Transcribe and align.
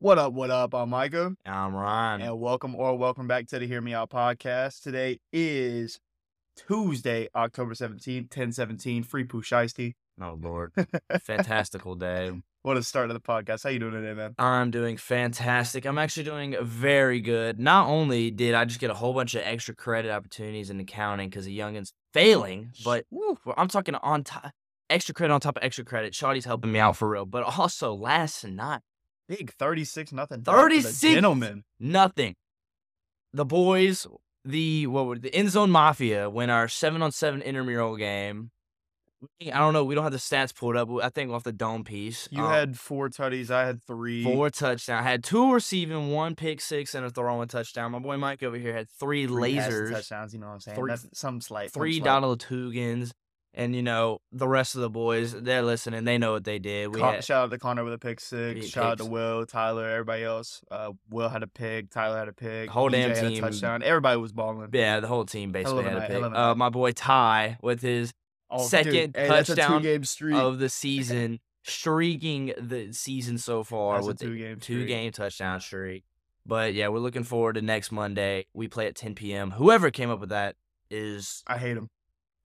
What 0.00 0.16
up, 0.16 0.32
what 0.32 0.48
up? 0.52 0.76
I'm 0.76 0.90
Micah. 0.90 1.32
I'm 1.44 1.74
Ryan. 1.74 2.20
And 2.20 2.38
welcome 2.38 2.76
or 2.76 2.96
welcome 2.96 3.26
back 3.26 3.48
to 3.48 3.58
the 3.58 3.66
Hear 3.66 3.80
Me 3.80 3.94
Out 3.94 4.10
podcast. 4.10 4.80
Today 4.80 5.18
is 5.32 5.98
Tuesday, 6.54 7.26
October 7.34 7.74
17th, 7.74 8.30
1017. 8.30 9.02
Free 9.02 9.24
Pooh 9.24 9.42
Shiesty. 9.42 9.94
Oh 10.22 10.38
Lord. 10.40 10.72
Fantastical 11.22 11.96
day. 11.96 12.30
What 12.62 12.76
a 12.76 12.84
start 12.84 13.10
of 13.10 13.14
the 13.14 13.20
podcast. 13.20 13.64
How 13.64 13.70
you 13.70 13.80
doing 13.80 13.94
today, 13.94 14.14
man? 14.14 14.36
I'm 14.38 14.70
doing 14.70 14.98
fantastic. 14.98 15.84
I'm 15.84 15.98
actually 15.98 16.22
doing 16.22 16.54
very 16.62 17.20
good. 17.20 17.58
Not 17.58 17.88
only 17.88 18.30
did 18.30 18.54
I 18.54 18.66
just 18.66 18.78
get 18.78 18.90
a 18.90 18.94
whole 18.94 19.14
bunch 19.14 19.34
of 19.34 19.42
extra 19.44 19.74
credit 19.74 20.12
opportunities 20.12 20.70
in 20.70 20.78
accounting 20.78 21.28
because 21.28 21.44
the 21.44 21.52
youngin's 21.52 21.92
failing, 22.14 22.70
but 22.84 23.04
woo, 23.10 23.36
I'm 23.56 23.66
talking 23.66 23.96
on 23.96 24.22
top 24.22 24.52
extra 24.88 25.12
credit 25.12 25.34
on 25.34 25.40
top 25.40 25.56
of 25.56 25.64
extra 25.64 25.84
credit. 25.84 26.14
Shawty's 26.14 26.44
helping 26.44 26.70
me 26.70 26.78
out 26.78 26.96
for 26.96 27.08
real. 27.08 27.26
But 27.26 27.42
also 27.42 27.94
last 27.94 28.44
night, 28.44 28.82
Big 29.28 29.52
36 29.52 30.12
nothing. 30.12 30.42
36 30.42 31.00
Gentlemen. 31.00 31.64
nothing. 31.78 32.34
The 33.32 33.44
boys, 33.44 34.06
the 34.44 34.86
what 34.86 35.06
were 35.06 35.18
the 35.18 35.34
end 35.34 35.50
zone 35.50 35.70
mafia 35.70 36.30
win 36.30 36.48
our 36.50 36.66
seven 36.68 37.02
on 37.02 37.12
seven 37.12 37.42
intramural 37.42 37.96
game. 37.96 38.50
I 39.42 39.58
don't 39.58 39.72
know. 39.72 39.84
We 39.84 39.96
don't 39.96 40.04
have 40.04 40.12
the 40.12 40.18
stats 40.18 40.54
pulled 40.54 40.76
up. 40.76 40.88
I 41.02 41.08
think 41.08 41.32
off 41.32 41.42
the 41.42 41.50
dome 41.52 41.82
piece. 41.82 42.28
You 42.30 42.44
Um, 42.44 42.50
had 42.52 42.78
four 42.78 43.08
tutties. 43.08 43.50
I 43.50 43.66
had 43.66 43.82
three. 43.82 44.22
four 44.22 44.48
touchdowns. 44.48 45.00
I 45.00 45.02
had 45.02 45.24
two 45.24 45.52
receiving, 45.52 46.12
one 46.12 46.36
pick 46.36 46.60
six, 46.60 46.94
and 46.94 47.04
a 47.04 47.10
throwing 47.10 47.48
touchdown. 47.48 47.90
My 47.90 47.98
boy 47.98 48.16
Mike 48.16 48.44
over 48.44 48.56
here 48.56 48.72
had 48.72 48.88
three, 48.88 49.26
Three 49.26 49.54
lasers, 49.56 49.90
touchdowns. 49.90 50.32
You 50.34 50.38
know 50.40 50.46
what 50.46 50.52
I'm 50.54 50.60
saying? 50.60 50.76
Three- 50.78 50.90
That's 50.90 51.08
some 51.18 51.40
slight. 51.40 51.72
three. 51.72 51.98
Donald 51.98 52.40
Tugans, 52.40 53.10
and 53.58 53.74
you 53.74 53.82
know 53.82 54.20
the 54.32 54.48
rest 54.48 54.74
of 54.74 54.80
the 54.80 54.88
boys. 54.88 55.32
They're 55.32 55.62
listening. 55.62 56.04
They 56.04 56.16
know 56.16 56.32
what 56.32 56.44
they 56.44 56.58
did. 56.58 56.94
We 56.94 57.00
Con- 57.00 57.14
had 57.14 57.24
shout 57.24 57.44
out 57.44 57.50
to 57.50 57.58
Connor 57.58 57.84
with 57.84 57.92
a 57.92 57.98
pick 57.98 58.20
six. 58.20 58.66
Shout 58.68 58.84
out 58.84 58.98
to. 58.98 59.04
Will, 59.04 59.44
Tyler, 59.44 59.88
everybody 59.88 60.24
else. 60.24 60.62
Uh, 60.70 60.92
Will 61.10 61.28
had 61.28 61.42
a 61.42 61.46
pick. 61.48 61.90
Tyler 61.90 62.18
had 62.18 62.28
a 62.28 62.32
pick. 62.32 62.70
Whole 62.70 62.88
damn 62.88 63.10
DJ 63.10 63.16
had 63.16 63.24
a 63.24 63.28
team. 63.30 63.42
touchdown. 63.42 63.82
Everybody 63.82 64.18
was 64.18 64.32
balling. 64.32 64.68
yeah, 64.72 65.00
the 65.00 65.08
whole 65.08 65.24
team 65.26 65.52
basically 65.52 65.84
had 65.84 65.96
a 65.96 66.06
pick. 66.06 66.22
a 66.22 66.40
Uh, 66.40 66.54
my 66.54 66.70
boy 66.70 66.92
Ty 66.92 67.58
with 67.60 67.82
his 67.82 68.14
Oh, 68.50 68.60
dude, 68.60 68.68
second 68.70 69.16
hey, 69.16 69.28
touchdown 69.28 69.84
of 70.36 70.58
the 70.58 70.70
season, 70.70 71.38
streaking 71.64 72.54
the 72.58 72.92
season 72.92 73.36
so 73.36 73.62
far 73.62 73.96
That's 73.96 74.06
a 74.06 74.08
with 74.08 74.18
the 74.20 74.24
two-game 74.24 74.60
two-game 74.60 75.12
touchdown 75.12 75.60
streak. 75.60 76.04
But 76.46 76.72
yeah, 76.72 76.88
we're 76.88 77.00
looking 77.00 77.24
forward 77.24 77.54
to 77.54 77.62
next 77.62 77.92
Monday. 77.92 78.46
We 78.54 78.68
play 78.68 78.86
at 78.86 78.94
10 78.94 79.14
p.m. 79.16 79.50
Whoever 79.50 79.90
came 79.90 80.08
up 80.08 80.20
with 80.20 80.30
that 80.30 80.56
is 80.90 81.42
I 81.46 81.58
hate 81.58 81.76
him. 81.76 81.90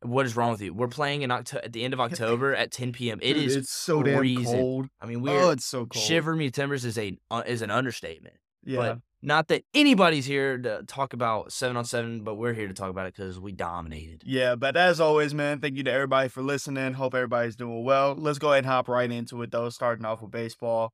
What 0.03 0.25
is 0.25 0.35
wrong 0.35 0.51
with 0.51 0.61
you? 0.61 0.73
We're 0.73 0.87
playing 0.87 1.21
in 1.23 1.31
Octo- 1.31 1.59
at 1.63 1.73
the 1.73 1.83
end 1.83 1.93
of 1.93 1.99
October 2.07 2.55
at 2.55 2.71
10 2.71 2.91
p.m. 2.93 3.19
It 3.21 3.33
Dude, 3.33 3.43
is. 3.43 3.55
It's 3.55 3.71
so 3.71 4.03
damn 4.03 4.17
freezing. 4.17 4.45
cold. 4.45 4.87
I 5.01 5.05
mean, 5.05 5.21
we're 5.21 5.41
Oh, 5.43 5.49
it's 5.49 5.65
so 5.65 5.85
cold. 5.85 6.03
shiver 6.03 6.35
me 6.35 6.49
timbers 6.51 6.85
is 6.85 6.97
a 6.97 7.17
uh, 7.31 7.43
is 7.45 7.61
an 7.61 7.71
understatement. 7.71 8.35
Yeah. 8.65 8.77
But 8.77 8.99
not 9.21 9.47
that 9.49 9.63
anybody's 9.73 10.25
here 10.25 10.57
to 10.57 10.83
talk 10.87 11.13
about 11.13 11.51
seven 11.53 11.77
on 11.77 11.85
seven, 11.85 12.23
but 12.23 12.35
we're 12.35 12.53
here 12.53 12.67
to 12.67 12.73
talk 12.73 12.89
about 12.89 13.07
it 13.07 13.15
because 13.15 13.39
we 13.39 13.51
dominated. 13.53 14.23
Yeah, 14.25 14.55
but 14.55 14.75
as 14.75 14.99
always, 14.99 15.33
man, 15.33 15.59
thank 15.59 15.77
you 15.77 15.83
to 15.83 15.91
everybody 15.91 16.27
for 16.29 16.41
listening. 16.41 16.93
Hope 16.93 17.13
everybody's 17.15 17.55
doing 17.55 17.83
well. 17.85 18.15
Let's 18.17 18.39
go 18.39 18.49
ahead 18.51 18.65
and 18.65 18.67
hop 18.67 18.87
right 18.89 19.09
into 19.09 19.41
it, 19.41 19.51
though, 19.51 19.69
starting 19.69 20.03
off 20.05 20.21
with 20.21 20.31
baseball. 20.31 20.91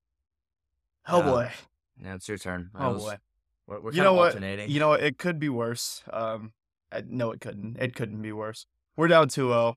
Oh, 1.08 1.22
Uh, 1.22 1.24
boy. 1.24 1.52
Now 2.02 2.16
it's 2.16 2.28
your 2.28 2.38
turn. 2.38 2.70
I 2.76 2.88
Oh, 2.88 2.94
was- 2.94 3.04
boy. 3.04 3.18
We're, 3.68 3.80
we're 3.82 3.92
You 3.94 4.04
know 4.04 4.14
what? 4.14 4.40
You 4.70 4.80
know 4.80 4.90
what? 4.90 5.04
It 5.04 5.18
could 5.20 5.40
be 5.40 5.50
worse. 5.50 6.04
Um, 6.12 6.54
I, 6.92 7.04
no, 7.08 7.32
it 7.32 7.40
couldn't. 7.42 7.78
It 7.80 7.94
couldn't 7.96 8.22
be 8.22 8.32
worse. 8.32 8.66
We're 9.00 9.08
down 9.08 9.30
2-0 9.30 9.76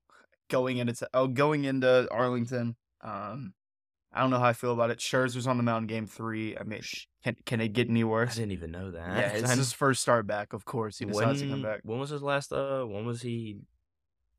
going 0.50 0.78
into 0.78 1.08
oh, 1.14 1.28
going 1.28 1.62
into 1.62 2.08
Arlington. 2.10 2.74
Um, 3.02 3.54
I 4.12 4.20
don't 4.20 4.30
know 4.30 4.40
how 4.40 4.46
I 4.46 4.52
feel 4.52 4.72
about 4.72 4.90
it. 4.90 4.98
Scherzer's 4.98 5.46
on 5.46 5.58
the 5.58 5.62
mound 5.62 5.86
game 5.86 6.08
three. 6.08 6.58
I 6.58 6.64
mean, 6.64 6.80
can 7.22 7.36
can 7.46 7.60
it 7.60 7.68
get 7.68 7.88
any 7.88 8.02
worse? 8.02 8.32
I 8.32 8.40
didn't 8.40 8.50
even 8.50 8.72
know 8.72 8.90
that. 8.90 9.16
Yeah, 9.16 9.28
it's 9.34 9.52
his 9.52 9.72
first 9.72 10.02
start 10.02 10.26
back. 10.26 10.52
Of 10.52 10.64
course, 10.64 10.98
he 10.98 11.04
decides 11.04 11.40
to 11.40 11.48
come 11.48 11.62
back 11.62 11.82
when 11.84 12.00
was 12.00 12.10
his 12.10 12.20
last? 12.20 12.52
Uh, 12.52 12.82
when 12.82 13.06
was 13.06 13.22
he? 13.22 13.60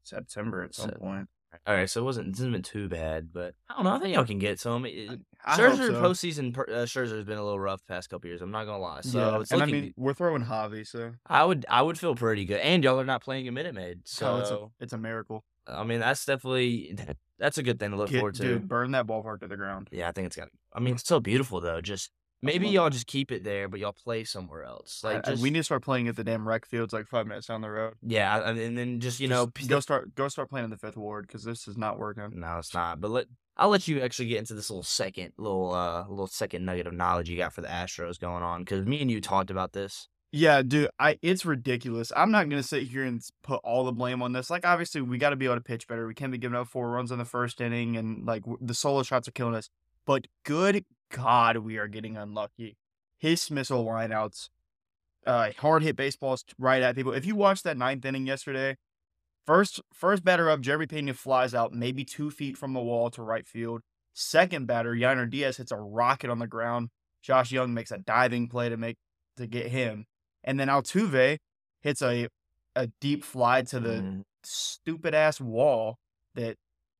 September 0.03 0.63
at 0.63 0.75
some 0.75 0.91
point. 0.91 1.29
All 1.65 1.75
right, 1.75 1.89
so 1.89 2.01
it 2.01 2.03
wasn't. 2.03 2.27
It 2.27 2.31
hasn't 2.31 2.51
been 2.51 2.61
too 2.61 2.89
bad, 2.89 3.29
but 3.31 3.55
I 3.69 3.75
don't 3.75 3.85
know. 3.85 3.93
I 3.93 3.99
think 3.99 4.13
y'all 4.13 4.25
can 4.25 4.39
get 4.39 4.59
some. 4.59 4.85
It- 4.85 5.21
I 5.45 5.57
Scherzer 5.57 5.87
so. 5.87 6.01
postseason. 6.01 6.57
Uh, 6.57 6.85
Scherzer 6.85 7.15
has 7.15 7.25
been 7.25 7.37
a 7.37 7.43
little 7.43 7.59
rough 7.59 7.81
the 7.85 7.93
past 7.93 8.09
couple 8.09 8.27
years. 8.29 8.41
I'm 8.41 8.51
not 8.51 8.65
gonna 8.65 8.79
lie. 8.81 9.01
So 9.01 9.19
yeah, 9.19 9.39
it's 9.41 9.51
and 9.51 9.61
I 9.61 9.65
mean 9.65 9.93
we're 9.97 10.13
throwing 10.13 10.43
Javi, 10.43 10.87
so 10.87 11.11
I 11.27 11.43
would 11.43 11.65
I 11.69 11.81
would 11.81 11.99
feel 11.99 12.15
pretty 12.15 12.45
good. 12.45 12.59
And 12.59 12.83
y'all 12.83 12.99
are 12.99 13.05
not 13.05 13.21
playing 13.23 13.47
a 13.47 13.51
Minute 13.51 13.75
Maid, 13.75 14.01
so 14.05 14.37
it's 14.39 14.49
a 14.51 14.67
it's 14.79 14.93
a 14.93 14.97
miracle. 14.97 15.43
I 15.67 15.83
mean 15.83 15.99
that's 15.99 16.25
definitely 16.25 16.95
that's 17.39 17.57
a 17.57 17.63
good 17.63 17.79
thing 17.79 17.91
to 17.91 17.97
look 17.97 18.09
Get- 18.09 18.19
forward 18.19 18.35
to. 18.35 18.43
dude, 18.43 18.67
burn 18.67 18.91
that 18.91 19.05
ballpark 19.07 19.41
to 19.41 19.47
the 19.47 19.57
ground. 19.57 19.89
Yeah, 19.91 20.07
I 20.07 20.11
think 20.11 20.27
it's 20.27 20.35
got. 20.35 20.49
I 20.73 20.79
mean, 20.79 20.95
it's 20.95 21.07
so 21.07 21.19
beautiful 21.19 21.59
though. 21.61 21.81
Just 21.81 22.11
maybe 22.41 22.67
y'all 22.69 22.89
just 22.89 23.07
keep 23.07 23.31
it 23.31 23.43
there, 23.43 23.67
but 23.69 23.79
y'all 23.79 23.93
play 23.93 24.23
somewhere 24.23 24.63
else. 24.63 25.01
Like 25.03 25.27
I- 25.27 25.31
just 25.31 25.41
we 25.43 25.49
need 25.49 25.59
to 25.59 25.63
start 25.63 25.83
playing 25.83 26.07
at 26.07 26.15
the 26.15 26.23
damn 26.23 26.47
rec 26.47 26.65
fields 26.65 26.93
like 26.93 27.07
five 27.07 27.27
minutes 27.27 27.47
down 27.47 27.61
the 27.61 27.69
road. 27.69 27.93
yeah, 28.01 28.47
and 28.49 28.57
and 28.59 28.77
then 28.77 28.99
just 28.99 29.19
you 29.19 29.27
know 29.27 29.49
go 29.67 29.79
start 29.79 30.15
go 30.15 30.27
start 30.29 30.49
playing 30.49 30.65
in 30.65 30.69
the 30.69 30.77
fifth 30.77 30.97
ward 30.97 31.27
because 31.27 31.43
this 31.43 31.67
is 31.67 31.77
not 31.77 31.97
working. 31.99 32.29
No, 32.39 32.57
it's 32.59 32.73
not. 32.73 33.01
But 33.01 33.11
let 33.11 33.25
I'll 33.55 33.69
let 33.69 33.87
you 33.87 34.01
actually 34.01 34.27
get 34.27 34.39
into 34.39 34.53
this 34.53 34.69
little 34.69 34.83
second 34.83 35.33
little 35.37 35.73
uh 35.73 36.07
little 36.07 36.27
second 36.27 36.65
nugget 36.65 36.87
of 36.87 36.93
knowledge 36.93 37.29
you 37.29 37.37
got 37.37 37.53
for 37.53 37.61
the 37.61 37.67
Astros 37.67 38.19
going 38.19 38.43
on 38.43 38.61
because 38.61 38.85
me 38.85 39.01
and 39.01 39.11
you 39.11 39.21
talked 39.21 39.51
about 39.51 39.73
this. 39.73 40.07
Yeah, 40.35 40.63
dude, 40.63 40.89
I 40.97 41.19
it's 41.21 41.45
ridiculous. 41.45 42.11
I'm 42.15 42.31
not 42.31 42.49
gonna 42.49 42.63
sit 42.63 42.83
here 42.83 43.03
and 43.03 43.21
put 43.43 43.61
all 43.63 43.83
the 43.83 43.91
blame 43.91 44.23
on 44.23 44.33
this. 44.33 44.49
Like, 44.49 44.65
obviously, 44.65 45.01
we 45.01 45.19
got 45.19 45.29
to 45.29 45.35
be 45.35 45.45
able 45.45 45.55
to 45.55 45.61
pitch 45.61 45.87
better. 45.87 46.07
We 46.07 46.15
can't 46.15 46.31
be 46.31 46.39
giving 46.39 46.57
up 46.57 46.67
four 46.67 46.89
runs 46.89 47.11
in 47.11 47.19
the 47.19 47.25
first 47.25 47.61
inning, 47.61 47.95
and 47.97 48.25
like 48.25 48.43
the 48.59 48.73
solo 48.73 49.03
shots 49.03 49.27
are 49.27 49.31
killing 49.31 49.53
us. 49.53 49.69
But 50.07 50.25
good 50.43 50.85
God, 51.11 51.57
we 51.57 51.77
are 51.77 51.87
getting 51.87 52.17
unlucky. 52.17 52.77
His 53.19 53.51
missile 53.51 53.85
lineouts, 53.85 54.49
uh, 55.27 55.51
hard 55.59 55.83
hit 55.83 55.95
baseballs 55.95 56.43
right 56.57 56.81
at 56.81 56.95
people. 56.95 57.13
If 57.13 57.27
you 57.27 57.35
watched 57.35 57.63
that 57.65 57.77
ninth 57.77 58.03
inning 58.03 58.25
yesterday, 58.25 58.77
first 59.45 59.81
first 59.93 60.23
batter 60.23 60.49
up, 60.49 60.61
Jeremy 60.61 60.87
Pena 60.87 61.13
flies 61.13 61.53
out 61.53 61.73
maybe 61.73 62.03
two 62.05 62.29
feet 62.31 62.57
from 62.57 62.73
the 62.73 62.79
wall 62.81 63.09
to 63.11 63.21
right 63.23 63.47
field. 63.47 63.81
Second 64.13 64.67
batter, 64.67 64.93
Yainer 64.93 65.29
Diaz 65.29 65.57
hits 65.57 65.71
a 65.71 65.77
rocket 65.77 66.29
on 66.29 66.39
the 66.39 66.47
ground. 66.47 66.89
Josh 67.21 67.51
Jung 67.51 67.73
makes 67.73 67.91
a 67.91 67.97
diving 67.97 68.47
play 68.47 68.69
to 68.69 68.77
make 68.77 68.97
to 69.37 69.47
get 69.47 69.67
him. 69.67 70.05
And 70.43 70.59
then 70.59 70.67
Altuve 70.67 71.37
hits 71.81 72.01
a 72.01 72.27
a 72.75 72.87
deep 73.01 73.23
fly 73.23 73.61
to 73.63 73.79
the 73.79 73.89
Mm, 74.01 74.23
stupid 74.43 75.13
ass 75.15 75.39
wall 75.39 75.97
that 76.35 76.57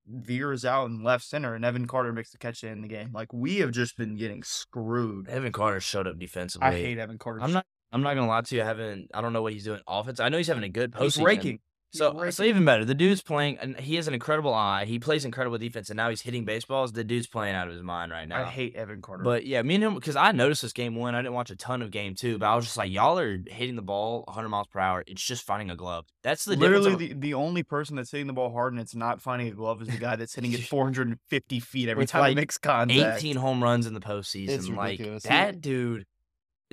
veers 0.07 0.65
out 0.65 0.85
in 0.89 1.03
left 1.03 1.23
center, 1.23 1.55
and 1.55 1.63
Evan 1.65 1.87
Carter 1.87 2.13
makes 2.13 2.31
the 2.31 2.37
catch 2.37 2.61
to 2.61 2.69
end 2.69 2.83
the 2.83 2.87
game. 2.87 3.11
Like 3.13 3.31
we 3.33 3.57
have 3.57 3.71
just 3.71 3.97
been 3.97 4.15
getting 4.15 4.43
screwed. 4.43 5.27
Evan 5.29 5.51
Carter 5.51 5.79
showed 5.79 6.07
up 6.07 6.19
defensively. 6.19 6.67
I 6.67 6.71
hate 6.71 6.97
Evan 6.97 7.17
Carter. 7.17 7.41
I'm 7.41 7.51
not. 7.51 7.65
I'm 7.91 8.01
not 8.01 8.15
gonna 8.15 8.27
lie 8.27 8.41
to 8.41 8.55
you. 8.55 8.61
I 8.61 8.65
haven't. 8.65 9.11
I 9.13 9.21
don't 9.21 9.33
know 9.33 9.41
what 9.43 9.53
he's 9.53 9.65
doing 9.65 9.81
offense. 9.87 10.19
I 10.19 10.29
know 10.29 10.37
he's 10.37 10.47
having 10.47 10.63
a 10.63 10.69
good 10.69 10.93
He's 10.97 11.17
postseason. 11.17 11.25
raking. 11.25 11.59
So, 11.93 12.29
so 12.31 12.43
even 12.43 12.65
better. 12.65 12.85
The 12.85 12.95
dude's 12.95 13.21
playing, 13.21 13.59
and 13.59 13.79
he 13.79 13.95
has 13.95 14.07
an 14.07 14.13
incredible 14.13 14.53
eye. 14.53 14.85
He 14.85 14.99
plays 14.99 15.25
incredible 15.25 15.57
defense, 15.57 15.89
and 15.89 15.97
now 15.97 16.09
he's 16.09 16.21
hitting 16.21 16.43
baseballs. 16.43 16.91
The 16.91 17.03
dude's 17.03 17.27
playing 17.27 17.55
out 17.55 17.67
of 17.67 17.73
his 17.73 17.83
mind 17.83 18.11
right 18.11 18.27
now. 18.27 18.41
I 18.41 18.45
hate 18.45 18.75
Evan 18.75 19.01
Carter. 19.01 19.23
But 19.23 19.45
yeah, 19.45 19.61
me 19.61 19.75
and 19.75 19.83
him, 19.83 19.95
because 19.95 20.15
I 20.15 20.31
noticed 20.31 20.63
this 20.63 20.73
game 20.73 20.95
one. 20.95 21.13
I 21.15 21.21
didn't 21.21 21.33
watch 21.33 21.51
a 21.51 21.55
ton 21.55 21.81
of 21.81 21.91
game 21.91 22.15
two, 22.15 22.37
but 22.37 22.47
I 22.47 22.55
was 22.55 22.65
just 22.65 22.77
like, 22.77 22.91
y'all 22.91 23.19
are 23.19 23.37
hitting 23.47 23.75
the 23.75 23.81
ball 23.81 24.23
100 24.27 24.49
miles 24.49 24.67
per 24.67 24.79
hour. 24.79 25.03
It's 25.05 25.23
just 25.23 25.45
finding 25.45 25.69
a 25.69 25.75
glove. 25.75 26.05
That's 26.23 26.45
the 26.45 26.55
literally 26.55 26.91
difference. 26.91 27.13
the, 27.13 27.19
the 27.19 27.33
only 27.35 27.63
person 27.63 27.95
that's 27.95 28.11
hitting 28.11 28.27
the 28.27 28.33
ball 28.33 28.51
hard 28.51 28.73
and 28.73 28.81
it's 28.81 28.95
not 28.95 29.21
finding 29.21 29.47
a 29.49 29.51
glove 29.51 29.81
is 29.81 29.87
the 29.87 29.97
guy 29.97 30.15
that's 30.15 30.33
hitting 30.33 30.53
it 30.53 30.63
450 30.67 31.59
feet 31.59 31.89
every 31.89 32.01
With, 32.03 32.09
time 32.09 32.21
like, 32.21 32.31
it 32.31 32.35
makes 32.35 32.57
contact. 32.57 33.19
18 33.19 33.35
home 33.35 33.61
runs 33.61 33.85
in 33.85 33.93
the 33.93 33.99
postseason. 33.99 34.49
It's 34.49 34.67
like 34.67 34.91
ridiculous. 34.91 35.23
He- 35.23 35.29
that 35.29 35.61
dude, 35.61 36.05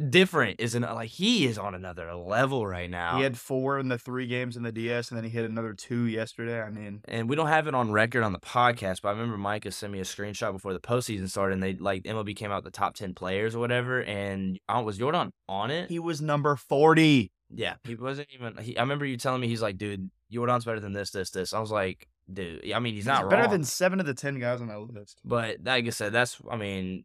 different 0.09 0.61
isn't 0.61 0.83
like 0.83 1.11
he 1.11 1.47
is 1.47 1.59
on 1.59 1.75
another 1.75 2.15
level 2.15 2.66
right 2.66 2.91
now. 2.91 3.19
He 3.19 3.22
had 3.22 3.37
four 3.38 3.78
in 3.78 3.88
the 3.88 3.99
three 3.99 4.27
games 4.27 4.56
in 4.56 4.62
the 4.62 4.72
DS, 4.72 5.11
and 5.11 5.16
then 5.16 5.25
he 5.25 5.31
hit 5.31 5.49
another 5.49 5.75
two 5.75 6.05
yesterday. 6.05 6.61
I 6.61 6.71
mean, 6.71 7.03
and 7.06 7.28
we 7.28 7.37
don't 7.37 7.49
have 7.49 7.66
it 7.66 7.75
on 7.75 7.93
record 7.93 8.22
on 8.22 8.33
the 8.33 8.41
podcast, 8.41 9.03
but 9.03 9.10
I 9.10 9.12
remember 9.12 9.37
Micah 9.37 9.71
sent 9.71 9.93
me 9.93 10.00
a 10.00 10.05
screenshot 10.05 10.53
before 10.53 10.72
the 10.72 10.81
postseason 10.81 11.28
started, 11.28 11.55
and 11.55 11.62
they 11.62 11.75
like 11.75 12.05
MLB 12.05 12.34
came 12.34 12.50
out 12.50 12.65
the 12.65 12.71
top 12.71 12.94
10 12.94 13.15
players 13.15 13.55
or 13.55 13.59
whatever, 13.59 14.03
and 14.03 14.59
uh, 14.69 14.83
was 14.84 14.98
Jordan 14.98 15.33
on 15.48 15.71
it? 15.71 15.89
he 15.91 15.98
was 15.98 16.21
number 16.21 16.57
40. 16.57 17.30
Yeah, 17.53 17.74
he 17.84 17.95
wasn't 17.97 18.28
even. 18.33 18.57
He, 18.59 18.77
I 18.78 18.83
remember 18.83 19.04
you 19.04 19.16
telling 19.16 19.41
me 19.41 19.48
he's 19.48 19.63
like, 19.63 19.77
dude, 19.77 20.10
Jordan's 20.30 20.65
better 20.65 20.80
than 20.80 20.92
this, 20.92 21.10
this, 21.10 21.30
this. 21.30 21.53
I 21.53 21.59
was 21.59 21.72
like, 21.72 22.07
dude. 22.33 22.71
I 22.72 22.78
mean, 22.78 22.95
he's 22.95 23.07
not 23.07 23.28
better 23.28 23.42
wrong. 23.42 23.51
than 23.51 23.65
seven 23.65 23.98
of 23.98 24.07
the 24.07 24.15
10 24.15 24.39
guys 24.39 24.60
on 24.60 24.69
that 24.69 24.80
list. 24.80 25.21
but 25.24 25.57
like 25.65 25.86
I 25.86 25.91
said, 25.91 26.13
that's. 26.13 26.41
I 26.51 26.57
mean, 26.57 27.04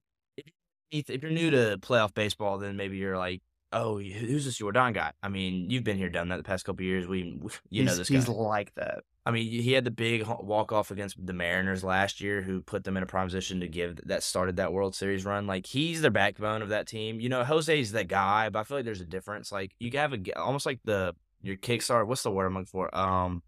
if, 0.92 1.10
if 1.10 1.22
you're 1.22 1.32
new 1.32 1.52
to 1.52 1.78
playoff 1.82 2.14
baseball, 2.14 2.58
then 2.58 2.78
maybe 2.78 2.98
you're 2.98 3.18
like, 3.18 3.42
oh, 3.72 4.00
who's 4.00 4.46
this 4.46 4.58
Jordan 4.58 4.94
guy? 4.94 5.12
I 5.22 5.30
mean, 5.30 5.70
you've 5.70 5.84
been 5.84 5.98
here, 5.98 6.10
done 6.10 6.30
that 6.30 6.38
the 6.38 6.44
past 6.44 6.66
couple 6.66 6.86
years. 6.86 7.08
We, 7.08 7.40
you 7.70 7.84
know 7.84 7.92
he's, 7.92 7.98
this 7.98 8.08
he's 8.08 8.30
like 8.30 8.74
that. 8.76 9.04
I 9.26 9.32
mean, 9.32 9.50
he 9.50 9.74
had 9.74 9.84
the 9.84 9.92
big 9.92 10.26
walk 10.26 10.72
off 10.72 10.92
against 10.92 11.24
the 11.24 11.34
Mariners 11.34 11.84
last 11.84 12.22
year, 12.22 12.42
who 12.42 12.62
put 12.62 12.84
them 12.84 12.96
in 12.96 13.04
a 13.04 13.08
prime 13.08 13.28
position 13.28 13.60
to 13.62 13.68
give 13.68 14.00
that 14.06 14.22
started 14.22 14.58
that 14.58 14.72
World 14.72 14.96
Series 14.96 15.26
run. 15.26 15.48
Like 15.48 15.66
he's 15.66 16.02
the 16.02 16.12
backbone 16.12 16.62
of 16.62 16.70
that 16.70 16.88
team. 16.88 17.20
You 17.20 17.30
know, 17.30 17.44
Jose's 17.44 17.92
the 17.92 18.04
guy, 18.04 18.50
but 18.50 18.60
I 18.60 18.64
feel 18.64 18.78
like 18.78 18.86
there's 18.86 19.02
a 19.02 19.06
difference. 19.06 19.52
Like 19.52 19.74
you 19.80 19.90
have 19.96 20.14
a 20.14 20.18
g- 20.18 20.34
almost 20.34 20.68
like 20.68 20.80
the 20.86 21.16
your 21.42 21.58
Kickstarter. 21.58 22.06
What's 22.06 22.24
the 22.24 22.32
word 22.32 22.46
I'm 22.46 22.54
looking 22.54 22.68
for? 22.68 22.96
Um, 22.96 23.42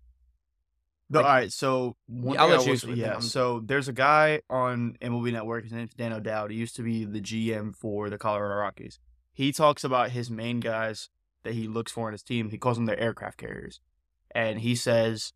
No, 1.10 1.20
Like- 1.20 1.26
all 1.28 1.34
right, 1.36 1.52
so 1.52 1.96
Yeah, 2.08 2.42
I'll 2.42 2.48
let 2.50 2.60
you 2.62 2.66
will 2.68 2.74
explain 2.74 2.96
say- 2.98 3.02
that. 3.02 3.08
yeah, 3.08 3.20
so 3.20 3.62
there's 3.62 3.88
a 3.88 3.94
guy 3.94 4.42
on 4.50 4.98
MLB 5.02 5.32
Network. 5.32 5.64
His 5.64 5.72
name's 5.74 5.94
Dan 5.94 6.12
O'Dowd. 6.14 6.52
He 6.52 6.58
used 6.58 6.76
to 6.76 6.84
be 6.84 7.06
the 7.06 7.22
GM 7.22 7.74
for 7.74 8.10
the 8.10 8.18
Colorado 8.18 8.56
Rockies. 8.56 9.00
He 9.34 9.52
talks 9.54 9.84
about 9.84 10.12
his 10.12 10.30
main 10.30 10.60
guys 10.60 11.10
that 11.44 11.54
he 11.54 11.68
looks 11.68 11.92
for 11.92 12.10
in 12.10 12.12
his 12.14 12.24
team. 12.24 12.50
He 12.50 12.58
calls 12.58 12.76
them 12.78 12.88
their 12.88 13.00
aircraft 13.00 13.38
carriers, 13.38 13.80
and 14.32 14.60
he 14.60 14.76
says, 14.76 15.32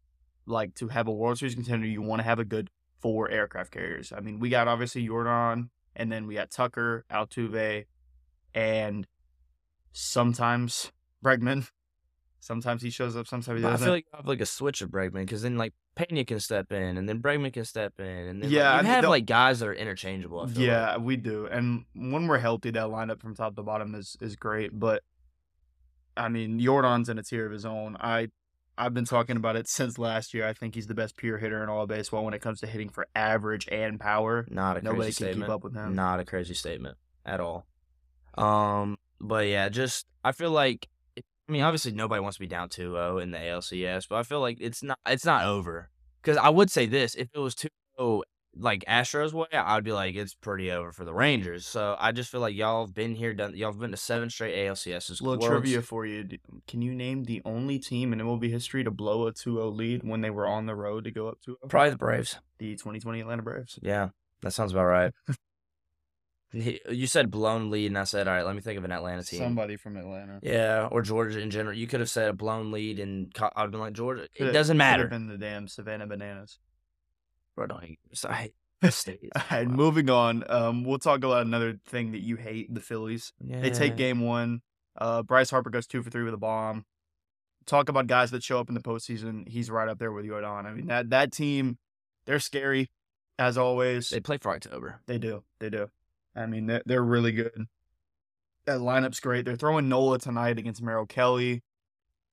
like, 0.45 0.73
to 0.75 0.89
have 0.89 1.07
a 1.07 1.11
World 1.13 1.37
Series 1.37 1.55
contender, 1.55 1.87
you 1.87 2.01
want 2.01 2.19
to 2.19 2.23
have 2.25 2.39
a 2.39 2.43
good 2.45 2.69
four 2.99 3.29
aircraft 3.29 3.71
carriers. 3.71 4.11
I 4.11 4.19
mean, 4.19 4.39
we 4.39 4.49
got 4.49 4.67
obviously 4.67 5.05
Jordan, 5.05 5.69
and 5.95 6.11
then 6.11 6.27
we 6.27 6.33
got 6.35 6.51
Tucker, 6.51 7.05
Altuve, 7.09 7.85
and 8.53 9.07
sometimes 9.93 10.91
Bregman. 11.23 11.69
Sometimes 12.43 12.81
he 12.81 12.89
shows 12.89 13.15
up, 13.15 13.27
sometimes 13.27 13.59
he 13.59 13.61
doesn't. 13.63 13.81
I 13.83 13.85
feel 13.85 13.93
like 13.93 14.05
you 14.11 14.17
have 14.17 14.27
like 14.27 14.41
a 14.41 14.45
switch 14.47 14.81
of 14.81 14.89
Bregman 14.89 15.21
because 15.21 15.43
then 15.43 15.57
like 15.57 15.73
Pena 15.95 16.25
can 16.25 16.39
step 16.39 16.71
in 16.71 16.97
and 16.97 17.07
then 17.07 17.21
Bregman 17.21 17.53
can 17.53 17.65
step 17.65 17.93
in 17.99 18.05
and 18.05 18.41
then 18.41 18.49
like, 18.49 18.51
Yeah, 18.51 18.81
you 18.81 18.87
have 18.87 19.03
the- 19.03 19.09
like 19.09 19.25
guys 19.27 19.59
that 19.59 19.67
are 19.67 19.73
interchangeable. 19.75 20.41
I 20.41 20.47
feel 20.47 20.63
Yeah, 20.63 20.91
like. 20.95 21.01
we 21.01 21.17
do. 21.17 21.45
And 21.45 21.85
when 21.93 22.25
we're 22.27 22.39
healthy, 22.39 22.71
that 22.71 22.87
lineup 22.87 23.21
from 23.21 23.35
top 23.35 23.55
to 23.57 23.63
bottom 23.63 23.93
is 23.95 24.17
is 24.21 24.35
great. 24.35 24.77
But 24.77 25.03
I 26.17 26.29
mean, 26.29 26.59
Jordan's 26.59 27.09
in 27.09 27.17
a 27.19 27.23
tier 27.23 27.45
of 27.45 27.51
his 27.51 27.65
own. 27.65 27.95
I 27.99 28.29
I've 28.77 28.93
been 28.95 29.05
talking 29.05 29.37
about 29.37 29.55
it 29.55 29.67
since 29.67 29.99
last 29.99 30.33
year. 30.33 30.47
I 30.47 30.53
think 30.53 30.73
he's 30.73 30.87
the 30.87 30.95
best 30.95 31.15
pure 31.17 31.37
hitter 31.37 31.61
in 31.61 31.69
all 31.69 31.83
of 31.83 31.89
baseball 31.89 32.25
when 32.25 32.33
it 32.33 32.41
comes 32.41 32.59
to 32.61 32.67
hitting 32.67 32.89
for 32.89 33.05
average 33.15 33.67
and 33.71 33.99
power. 33.99 34.47
not 34.49 34.77
a 34.77 34.81
Nobody 34.81 35.03
can 35.09 35.13
statement. 35.13 35.41
keep 35.43 35.49
up 35.49 35.63
with 35.63 35.75
him. 35.75 35.93
Not 35.93 36.19
a 36.19 36.25
crazy 36.25 36.55
statement 36.55 36.97
at 37.23 37.39
all. 37.39 37.67
Um, 38.35 38.97
but 39.19 39.47
yeah, 39.47 39.69
just 39.69 40.07
I 40.23 40.31
feel 40.31 40.49
like 40.51 40.87
I 41.51 41.53
mean, 41.53 41.63
obviously 41.63 41.91
nobody 41.91 42.21
wants 42.21 42.37
to 42.37 42.39
be 42.39 42.47
down 42.47 42.69
2-0 42.69 43.21
in 43.21 43.31
the 43.31 43.37
ALCS, 43.37 44.07
but 44.07 44.15
I 44.15 44.23
feel 44.23 44.39
like 44.39 44.59
it's 44.61 44.81
not 44.81 44.97
it's 45.05 45.25
not 45.25 45.43
over. 45.43 45.89
Because 46.21 46.37
I 46.37 46.47
would 46.47 46.71
say 46.71 46.85
this: 46.85 47.13
if 47.13 47.27
it 47.33 47.39
was 47.39 47.55
2-0 47.99 48.21
like 48.55 48.85
Astros 48.85 49.33
way, 49.33 49.47
I'd 49.51 49.83
be 49.83 49.91
like 49.91 50.15
it's 50.15 50.33
pretty 50.33 50.71
over 50.71 50.93
for 50.93 51.03
the 51.03 51.13
Rangers. 51.13 51.67
So 51.67 51.97
I 51.99 52.13
just 52.13 52.31
feel 52.31 52.39
like 52.39 52.55
y'all 52.55 52.85
have 52.85 52.93
been 52.93 53.15
here, 53.15 53.33
done. 53.33 53.53
Y'all 53.53 53.73
have 53.73 53.81
been 53.81 53.91
to 53.91 53.97
seven 53.97 54.29
straight 54.29 54.55
ALCSs. 54.55 55.21
Little 55.21 55.39
Worlds- 55.39 55.45
trivia 55.47 55.81
for 55.81 56.05
you. 56.05 56.25
Can 56.69 56.81
you 56.81 56.95
name 56.95 57.25
the 57.25 57.41
only 57.43 57.79
team 57.79 58.13
in 58.13 58.19
MLB 58.19 58.49
history 58.49 58.85
to 58.85 58.91
blow 58.91 59.27
a 59.27 59.33
2-0 59.33 59.75
lead 59.75 60.03
when 60.05 60.21
they 60.21 60.29
were 60.29 60.47
on 60.47 60.67
the 60.67 60.75
road 60.75 61.03
to 61.03 61.11
go 61.11 61.27
up 61.27 61.39
2-0? 61.45 61.67
Probably 61.67 61.89
the 61.89 61.97
Braves. 61.97 62.37
The 62.59 62.75
2020 62.75 63.19
Atlanta 63.19 63.41
Braves. 63.41 63.77
Yeah, 63.81 64.11
that 64.41 64.51
sounds 64.51 64.71
about 64.71 64.85
right. 64.85 65.11
He- 66.53 66.81
you 66.89 67.07
said 67.07 67.31
blown 67.31 67.69
lead, 67.71 67.87
and 67.87 67.97
I 67.97 68.03
said, 68.03 68.27
all 68.27 68.33
right, 68.33 68.45
let 68.45 68.55
me 68.55 68.61
think 68.61 68.77
of 68.77 68.83
an 68.83 68.91
Atlanta 68.91 69.23
team. 69.23 69.39
Somebody 69.39 69.77
from 69.77 69.95
Atlanta. 69.95 70.39
Yeah, 70.43 70.87
or 70.91 71.01
Georgia 71.01 71.39
in 71.39 71.49
general. 71.49 71.75
You 71.75 71.87
could 71.87 72.01
have 72.01 72.09
said 72.09 72.29
a 72.29 72.33
blown 72.33 72.71
lead, 72.71 72.99
and 72.99 73.33
co- 73.33 73.51
I'd 73.55 73.71
been 73.71 73.79
like 73.79 73.93
Georgia. 73.93 74.23
It 74.23 74.31
Could've- 74.37 74.53
doesn't 74.53 74.75
matter. 74.77 75.07
Been 75.07 75.27
the 75.27 75.37
damn 75.37 75.67
Savannah 75.67 76.07
Bananas. 76.07 76.59
Bro, 77.55 77.67
don't 77.67 77.83
hate- 77.83 77.99
I 78.27 78.33
hate 78.33 78.55
the 78.81 78.91
state. 78.91 79.29
All 79.35 79.43
right, 79.51 79.67
moving 79.67 80.09
on. 80.09 80.43
Um, 80.49 80.83
we'll 80.83 80.99
talk 80.99 81.17
about 81.19 81.45
another 81.45 81.79
thing 81.85 82.11
that 82.13 82.21
you 82.21 82.35
hate: 82.35 82.73
the 82.73 82.81
Phillies. 82.81 83.31
They 83.39 83.69
take 83.69 83.95
game 83.95 84.19
one. 84.21 84.61
Uh, 84.97 85.23
Bryce 85.23 85.49
Harper 85.51 85.69
goes 85.69 85.87
two 85.87 86.01
for 86.03 86.09
three 86.09 86.23
with 86.23 86.33
a 86.33 86.37
bomb. 86.37 86.85
Talk 87.65 87.87
about 87.89 88.07
guys 88.07 88.31
that 88.31 88.43
show 88.43 88.59
up 88.59 88.67
in 88.69 88.75
the 88.75 88.81
postseason. 88.81 89.47
He's 89.47 89.69
right 89.69 89.87
up 89.87 89.99
there 89.99 90.11
with 90.11 90.25
Jordan. 90.25 90.65
I 90.65 90.73
mean 90.73 90.87
that 90.87 91.11
that 91.11 91.31
team, 91.31 91.77
they're 92.25 92.39
scary, 92.39 92.89
as 93.39 93.57
always. 93.57 94.09
They 94.09 94.19
play 94.19 94.37
for 94.37 94.51
October. 94.53 94.99
They 95.05 95.17
do. 95.17 95.43
They 95.59 95.69
do. 95.69 95.89
I 96.35 96.45
mean, 96.45 96.67
they're, 96.67 96.83
they're 96.85 97.03
really 97.03 97.31
good. 97.31 97.65
That 98.65 98.79
lineup's 98.79 99.19
great. 99.19 99.45
They're 99.45 99.55
throwing 99.55 99.89
Nola 99.89 100.19
tonight 100.19 100.59
against 100.59 100.81
Merrill 100.81 101.05
Kelly. 101.05 101.63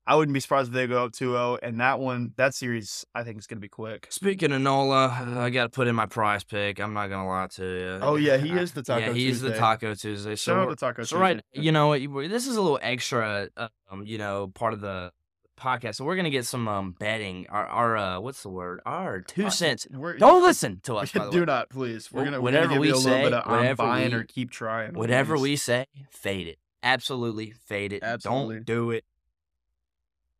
I 0.06 0.14
wouldn't 0.14 0.32
be 0.32 0.40
surprised 0.40 0.68
if 0.68 0.74
they 0.74 0.86
go 0.86 1.04
up 1.04 1.12
2-0. 1.12 1.58
And 1.62 1.80
that 1.80 2.00
one, 2.00 2.32
that 2.36 2.54
series, 2.54 3.04
I 3.14 3.24
think 3.24 3.38
is 3.38 3.46
going 3.46 3.58
to 3.58 3.60
be 3.60 3.68
quick. 3.68 4.06
Speaking 4.08 4.52
of 4.52 4.62
Nola, 4.62 5.08
I 5.36 5.50
got 5.50 5.64
to 5.64 5.68
put 5.68 5.86
in 5.86 5.94
my 5.94 6.06
prize 6.06 6.44
pick. 6.44 6.80
I'm 6.80 6.94
not 6.94 7.08
gonna 7.08 7.28
lie 7.28 7.46
to 7.56 7.64
you. 7.64 7.98
Oh, 8.00 8.16
yeah, 8.16 8.38
he 8.38 8.50
is 8.50 8.72
the 8.72 8.82
Taco 8.82 9.00
Yeah, 9.00 9.12
he's 9.12 9.42
the 9.42 9.54
Taco 9.54 9.94
Tuesday. 9.94 10.34
So, 10.34 10.52
Shout 10.52 10.58
out 10.60 10.70
to 10.70 10.76
Taco 10.76 11.02
so 11.02 11.18
right, 11.18 11.42
you 11.52 11.72
know 11.72 11.92
This 12.26 12.46
is 12.46 12.56
a 12.56 12.62
little 12.62 12.78
extra, 12.80 13.48
um, 13.58 14.02
you 14.04 14.16
know, 14.16 14.50
part 14.54 14.72
of 14.72 14.80
the 14.80 15.12
podcast. 15.58 15.96
So 15.96 16.04
we're 16.04 16.16
gonna 16.16 16.30
get 16.30 16.46
some 16.46 16.66
um 16.68 16.92
betting. 16.98 17.46
Our, 17.50 17.66
our 17.66 17.96
uh, 17.96 18.20
what's 18.20 18.42
the 18.42 18.48
word? 18.48 18.80
Our 18.86 19.20
two 19.20 19.46
Uh, 19.46 19.50
cents. 19.50 19.86
Don't 20.18 20.42
listen 20.42 20.80
to 20.84 20.96
us. 20.98 21.12
By 21.12 21.24
the 21.26 21.30
do 21.30 21.40
way. 21.40 21.44
not, 21.46 21.68
please. 21.70 22.10
We're 22.12 22.24
gonna, 22.24 22.40
whatever 22.40 22.64
we're 22.64 22.68
gonna 22.70 22.80
we 22.80 22.88
you 22.88 22.94
a 22.94 22.96
little 22.96 23.10
say, 23.12 23.22
bit 23.24 23.32
of 23.34 23.42
I'm 23.50 23.76
buying 23.76 24.10
we- 24.12 24.16
or 24.18 24.24
keep 24.24 24.50
trying. 24.50 24.94
Whatever 24.94 25.34
these. 25.34 25.42
we 25.42 25.56
say, 25.56 25.86
fade 26.10 26.46
it. 26.48 26.58
Absolutely 26.82 27.50
fade 27.66 27.92
it. 27.92 28.02
Absolutely. 28.02 28.56
Don't 28.56 28.66
do 28.66 28.90
it. 28.92 29.04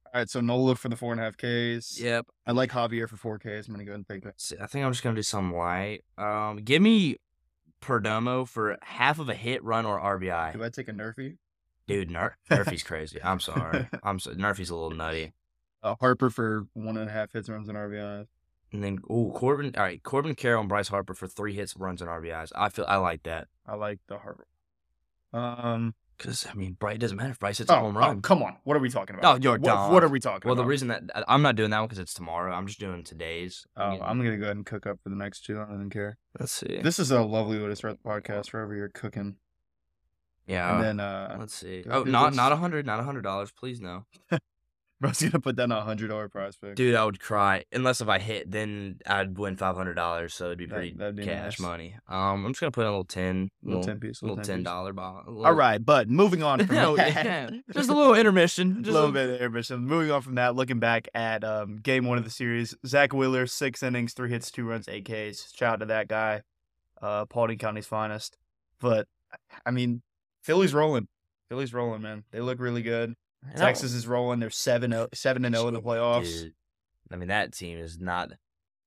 All 0.07 0.21
right, 0.21 0.31
so 0.31 0.41
Nola 0.41 0.75
for 0.75 0.89
the 0.89 0.97
four 0.97 1.13
and 1.13 1.21
a 1.21 1.25
half 1.25 1.37
Ks. 1.37 2.01
Yep. 2.01 2.27
I 2.47 2.53
like 2.53 2.71
Javier 2.71 3.07
for 3.09 3.17
four 3.17 3.39
Ks. 3.39 3.67
I'm 3.69 3.75
gonna 3.75 3.85
go 3.85 3.91
ahead 3.91 3.97
and 3.97 4.09
take 4.09 4.25
that. 4.25 4.41
See, 4.41 4.57
I 4.61 4.67
think 4.67 4.87
I'm 4.87 4.93
just 4.93 5.05
gonna 5.05 5.17
do 5.17 5.23
something 5.23 5.57
light. 5.57 6.03
Um, 6.17 6.59
give 6.65 6.81
me 6.81 7.17
Perdomo 7.83 8.49
for 8.49 8.79
half 8.83 9.19
of 9.19 9.29
a 9.29 9.35
hit, 9.35 9.63
run, 9.63 9.85
or 9.85 10.01
RBI. 10.01 10.55
Do 10.55 10.65
I 10.65 10.71
take 10.71 10.89
a 10.89 10.93
Nerfy? 10.93 11.37
Dude, 11.89 12.11
Ner- 12.11 12.37
Nerfy's 12.51 12.83
crazy. 12.85 13.19
I'm 13.23 13.41
sorry. 13.41 13.89
I'm 14.05 14.21
so 14.21 14.31
Nerfy's 14.33 14.71
a 14.71 14.75
little 14.77 14.97
nutty. 14.97 15.33
Uh, 15.83 15.95
Harper 16.01 16.31
for 16.31 16.67
one 16.75 16.97
and 16.97 17.09
a 17.09 17.13
half 17.13 17.33
hits, 17.33 17.49
runs, 17.49 17.69
and 17.69 17.77
RBIs. 17.77 18.27
And 18.73 18.85
then, 18.85 18.99
oh 19.09 19.33
Corbin. 19.35 19.75
All 19.77 19.83
right, 19.83 20.03
Corbin 20.03 20.35
Carroll 20.35 20.61
and 20.61 20.69
Bryce 20.69 20.89
Harper 20.89 21.15
for 21.15 21.27
three 21.27 21.55
hits, 21.55 21.75
runs, 21.77 22.01
and 22.03 22.11
RBIs. 22.11 22.53
I 22.55 22.69
feel 22.69 22.85
I 22.87 22.97
like 22.97 23.23
that 23.25 23.49
I 23.67 23.75
like 23.75 23.99
the 24.09 24.19
Harper. 24.19 24.47
Um. 25.33 25.95
because 26.17 26.47
I 26.51 26.55
mean, 26.55 26.73
Bryce 26.73 26.99
doesn't 26.99 27.17
matter 27.17 27.31
if 27.31 27.39
Bryce 27.39 27.59
hits 27.59 27.71
Oh, 27.71 27.77
a 27.77 27.81
home 27.81 27.97
oh, 27.97 28.01
run. 28.01 28.23
come 28.23 28.43
on. 28.43 28.57
What 28.65 28.77
are 28.77 28.81
we 28.81 28.89
talking 28.91 29.17
Oh, 29.17 29.19
about? 29.21 29.43
you're 29.43 29.53
what, 29.53 29.63
dumb. 29.63 29.93
what 29.93 30.03
are 30.05 30.09
we 30.09 30.21
talking 30.21 30.37
about? 30.39 30.47
well, 30.47 30.57
the 30.57 30.65
reason 30.65 30.89
that 30.89 31.03
I- 31.15 31.25
I'm 31.29 31.43
not 31.43 31.55
doing 31.57 31.71
that 31.71 31.79
one 31.79 31.87
because 31.89 31.99
it's 31.99 32.15
tomorrow. 32.15 32.53
I'm 32.53 32.67
just 32.67 32.81
doing 32.81 33.05
today's. 33.05 33.67
Oh, 33.77 33.91
Again, 33.93 34.03
I'm 34.03 34.19
gonna 34.19 34.37
go 34.37 34.45
ahead 34.45 34.57
and 34.57 34.67
cook 34.67 34.87
up 34.87 34.99
for 35.03 35.11
the 35.11 35.17
next 35.17 35.45
two. 35.45 35.61
I 35.61 35.65
don't 35.67 35.91
care. 35.91 36.19
Let's 36.39 36.53
see. 36.53 36.81
This 36.83 36.99
is 36.99 37.11
a 37.11 37.23
lovely 37.23 37.59
way 37.61 37.69
to 37.69 37.77
start 37.77 37.99
the 38.03 38.09
podcast. 38.09 38.53
Wherever 38.53 38.75
you're 38.75 38.89
cooking, 38.89 39.37
yeah. 40.49 40.75
and 40.75 40.83
then 40.85 41.01
uh, 41.01 41.37
let's 41.39 41.55
see. 41.55 41.85
Oh, 41.89 42.03
not 42.03 42.31
this. 42.31 42.37
not 42.37 42.53
a 42.53 42.57
hundred, 42.57 42.87
not 42.87 42.99
a 43.01 43.05
hundred 43.05 43.23
dollars, 43.23 43.53
please 43.53 43.81
no. 43.81 44.05
bro's 45.01 45.23
gonna 45.23 45.41
put 45.41 45.57
down 45.57 45.71
a 45.71 45.81
hundred 45.81 46.09
dollar 46.09 46.29
prize 46.29 46.57
pick. 46.57 46.75
Dude, 46.75 46.95
I 46.95 47.05
would 47.05 47.21
cry. 47.21 47.65
Unless 47.73 48.01
if 48.01 48.09
I 48.09 48.19
hit, 48.19 48.51
then 48.51 48.99
I'd 49.07 49.39
win 49.39 49.57
five 49.57 49.77
hundred 49.77 49.95
dollars. 49.95 50.35
So 50.35 50.47
it'd 50.47 50.59
be 50.59 50.67
pretty 50.67 50.95
that'd 50.97 51.17
be 51.17 51.25
cash 51.25 51.59
nice. 51.59 51.61
money. 51.61 51.95
Um, 52.09 52.45
I'm 52.45 52.53
just 52.53 52.61
gonna 52.61 52.71
put 52.73 52.83
in 52.83 52.87
a 52.89 52.91
little 52.91 53.05
ten, 53.05 53.51
little 53.63 53.83
ten 53.83 54.01
piece, 54.01 54.23
little 54.23 54.37
little 54.37 54.45
ten 54.55 54.63
dollar 54.63 54.93
ball. 54.93 55.23
All 55.45 55.55
right, 55.55 55.85
but 55.85 56.09
moving 56.09 56.43
on 56.43 56.59
from 56.67 56.75
no, 56.77 56.97
that. 56.97 57.53
just 57.73 57.89
a 57.89 57.95
little 57.95 58.15
intermission. 58.15 58.71
just 58.71 58.79
a 58.81 58.83
Just 58.85 58.95
little 58.95 59.13
bit 59.13 59.29
of 59.31 59.37
intermission. 59.37 59.81
Moving 59.87 60.11
on 60.11 60.23
from 60.23 60.35
that, 60.37 60.57
looking 60.57 60.79
back 60.81 61.09
at 61.15 61.45
um, 61.45 61.77
game 61.77 62.05
one 62.07 62.19
of 62.19 62.25
the 62.25 62.31
series, 62.31 62.75
Zack 62.87 63.13
Wheeler, 63.13 63.47
six 63.47 63.83
innings, 63.83 64.15
three 64.15 64.31
hits, 64.31 64.51
two 64.51 64.65
runs, 64.65 64.89
eight 64.89 65.05
Ks. 65.05 65.53
Shout 65.55 65.75
out 65.75 65.81
to 65.81 65.87
that 65.87 66.09
guy, 66.09 66.43
uh, 67.01 67.25
Paulding 67.27 67.59
County's 67.59 67.87
finest. 67.87 68.37
But 68.81 69.07
I 69.65 69.71
mean, 69.71 70.03
Philly's 70.49 70.73
rolling. 70.73 71.07
Philly's 71.51 71.75
rolling, 71.75 72.01
man. 72.01 72.25
They 72.31 72.41
look 72.41 72.59
really 72.59 72.81
good. 72.81 73.13
Texas 73.55 73.93
is 73.93 74.07
rolling. 74.07 74.41
They're 74.41 74.49
seven 74.49 74.95
oh, 74.95 75.09
seven 75.13 75.45
and 75.45 75.55
zero 75.55 75.69
in 75.69 75.75
the 75.75 75.83
playoffs. 75.83 76.25
Dude, 76.25 76.55
I 77.13 77.17
mean, 77.17 77.29
that 77.29 77.53
team 77.53 77.79
is 77.79 78.01
not 78.01 78.31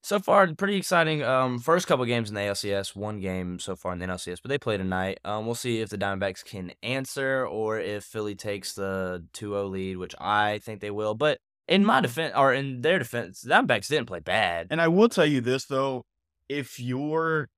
so 0.02 0.18
far 0.18 0.52
pretty 0.56 0.76
exciting. 0.76 1.22
Um, 1.22 1.60
first 1.60 1.86
couple 1.86 2.04
games 2.06 2.30
in 2.30 2.36
the 2.36 2.42
ALCS, 2.42 2.96
one 2.96 3.20
game 3.20 3.60
so 3.60 3.76
far 3.76 3.94
in 3.94 4.00
the 4.00 4.08
NLCS, 4.08 4.40
but 4.42 4.50
they 4.50 4.58
play 4.58 4.76
tonight. 4.76 5.20
Um, 5.24 5.46
we'll 5.46 5.54
see 5.54 5.82
if 5.82 5.90
the 5.90 6.00
Diamondbacks 6.00 6.44
can 6.44 6.72
answer 6.82 7.46
or 7.46 7.80
if 7.80 8.06
Philly 8.06 8.34
takes 8.34 8.74
the 8.74 9.24
2-0 9.36 9.70
lead, 9.70 9.98
which 9.98 10.16
I 10.20 10.62
think 10.64 10.82
they 10.82 10.90
will. 10.90 11.14
But 11.14 11.38
in 11.68 11.86
my 11.86 12.02
defense, 12.02 12.34
or 12.36 12.56
in 12.56 12.82
their 12.82 12.98
defense, 12.98 13.42
the 13.42 13.52
Diamondbacks 13.52 13.88
didn't 13.88 14.08
play 14.08 14.20
bad. 14.20 14.66
And 14.72 14.82
I 14.82 14.88
will 14.88 15.10
tell 15.10 15.28
you 15.28 15.42
this 15.42 15.66
though, 15.66 16.06
if 16.50 16.80
you're 16.80 17.50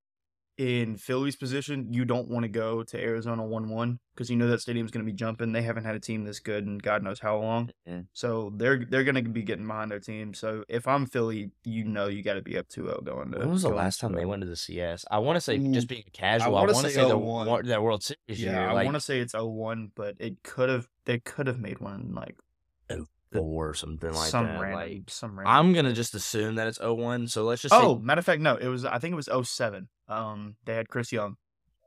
in 0.57 0.97
Philly's 0.97 1.35
position, 1.35 1.91
you 1.91 2.05
don't 2.05 2.29
want 2.29 2.43
to 2.43 2.49
go 2.49 2.83
to 2.83 3.01
Arizona 3.01 3.43
one 3.43 3.69
one 3.69 3.99
because 4.13 4.29
you 4.29 4.35
know 4.35 4.47
that 4.47 4.61
stadium's 4.61 4.91
going 4.91 5.05
to 5.05 5.11
be 5.11 5.15
jumping. 5.15 5.51
They 5.51 5.63
haven't 5.63 5.85
had 5.85 5.95
a 5.95 5.99
team 5.99 6.23
this 6.23 6.39
good 6.39 6.65
in 6.65 6.77
God 6.77 7.01
knows 7.01 7.19
how 7.19 7.39
long. 7.39 7.71
So 8.13 8.53
they're 8.55 8.85
they're 8.87 9.03
going 9.03 9.15
to 9.15 9.21
be 9.23 9.43
getting 9.43 9.65
behind 9.65 9.89
their 9.89 9.99
team. 9.99 10.33
So 10.33 10.63
if 10.67 10.87
I'm 10.87 11.05
Philly, 11.05 11.51
you 11.63 11.85
know 11.85 12.07
you 12.07 12.23
got 12.23 12.35
to 12.35 12.41
be 12.41 12.57
up 12.57 12.67
2-0 12.67 13.03
going 13.03 13.31
to. 13.31 13.39
When 13.39 13.49
was 13.49 13.63
the 13.63 13.69
last 13.69 13.99
time 13.99 14.13
they 14.13 14.23
2-0. 14.23 14.27
went 14.27 14.41
to 14.43 14.47
the 14.47 14.55
CS? 14.55 15.05
I 15.09 15.19
want 15.19 15.37
to 15.37 15.41
say 15.41 15.57
just 15.57 15.87
being 15.87 16.03
casual. 16.13 16.55
I 16.57 16.61
wanna 16.61 16.75
say 16.75 16.89
say, 16.89 17.07
the 17.07 17.17
01. 17.17 17.65
That 17.65 17.81
World 17.81 18.03
Series 18.03 18.41
Yeah, 18.41 18.51
year, 18.51 18.69
I 18.69 18.73
like 18.73 18.85
want 18.85 18.95
to 18.95 19.01
say 19.01 19.19
it's 19.19 19.33
0-1, 19.33 19.91
but 19.95 20.15
it 20.19 20.43
could 20.43 20.69
have 20.69 20.87
they 21.05 21.19
could 21.19 21.47
have 21.47 21.59
made 21.59 21.79
one 21.79 22.13
like 22.13 22.35
four 23.33 23.69
or 23.69 23.73
something 23.73 24.11
like 24.13 24.29
some 24.29 24.45
that. 24.45 24.59
random 24.59 24.79
Like 24.79 25.09
some 25.09 25.37
random. 25.39 25.53
I'm 25.55 25.73
gonna 25.73 25.93
just 25.93 26.13
assume 26.15 26.55
that 26.55 26.67
it's 26.67 26.79
01, 26.79 27.27
So 27.27 27.43
let's 27.43 27.61
just 27.61 27.73
Oh, 27.73 27.95
say 27.97 28.01
matter 28.03 28.19
of 28.19 28.25
fact, 28.25 28.41
no, 28.41 28.55
it 28.55 28.67
was 28.67 28.85
I 28.85 28.99
think 28.99 29.13
it 29.13 29.15
was 29.15 29.29
07. 29.49 29.87
Um, 30.07 30.55
they 30.65 30.75
had 30.75 30.89
Chris 30.89 31.11
Young, 31.11 31.35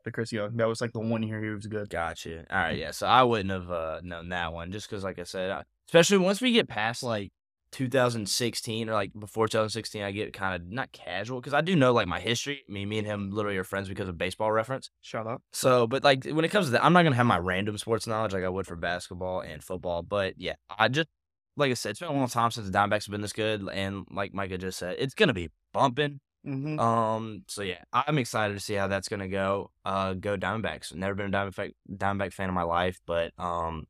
the 0.05 0.11
Chris 0.13 0.33
Young. 0.33 0.57
That 0.57 0.69
was 0.69 0.81
like 0.81 0.93
the 0.93 1.01
one 1.01 1.23
year 1.23 1.43
he 1.43 1.51
was 1.51 1.67
good. 1.67 1.89
Gotcha. 1.91 2.45
All 2.51 2.59
right, 2.59 2.79
yeah. 2.79 2.91
So 2.91 3.07
I 3.07 3.23
wouldn't 3.23 3.51
have 3.51 3.71
uh, 3.71 4.01
known 4.03 4.31
that 4.31 4.53
one 4.53 4.73
just 4.73 4.89
because, 4.89 5.05
like 5.05 5.19
I 5.19 5.25
said, 5.25 5.51
I, 5.51 5.63
especially 5.89 6.19
once 6.19 6.41
we 6.41 6.53
get 6.53 6.69
past 6.69 7.03
like 7.03 7.33
2016 7.73 8.89
or 8.89 8.95
like 8.95 9.13
before 9.19 9.49
2016, 9.49 10.03
I 10.03 10.11
get 10.13 10.33
kind 10.33 10.55
of 10.55 10.69
not 10.71 10.93
casual 10.93 11.41
because 11.41 11.55
I 11.55 11.61
do 11.61 11.77
know 11.77 11.93
like 11.93 12.07
my 12.09 12.21
history. 12.21 12.63
I 12.69 12.73
mean, 12.73 12.89
me 12.89 12.99
and 12.99 13.07
him 13.07 13.31
literally 13.31 13.57
are 13.59 13.65
friends 13.65 13.89
because 13.89 14.09
of 14.09 14.17
baseball 14.19 14.51
reference. 14.53 14.91
Shut 15.03 15.27
up. 15.27 15.43
So, 15.53 15.87
but 15.87 16.03
like 16.05 16.25
when 16.25 16.45
it 16.45 16.51
comes 16.51 16.67
to 16.67 16.73
that, 16.73 16.85
I'm 16.85 16.93
not 16.93 17.03
gonna 17.03 17.17
have 17.17 17.27
my 17.27 17.39
random 17.39 17.77
sports 17.79 18.07
knowledge 18.07 18.33
like 18.33 18.45
I 18.45 18.49
would 18.49 18.67
for 18.67 18.77
basketball 18.77 19.41
and 19.41 19.63
football. 19.63 20.03
But 20.03 20.35
yeah, 20.39 20.55
I 20.79 20.89
just 20.89 21.09
like 21.57 21.71
I 21.71 21.75
said, 21.75 21.91
it's 21.91 22.01
been 22.01 22.09
a 22.11 22.13
long 22.13 22.29
time 22.29 22.51
since 22.51 22.69
the 22.69 22.77
Diamondbacks 22.77 23.07
have 23.07 23.11
been 23.11 23.23
this 23.23 23.33
good, 23.33 23.67
and 23.73 24.07
like 24.11 24.35
Micah 24.35 24.59
just 24.59 24.79
said, 24.79 24.97
it's 24.99 25.15
gonna 25.15 25.35
be 25.35 25.51
bumping. 25.73 26.21
Mm-hmm. 26.47 26.79
Um, 26.79 27.43
so 27.49 27.63
yeah, 27.63 27.83
I'm 27.93 28.19
excited 28.19 28.55
to 28.55 28.61
see 28.61 28.75
how 28.75 28.87
that's 28.87 29.09
gonna 29.09 29.29
go. 29.29 29.71
Uh, 29.85 30.15
go 30.15 30.37
Diamondbacks. 30.37 30.95
Never 30.95 31.15
been 31.15 31.35
a 31.35 31.37
Diamondback 31.37 31.73
Diamondback 31.91 32.33
fan 32.33 32.49
in 32.49 32.55
my 32.55 32.63
life, 32.63 33.01
but 33.07 33.33
um, 33.39 33.87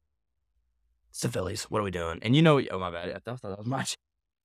it's 1.10 1.20
the 1.20 1.28
Phillies. 1.28 1.64
What 1.64 1.80
are 1.80 1.84
we 1.84 1.90
doing? 1.90 2.18
And 2.22 2.34
you 2.36 2.42
know, 2.42 2.60
oh 2.70 2.78
my 2.78 2.90
bad, 2.90 3.10
I 3.10 3.18
thought 3.18 3.42
that 3.42 3.58
was 3.58 3.66
my, 3.66 3.82
ch- 3.82 3.96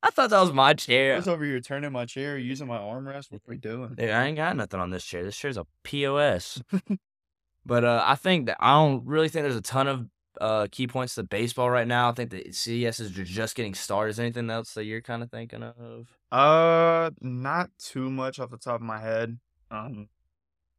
I 0.03 0.09
thought 0.09 0.29
that 0.29 0.41
was 0.41 0.51
my 0.51 0.73
chair. 0.73 1.11
I 1.11 1.13
chair. 1.13 1.15
was 1.17 1.27
over 1.27 1.45
here 1.45 1.59
turning 1.59 1.91
my 1.91 2.05
chair, 2.05 2.37
using 2.37 2.67
my 2.67 2.77
armrest. 2.77 3.31
What 3.31 3.41
are 3.47 3.49
we 3.49 3.57
doing? 3.57 3.93
Dude, 3.95 4.09
I 4.09 4.25
ain't 4.25 4.37
got 4.37 4.55
nothing 4.55 4.79
on 4.79 4.89
this 4.89 5.05
chair. 5.05 5.23
This 5.23 5.37
chair's 5.37 5.57
a 5.57 5.65
POS. 5.83 6.61
but 7.65 7.83
uh, 7.85 8.03
I 8.05 8.15
think 8.15 8.47
that 8.47 8.57
I 8.59 8.71
don't 8.71 9.05
really 9.05 9.29
think 9.29 9.43
there's 9.43 9.55
a 9.55 9.61
ton 9.61 9.87
of 9.87 10.07
uh 10.39 10.67
key 10.71 10.87
points 10.87 11.15
to 11.15 11.23
baseball 11.23 11.69
right 11.69 11.87
now. 11.87 12.09
I 12.09 12.13
think 12.13 12.29
that 12.31 12.55
CES 12.55 12.99
is 12.99 13.11
just 13.11 13.55
getting 13.55 13.73
started. 13.73 14.11
Is 14.11 14.19
anything 14.19 14.49
else 14.49 14.73
that 14.75 14.85
you're 14.85 15.01
kind 15.01 15.23
of 15.23 15.29
thinking 15.31 15.63
of? 15.63 16.07
Uh, 16.31 17.11
not 17.19 17.69
too 17.77 18.09
much 18.09 18.39
off 18.39 18.49
the 18.51 18.57
top 18.57 18.75
of 18.75 18.81
my 18.81 18.99
head. 19.01 19.37
Um, 19.69 20.07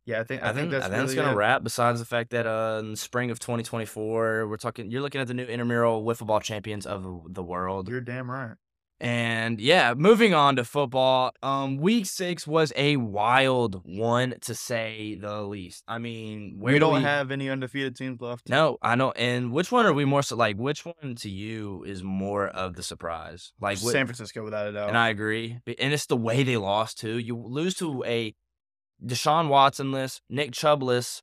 yeah, 0.07 0.21
I 0.21 0.25
think 0.25 0.43
I, 0.43 0.49
I 0.51 0.53
think 0.53 0.71
that's 0.71 0.87
I 0.87 0.89
think 0.89 1.03
really 1.03 1.15
gonna 1.17 1.33
it. 1.33 1.37
wrap. 1.37 1.63
Besides 1.63 2.01
the 2.01 2.07
fact 2.07 2.31
that 2.31 2.47
uh, 2.47 2.79
in 2.81 2.93
the 2.93 2.97
spring 2.97 3.31
of 3.31 3.39
2024, 3.39 4.49
we're 4.49 4.57
talking. 4.57 4.91
You're 4.91 5.03
looking 5.03 5.21
at 5.21 5.27
the 5.29 5.35
new 5.35 5.45
intramural 5.45 6.05
wiffle 6.05 6.27
ball 6.27 6.41
champions 6.41 6.87
of 6.87 7.03
the- 7.03 7.21
the 7.29 7.43
world. 7.43 7.89
You're 7.89 8.01
damn 8.01 8.31
right. 8.31 8.57
And 9.03 9.61
yeah, 9.61 9.95
moving 9.97 10.33
on 10.33 10.55
to 10.57 10.65
football. 10.65 11.33
Um, 11.43 11.79
week 11.79 12.07
six 12.07 12.47
was 12.47 12.73
a 12.77 12.97
wild 12.97 13.83
one 13.85 14.37
to 14.43 14.55
say 14.55 15.17
the 15.21 15.43
least. 15.43 15.83
I 15.89 15.99
mean, 15.99 16.55
where 16.61 16.73
we 16.73 16.79
do 16.79 16.85
don't 16.87 16.95
we- 16.95 17.03
have 17.03 17.33
any 17.33 17.51
undefeated 17.51 17.97
teams 17.97 18.21
left. 18.21 18.49
No, 18.49 18.79
I 18.81 18.95
know. 18.95 19.11
And 19.17 19.51
which 19.51 19.73
one 19.73 19.87
are 19.87 19.93
we 19.93 20.05
more 20.05 20.23
so 20.23 20.37
like? 20.37 20.57
Which 20.57 20.87
one 20.87 21.17
to 21.17 21.29
you 21.29 21.83
is 21.85 22.05
more 22.05 22.47
of 22.47 22.77
the 22.77 22.85
surprise? 22.85 23.53
Like, 23.61 23.79
what, 23.81 23.93
San 23.93 24.07
Francisco, 24.07 24.45
without 24.45 24.69
a 24.69 24.73
doubt. 24.73 24.89
and 24.89 24.97
I 24.97 25.09
agree. 25.09 25.59
And 25.81 25.93
it's 25.93 26.07
the 26.07 26.17
way 26.17 26.45
they 26.45 26.57
lost 26.57 27.01
too. 27.01 27.19
You 27.19 27.37
lose 27.37 27.75
to 27.75 28.05
a 28.05 28.35
Deshaun 29.05 29.49
Watsonless, 29.49 30.21
Nick 30.31 30.53
Chubbless, 30.53 31.23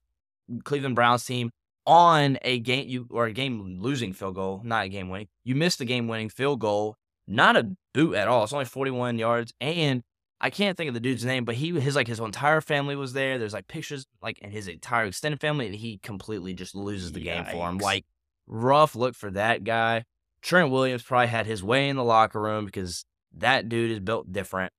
Cleveland 0.65 0.95
Browns 0.95 1.23
team 1.23 1.49
on 1.85 2.37
a 2.41 2.59
game 2.59 2.89
you 2.89 3.07
or 3.09 3.27
a 3.27 3.31
game 3.33 3.79
losing 3.79 4.11
field 4.11 4.35
goal, 4.35 4.61
not 4.65 4.85
a 4.85 4.89
game 4.89 5.07
winning. 5.07 5.29
You 5.45 5.55
missed 5.55 5.79
the 5.79 5.85
game 5.85 6.09
winning 6.09 6.27
field 6.29 6.59
goal. 6.59 6.97
Not 7.29 7.55
a 7.55 7.69
boot 7.93 8.15
at 8.15 8.27
all. 8.27 8.43
It's 8.43 8.53
only 8.53 8.65
41 8.65 9.19
yards. 9.19 9.53
And 9.61 10.01
I 10.41 10.49
can't 10.49 10.75
think 10.75 10.87
of 10.87 10.95
the 10.95 10.99
dude's 10.99 11.23
name, 11.23 11.45
but 11.45 11.55
he 11.55 11.79
his 11.79 11.95
like 11.95 12.07
his 12.07 12.19
entire 12.19 12.59
family 12.59 12.95
was 12.95 13.13
there. 13.13 13.37
There's 13.37 13.53
like 13.53 13.67
pictures 13.67 14.07
like 14.21 14.39
and 14.41 14.51
his 14.51 14.67
entire 14.67 15.05
extended 15.05 15.39
family, 15.39 15.67
and 15.67 15.75
he 15.75 15.99
completely 15.99 16.53
just 16.53 16.75
loses 16.75 17.11
the 17.11 17.19
game 17.19 17.45
for 17.45 17.69
him. 17.69 17.77
Like 17.77 18.05
rough 18.47 18.95
look 18.95 19.15
for 19.15 19.29
that 19.31 19.63
guy. 19.63 20.05
Trent 20.41 20.71
Williams 20.71 21.03
probably 21.03 21.27
had 21.27 21.45
his 21.45 21.61
way 21.61 21.89
in 21.89 21.97
the 21.97 22.03
locker 22.03 22.41
room 22.41 22.65
because 22.65 23.05
that 23.37 23.69
dude 23.69 23.91
is 23.91 23.99
built 23.99 24.31
different. 24.31 24.71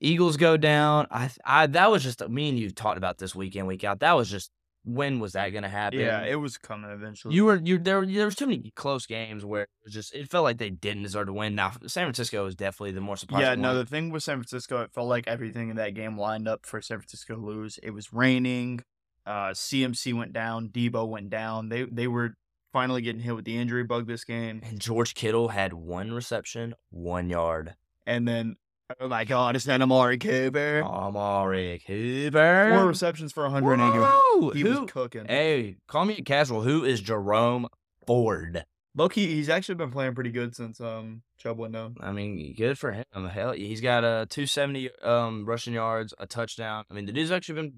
Eagles 0.00 0.36
go 0.36 0.58
down. 0.58 1.06
I, 1.10 1.30
I 1.44 1.66
that 1.68 1.90
was 1.90 2.02
just 2.02 2.26
me 2.28 2.50
and 2.50 2.58
you 2.58 2.70
talked 2.70 2.98
about 2.98 3.18
this 3.18 3.34
weekend, 3.34 3.66
week 3.66 3.82
out. 3.82 4.00
That 4.00 4.12
was 4.12 4.30
just 4.30 4.50
when 4.86 5.18
was 5.18 5.32
that 5.32 5.48
gonna 5.50 5.68
happen? 5.68 5.98
yeah, 5.98 6.22
it 6.24 6.36
was 6.36 6.56
coming 6.56 6.90
eventually. 6.90 7.34
you 7.34 7.44
were 7.44 7.56
you 7.56 7.76
there. 7.76 8.06
There 8.06 8.24
was 8.24 8.36
too 8.36 8.46
many 8.46 8.72
close 8.76 9.04
games 9.04 9.44
where 9.44 9.62
it 9.62 9.68
was 9.84 9.92
just 9.92 10.14
it 10.14 10.30
felt 10.30 10.44
like 10.44 10.58
they 10.58 10.70
didn't 10.70 11.02
deserve 11.02 11.26
to 11.26 11.32
win. 11.32 11.54
Now 11.56 11.72
San 11.86 12.04
Francisco 12.04 12.44
was 12.44 12.54
definitely 12.54 12.92
the 12.92 13.00
more 13.00 13.16
surprising. 13.16 13.46
yeah, 13.46 13.54
no, 13.56 13.70
one. 13.70 13.78
the 13.78 13.86
thing 13.86 14.10
with 14.10 14.22
San 14.22 14.36
Francisco, 14.36 14.80
it 14.82 14.92
felt 14.92 15.08
like 15.08 15.26
everything 15.26 15.70
in 15.70 15.76
that 15.76 15.94
game 15.94 16.16
lined 16.16 16.46
up 16.46 16.64
for 16.64 16.80
San 16.80 16.98
Francisco 16.98 17.34
to 17.34 17.40
lose. 17.40 17.78
It 17.82 17.90
was 17.90 18.12
raining. 18.12 18.80
Uh, 19.26 19.50
CMC 19.50 20.14
went 20.14 20.32
down. 20.32 20.68
Deebo 20.68 21.08
went 21.08 21.30
down. 21.30 21.68
They 21.68 21.82
they 21.82 22.06
were 22.06 22.34
finally 22.72 23.02
getting 23.02 23.22
hit 23.22 23.34
with 23.34 23.44
the 23.44 23.56
injury 23.56 23.82
bug 23.82 24.06
this 24.06 24.22
game. 24.24 24.60
and 24.62 24.78
George 24.80 25.14
Kittle 25.14 25.48
had 25.48 25.72
one 25.72 26.12
reception, 26.12 26.74
one 26.90 27.28
yard. 27.28 27.74
And 28.06 28.28
then, 28.28 28.56
oh 29.00 29.08
my 29.08 29.24
God, 29.24 29.56
it's 29.56 29.66
not 29.66 29.80
Amari 29.82 30.18
Cooper. 30.18 30.82
Amari 30.84 31.80
Cooper. 31.86 32.70
Four 32.74 32.86
receptions 32.86 33.32
for 33.32 33.44
180. 33.44 33.98
Whoa, 33.98 34.50
He 34.50 34.60
who? 34.60 34.80
was 34.82 34.90
cooking. 34.90 35.26
Hey, 35.26 35.76
call 35.88 36.04
me 36.04 36.16
a 36.18 36.22
casual. 36.22 36.62
Who 36.62 36.84
is 36.84 37.00
Jerome 37.00 37.68
Ford? 38.06 38.64
Loki, 38.94 39.26
he's 39.26 39.48
actually 39.50 39.74
been 39.74 39.90
playing 39.90 40.14
pretty 40.14 40.30
good 40.30 40.56
since 40.56 40.80
um 40.80 41.22
Chubb 41.38 41.58
went 41.58 41.74
down. 41.74 41.96
I 42.00 42.12
mean, 42.12 42.54
good 42.56 42.78
for 42.78 42.92
him. 42.92 43.04
Hell, 43.30 43.52
he's 43.52 43.80
got 43.82 44.04
a 44.04 44.06
uh, 44.06 44.26
270 44.28 44.90
um 45.02 45.44
rushing 45.44 45.74
yards, 45.74 46.14
a 46.18 46.26
touchdown. 46.26 46.84
I 46.90 46.94
mean, 46.94 47.04
the 47.06 47.12
dude's 47.12 47.30
actually 47.30 47.56
been 47.62 47.72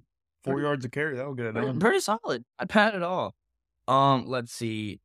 Four 0.45 0.55
Pretty- 0.55 0.67
yards 0.67 0.85
a 0.85 0.89
carry, 0.89 1.17
that'll 1.17 1.35
get 1.35 1.47
it 1.47 1.53
pretty, 1.55 1.67
done. 1.67 1.81
pretty 1.81 1.99
solid. 1.99 2.45
I 2.61 2.65
pat 2.67 2.95
it 2.95 3.03
all. 3.03 3.35
Um, 3.89 4.27
let's 4.29 4.53
see. 4.53 5.01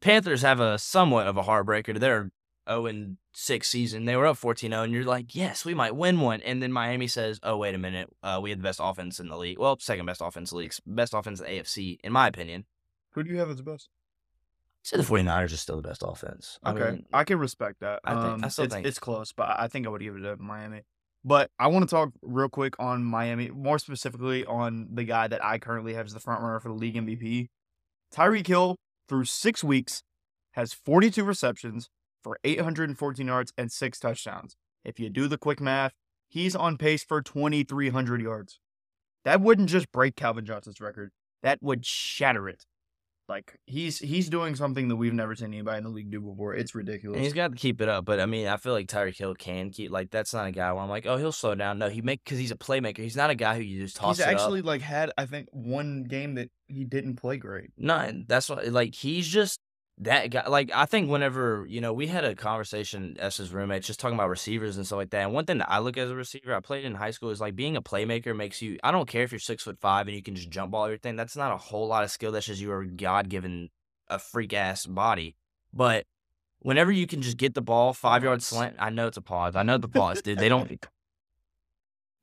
Panthers 0.00 0.42
have 0.42 0.58
a 0.58 0.78
somewhat 0.78 1.28
of 1.28 1.36
a 1.36 1.42
heartbreaker. 1.44 1.98
They're 1.98 2.30
0 2.68 2.86
and 2.86 3.16
6 3.32 3.68
season. 3.68 4.04
They 4.04 4.16
were 4.16 4.26
up 4.26 4.36
14 4.36 4.70
0, 4.70 4.82
and 4.82 4.92
you're 4.92 5.04
like, 5.04 5.34
yes, 5.34 5.64
we 5.64 5.74
might 5.74 5.96
win 5.96 6.20
one. 6.20 6.40
And 6.42 6.62
then 6.62 6.72
Miami 6.72 7.06
says, 7.06 7.40
oh, 7.42 7.56
wait 7.56 7.74
a 7.74 7.78
minute. 7.78 8.08
Uh, 8.22 8.38
we 8.42 8.50
had 8.50 8.58
the 8.58 8.62
best 8.64 8.80
offense 8.82 9.18
in 9.20 9.28
the 9.28 9.36
league. 9.36 9.58
Well, 9.58 9.78
second 9.78 10.06
best 10.06 10.20
offense 10.22 10.52
in. 10.52 10.80
Best 10.86 11.14
offense 11.14 11.40
in 11.40 11.46
the 11.46 11.52
AFC, 11.52 11.98
in 12.04 12.12
my 12.12 12.28
opinion. 12.28 12.64
Who 13.12 13.22
do 13.22 13.30
you 13.30 13.38
have 13.38 13.50
as 13.50 13.56
the 13.56 13.62
best? 13.62 13.88
I'd 14.84 14.86
say 14.86 14.96
the 14.96 15.02
49ers 15.02 15.52
are 15.52 15.56
still 15.56 15.76
the 15.76 15.88
best 15.88 16.02
offense. 16.06 16.58
I 16.62 16.72
Okay, 16.72 16.90
mean, 16.92 17.06
I 17.12 17.24
can 17.24 17.38
respect 17.38 17.80
that. 17.80 18.00
I 18.04 18.12
think- 18.12 18.24
I 18.24 18.46
Um, 18.46 18.50
still 18.50 18.64
it's, 18.66 18.74
think- 18.74 18.86
it's 18.86 18.98
close, 18.98 19.32
but 19.32 19.48
I 19.58 19.68
think 19.68 19.86
I 19.86 19.90
would 19.90 20.00
give 20.00 20.16
it 20.16 20.20
to 20.20 20.36
Miami. 20.36 20.82
But 21.24 21.50
I 21.58 21.66
want 21.66 21.88
to 21.88 21.90
talk 21.94 22.10
real 22.22 22.48
quick 22.48 22.74
on 22.78 23.02
Miami, 23.04 23.50
more 23.50 23.78
specifically 23.80 24.46
on 24.46 24.88
the 24.94 25.04
guy 25.04 25.26
that 25.26 25.44
I 25.44 25.58
currently 25.58 25.94
have 25.94 26.06
as 26.06 26.12
the 26.14 26.20
front 26.20 26.42
runner 26.42 26.60
for 26.60 26.68
the 26.68 26.74
league 26.74 26.94
MVP. 26.94 27.48
Tyreek 28.14 28.46
Hill, 28.46 28.76
through 29.08 29.24
six 29.24 29.64
weeks, 29.64 30.02
has 30.52 30.72
42 30.72 31.24
receptions 31.24 31.90
for 32.22 32.38
814 32.44 33.26
yards 33.26 33.52
and 33.56 33.70
six 33.70 33.98
touchdowns. 33.98 34.56
If 34.84 34.98
you 34.98 35.10
do 35.10 35.28
the 35.28 35.38
quick 35.38 35.60
math, 35.60 35.92
he's 36.28 36.54
on 36.56 36.76
pace 36.76 37.04
for 37.04 37.22
2,300 37.22 38.22
yards. 38.22 38.60
That 39.24 39.40
wouldn't 39.40 39.68
just 39.68 39.90
break 39.92 40.16
Calvin 40.16 40.46
Johnson's 40.46 40.80
record; 40.80 41.10
that 41.42 41.58
would 41.62 41.84
shatter 41.84 42.48
it. 42.48 42.64
Like 43.28 43.58
he's 43.66 43.98
he's 43.98 44.30
doing 44.30 44.54
something 44.54 44.88
that 44.88 44.96
we've 44.96 45.12
never 45.12 45.34
seen 45.34 45.48
anybody 45.48 45.78
in 45.78 45.84
the 45.84 45.90
league 45.90 46.10
do 46.10 46.18
before. 46.18 46.54
It's 46.54 46.74
ridiculous. 46.74 47.16
And 47.16 47.24
he's 47.24 47.34
got 47.34 47.50
to 47.50 47.56
keep 47.58 47.82
it 47.82 47.88
up, 47.88 48.06
but 48.06 48.20
I 48.20 48.26
mean, 48.26 48.46
I 48.46 48.56
feel 48.56 48.72
like 48.72 48.86
Tyreek 48.86 49.18
Hill 49.18 49.34
can 49.34 49.68
keep 49.68 49.90
like 49.90 50.10
that's 50.10 50.32
not 50.32 50.46
a 50.46 50.50
guy 50.50 50.72
where 50.72 50.82
I'm 50.82 50.88
like, 50.88 51.04
oh, 51.04 51.18
he'll 51.18 51.30
slow 51.30 51.54
down. 51.54 51.78
No, 51.78 51.90
he 51.90 52.00
make 52.00 52.24
because 52.24 52.38
he's 52.38 52.52
a 52.52 52.56
playmaker. 52.56 52.98
He's 53.00 53.16
not 53.16 53.28
a 53.28 53.34
guy 53.34 53.56
who 53.56 53.62
you 53.62 53.82
just 53.82 53.96
toss 53.96 54.16
he's 54.16 54.26
actually 54.26 54.60
up. 54.60 54.66
like 54.66 54.80
had 54.80 55.12
I 55.18 55.26
think 55.26 55.48
one 55.52 56.04
game 56.04 56.36
that 56.36 56.50
he 56.68 56.84
didn't 56.84 57.16
play 57.16 57.36
great. 57.36 57.70
No, 57.76 57.96
and 57.96 58.26
that's 58.26 58.48
what 58.48 58.66
like 58.68 58.94
he's 58.94 59.28
just 59.28 59.60
that 60.00 60.30
guy. 60.30 60.46
Like 60.46 60.70
I 60.74 60.86
think 60.86 61.10
whenever 61.10 61.66
you 61.68 61.80
know 61.80 61.92
we 61.92 62.06
had 62.06 62.24
a 62.24 62.34
conversation 62.34 63.16
as 63.18 63.36
his 63.36 63.52
roommates 63.52 63.86
just 63.86 64.00
talking 64.00 64.16
about 64.16 64.28
receivers 64.28 64.76
and 64.76 64.86
stuff 64.86 64.98
like 64.98 65.10
that. 65.10 65.22
And 65.22 65.32
one 65.32 65.44
thing 65.44 65.58
that 65.58 65.70
I 65.70 65.78
look 65.78 65.96
as 65.96 66.10
a 66.10 66.14
receiver, 66.14 66.54
I 66.54 66.60
played 66.60 66.84
in 66.84 66.94
high 66.94 67.10
school, 67.10 67.30
is 67.30 67.40
like 67.40 67.56
being 67.56 67.76
a 67.76 67.82
playmaker 67.82 68.36
makes 68.36 68.62
you. 68.62 68.78
I 68.82 68.90
don't 68.90 69.08
care 69.08 69.22
if 69.22 69.32
you're 69.32 69.38
six 69.38 69.64
foot 69.64 69.78
five 69.78 70.06
and 70.06 70.16
you 70.16 70.22
can 70.22 70.34
just 70.34 70.50
jump 70.50 70.72
ball 70.72 70.84
everything. 70.84 71.16
That's 71.16 71.36
not 71.36 71.52
a 71.52 71.56
whole 71.56 71.88
lot 71.88 72.04
of 72.04 72.10
skill. 72.10 72.32
That's 72.32 72.46
just 72.46 72.60
your 72.60 72.84
God 72.84 73.28
given 73.28 73.70
a 74.08 74.18
freak 74.18 74.52
ass 74.52 74.86
body. 74.86 75.36
But 75.72 76.06
whenever 76.60 76.92
you 76.92 77.06
can 77.06 77.22
just 77.22 77.36
get 77.36 77.54
the 77.54 77.62
ball 77.62 77.92
five 77.92 78.22
yard 78.22 78.38
Pause. 78.38 78.46
slant, 78.46 78.76
I 78.78 78.90
know 78.90 79.06
it's 79.08 79.16
a 79.16 79.22
pause. 79.22 79.56
I 79.56 79.62
know 79.62 79.78
the 79.78 79.88
pause, 79.88 80.22
dude. 80.22 80.38
They 80.38 80.48
don't. 80.48 80.86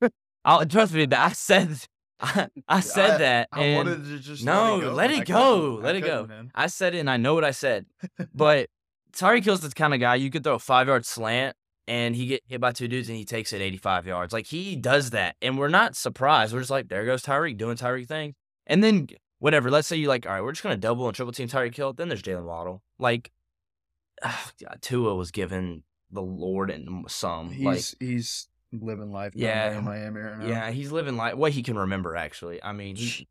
I'll 0.44 0.64
trust 0.66 0.94
me, 0.94 1.06
but 1.06 1.18
I 1.18 1.32
said 1.32 1.86
I, 2.20 2.48
I 2.68 2.80
said 2.80 3.10
I- 3.12 3.18
that. 3.18 3.48
I 3.52 3.62
and 3.64 3.76
wanted 3.76 4.04
to 4.04 4.18
just 4.18 4.44
No, 4.44 4.76
let 4.76 4.80
it 4.80 4.84
go. 4.84 4.92
let 4.94 5.10
it 5.10 5.26
go, 5.26 5.80
let 5.82 5.94
I 5.94 5.98
it 5.98 6.00
go. 6.02 6.28
I 6.54 6.66
said 6.66 6.94
it 6.94 6.98
and 7.00 7.10
I 7.10 7.16
know 7.18 7.34
what 7.34 7.44
I 7.44 7.50
said. 7.50 7.86
But 8.34 8.68
Tyreek 9.12 9.44
Hill's 9.44 9.60
the 9.60 9.70
kind 9.70 9.94
of 9.94 10.00
guy 10.00 10.14
you 10.16 10.30
could 10.30 10.44
throw 10.44 10.54
a 10.54 10.58
five 10.58 10.86
yard 10.88 11.04
slant 11.06 11.56
and 11.88 12.16
he 12.16 12.26
get 12.26 12.42
hit 12.46 12.60
by 12.60 12.72
two 12.72 12.88
dudes 12.88 13.08
and 13.08 13.16
he 13.16 13.24
takes 13.24 13.52
it 13.52 13.60
85 13.62 14.06
yards. 14.06 14.32
Like 14.32 14.46
he 14.46 14.76
does 14.76 15.10
that. 15.10 15.36
And 15.40 15.58
we're 15.58 15.68
not 15.68 15.94
surprised. 15.96 16.52
We're 16.52 16.60
just 16.60 16.70
like, 16.70 16.88
there 16.88 17.04
goes 17.06 17.22
Tyreek 17.22 17.56
doing 17.56 17.76
Tyreek 17.76 18.08
things. 18.08 18.34
And 18.66 18.82
then 18.82 19.08
whatever, 19.38 19.70
let's 19.70 19.86
say 19.88 19.96
you 19.96 20.08
like, 20.08 20.26
all 20.26 20.32
right, 20.32 20.42
we're 20.42 20.52
just 20.52 20.62
gonna 20.62 20.76
double 20.76 21.06
and 21.06 21.14
triple 21.14 21.32
team 21.32 21.48
Tyreek 21.48 21.76
Hill. 21.76 21.92
Then 21.92 22.08
there's 22.08 22.22
Jaylen 22.22 22.44
Waddle. 22.44 22.82
Like 22.98 23.30
God, 24.22 24.78
Tua 24.80 25.14
was 25.14 25.30
given 25.30 25.82
the 26.10 26.22
Lord 26.22 26.70
and 26.70 27.04
some. 27.10 27.50
He's 27.50 27.64
like 27.64 27.84
he's 28.00 28.48
living 28.72 29.12
life. 29.12 29.32
down 29.32 29.42
Yeah. 29.42 29.78
in 29.78 29.84
Miami 29.84 30.20
right 30.20 30.38
now. 30.38 30.46
yeah, 30.46 30.70
he's 30.70 30.92
living 30.92 31.16
life 31.16 31.34
what 31.34 31.52
he 31.52 31.62
can 31.62 31.78
remember 31.78 32.16
actually. 32.16 32.62
I 32.62 32.72
mean 32.72 32.96
he, 32.96 33.26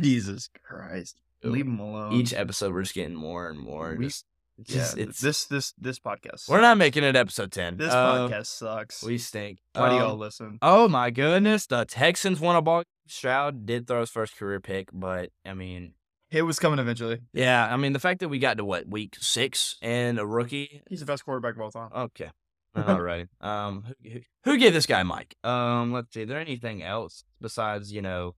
Jesus 0.00 0.48
Christ, 0.62 1.20
leave 1.42 1.66
him 1.66 1.78
alone. 1.78 2.12
each 2.14 2.32
episode 2.34 2.72
we're 2.72 2.82
just 2.82 2.94
getting 2.94 3.14
more 3.14 3.48
and 3.48 3.58
more. 3.58 3.94
We- 3.98 4.06
just, 4.06 4.24
it's 4.58 4.70
yeah, 4.70 4.76
just- 4.82 4.98
it's, 4.98 5.20
this 5.20 5.44
this 5.46 5.74
this 5.78 5.98
podcast. 5.98 6.48
we're 6.48 6.60
not 6.60 6.78
making 6.78 7.04
it 7.04 7.16
episode 7.16 7.50
ten. 7.52 7.76
This 7.76 7.92
Uh, 7.92 8.28
podcast 8.28 8.46
sucks. 8.46 9.02
we 9.02 9.18
stink. 9.18 9.58
Why 9.74 9.88
do 9.90 9.96
y'all 9.96 10.12
Um, 10.12 10.18
listen? 10.18 10.58
Oh 10.62 10.88
my 10.88 11.10
goodness, 11.10 11.66
the 11.66 11.84
Texans 11.84 12.40
won 12.40 12.56
a 12.56 12.62
ball. 12.62 12.84
Stroud 13.06 13.66
did 13.66 13.86
throw 13.86 14.00
his 14.00 14.10
first 14.10 14.36
career 14.36 14.60
pick, 14.60 14.88
but 14.92 15.30
I 15.44 15.54
mean, 15.54 15.94
It 16.30 16.42
was 16.42 16.58
coming 16.58 16.78
eventually. 16.78 17.20
yeah, 17.32 17.68
I 17.72 17.76
mean 17.76 17.92
the 17.92 17.98
fact 18.00 18.20
that 18.20 18.28
we 18.28 18.38
got 18.38 18.56
to 18.58 18.64
what 18.64 18.88
week 18.88 19.16
six 19.20 19.76
and 19.82 20.18
a 20.18 20.26
rookie. 20.26 20.82
He's 20.88 21.00
the 21.00 21.06
best 21.06 21.24
quarterback 21.24 21.54
of 21.56 21.60
all 21.60 21.70
time. 21.72 21.90
Okay, 21.94 22.30
all 22.76 23.00
right. 23.00 23.28
Um, 23.40 23.84
who, 24.02 24.20
who, 24.44 24.58
gave 24.58 24.72
this 24.72 24.86
guy 24.86 25.02
Mike? 25.02 25.36
Um, 25.44 25.92
let's 25.92 26.12
see. 26.12 26.22
Is 26.22 26.28
there 26.28 26.40
anything 26.40 26.82
else 26.82 27.24
besides 27.40 27.92
you 27.92 28.02
know 28.02 28.34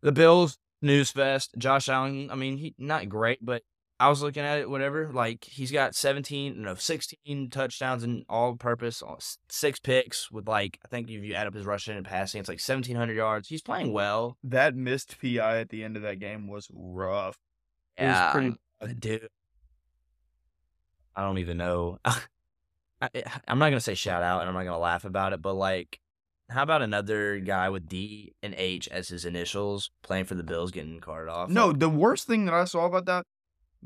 the 0.00 0.12
Bills 0.12 0.58
news 0.80 1.10
fest? 1.10 1.54
Josh 1.58 1.88
Allen. 1.88 2.30
I 2.30 2.34
mean, 2.34 2.56
he 2.56 2.74
not 2.78 3.08
great, 3.08 3.44
but 3.44 3.62
I 4.00 4.08
was 4.08 4.22
looking 4.22 4.44
at 4.44 4.58
it, 4.58 4.70
whatever. 4.70 5.10
Like 5.12 5.44
he's 5.44 5.72
got 5.72 5.94
17, 5.94 6.62
no, 6.62 6.74
16 6.74 7.50
touchdowns 7.50 8.04
and 8.04 8.24
all-purpose, 8.28 9.02
six 9.48 9.80
picks 9.80 10.30
with 10.30 10.46
like 10.46 10.78
I 10.84 10.88
think 10.88 11.10
if 11.10 11.22
you 11.24 11.34
add 11.34 11.46
up 11.48 11.54
his 11.54 11.66
rushing 11.66 11.96
and 11.96 12.06
passing, 12.06 12.38
it's 12.40 12.48
like 12.48 12.60
1,700 12.60 13.16
yards. 13.16 13.48
He's 13.48 13.62
playing 13.62 13.92
well. 13.92 14.38
That 14.44 14.76
missed 14.76 15.16
PI 15.20 15.60
at 15.60 15.70
the 15.70 15.82
end 15.82 15.96
of 15.96 16.02
that 16.02 16.20
game 16.20 16.46
was 16.46 16.68
rough. 16.72 17.38
It 17.96 18.04
was 18.04 18.10
Yeah, 18.14 18.32
pretty- 18.32 18.56
uh, 18.80 18.86
dude. 18.98 19.28
I 21.16 21.22
don't 21.22 21.38
even 21.38 21.56
know. 21.56 21.98
I, 23.00 23.08
eh, 23.14 23.22
I'm 23.46 23.58
not 23.58 23.68
gonna 23.70 23.80
say 23.80 23.94
shout 23.94 24.22
out, 24.22 24.40
and 24.40 24.48
I'm 24.48 24.54
not 24.54 24.64
gonna 24.64 24.78
laugh 24.78 25.04
about 25.04 25.32
it, 25.32 25.42
but 25.42 25.54
like, 25.54 26.00
how 26.50 26.62
about 26.62 26.82
another 26.82 27.38
guy 27.40 27.68
with 27.68 27.88
D 27.88 28.32
and 28.42 28.54
H 28.56 28.88
as 28.88 29.08
his 29.08 29.24
initials 29.24 29.90
playing 30.02 30.24
for 30.24 30.34
the 30.34 30.42
Bills 30.42 30.70
getting 30.70 31.00
carted 31.00 31.28
off? 31.28 31.48
No, 31.50 31.68
Like, 31.68 31.78
the 31.78 31.88
worst 31.88 32.26
thing 32.26 32.44
that 32.46 32.54
I 32.54 32.64
saw 32.64 32.86
about 32.86 33.04
that. 33.06 33.24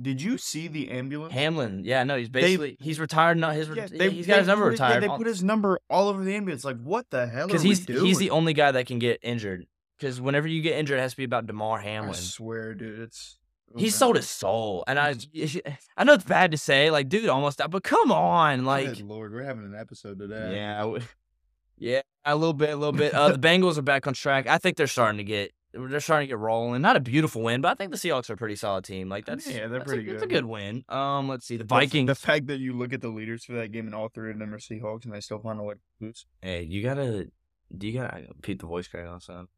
Did 0.00 0.22
you 0.22 0.38
see 0.38 0.68
the 0.68 0.90
ambulance? 0.90 1.34
Hamlin. 1.34 1.82
Yeah, 1.84 2.02
no, 2.04 2.16
he's 2.16 2.30
basically 2.30 2.78
he's 2.80 2.98
retired. 2.98 3.36
Not 3.36 3.54
his. 3.54 3.68
Yeah, 3.68 3.88
Yeah, 3.92 4.08
he's 4.08 4.26
got 4.26 4.38
his 4.38 4.48
number 4.48 4.64
it- 4.70 4.78
yeah, 4.78 4.84
retired 4.86 5.02
they 5.02 5.08
put 5.08 5.26
his 5.26 5.42
number 5.42 5.78
all 5.90 6.08
over 6.08 6.24
the 6.24 6.34
ambulance. 6.34 6.64
Like, 6.64 6.80
what 6.80 7.10
the 7.10 7.26
hell? 7.26 7.46
because 7.46 7.62
he's 7.62 7.86
he's 7.86 8.16
the 8.18 8.30
only 8.30 8.54
guy 8.54 8.70
that 8.70 8.86
can 8.86 8.98
get 8.98 9.18
injured. 9.22 9.66
Because 9.98 10.20
whenever 10.20 10.48
you 10.48 10.62
get 10.62 10.78
injured, 10.78 10.98
it 10.98 11.02
has 11.02 11.12
to 11.12 11.16
be 11.18 11.24
about 11.24 11.46
Damar 11.46 11.78
Hamlin. 11.78 12.10
I 12.10 12.14
swear, 12.14 12.74
dude. 12.74 13.00
It's 13.00 13.38
He 13.76 13.90
sold 13.90 14.16
his 14.16 14.28
soul, 14.28 14.84
and 14.86 14.98
I 14.98 15.14
I 15.96 16.04
know 16.04 16.14
it's 16.14 16.24
bad 16.24 16.50
to 16.52 16.58
say, 16.58 16.90
like, 16.90 17.08
dude, 17.08 17.28
almost 17.28 17.58
died, 17.58 17.70
but 17.70 17.82
come 17.82 18.12
on, 18.12 18.64
like. 18.64 18.96
Good 18.96 19.02
Lord, 19.02 19.32
we're 19.32 19.42
having 19.44 19.64
an 19.64 19.74
episode 19.78 20.18
today. 20.18 20.56
Yeah, 20.56 20.98
yeah, 21.78 22.02
a 22.24 22.36
little 22.36 22.52
bit, 22.54 22.70
a 22.70 22.76
little 22.76 22.92
bit. 22.92 23.14
Uh, 23.14 23.30
the 23.32 23.38
Bengals 23.38 23.78
are 23.78 23.82
back 23.82 24.06
on 24.06 24.14
track. 24.14 24.46
I 24.46 24.58
think 24.58 24.76
they're 24.76 24.86
starting 24.86 25.18
to 25.18 25.24
get 25.24 25.52
they're 25.74 26.00
starting 26.00 26.28
to 26.28 26.32
get 26.32 26.38
rolling. 26.38 26.82
Not 26.82 26.96
a 26.96 27.00
beautiful 27.00 27.40
win, 27.42 27.62
but 27.62 27.68
I 27.68 27.74
think 27.74 27.92
the 27.92 27.96
Seahawks 27.96 28.28
are 28.28 28.34
a 28.34 28.36
pretty 28.36 28.56
solid 28.56 28.84
team. 28.84 29.08
Like 29.08 29.24
that's 29.24 29.46
Yeah, 29.46 29.60
they're 29.60 29.78
that's 29.78 29.84
pretty 29.84 30.10
a, 30.10 30.14
It's 30.14 30.22
a 30.22 30.26
good. 30.26 30.42
good 30.42 30.44
win. 30.44 30.84
Um, 30.88 31.28
let's 31.28 31.46
see 31.46 31.56
the 31.56 31.64
The 31.64 31.68
Vikings. 31.68 32.08
The 32.08 32.14
fact 32.14 32.46
that 32.48 32.58
you 32.58 32.74
look 32.74 32.92
at 32.92 33.00
the 33.00 33.08
leaders 33.08 33.44
for 33.44 33.52
that 33.54 33.72
game 33.72 33.86
and 33.86 33.94
all 33.94 34.08
three 34.10 34.30
of 34.32 34.38
them 34.38 34.52
are 34.52 34.58
Seahawks 34.58 35.06
and 35.06 35.14
they 35.14 35.20
still 35.20 35.38
find 35.38 35.58
a 35.58 35.62
way 35.62 35.74
to 35.74 35.80
lose. 36.00 36.26
hey, 36.42 36.62
you 36.62 36.82
gotta, 36.82 37.28
do 37.76 37.86
you 37.88 37.98
gotta 37.98 38.24
repeat 38.28 38.58
the 38.60 38.66
voice 38.66 38.86
crack 38.86 39.08
on 39.08 39.20
sound? 39.20 39.48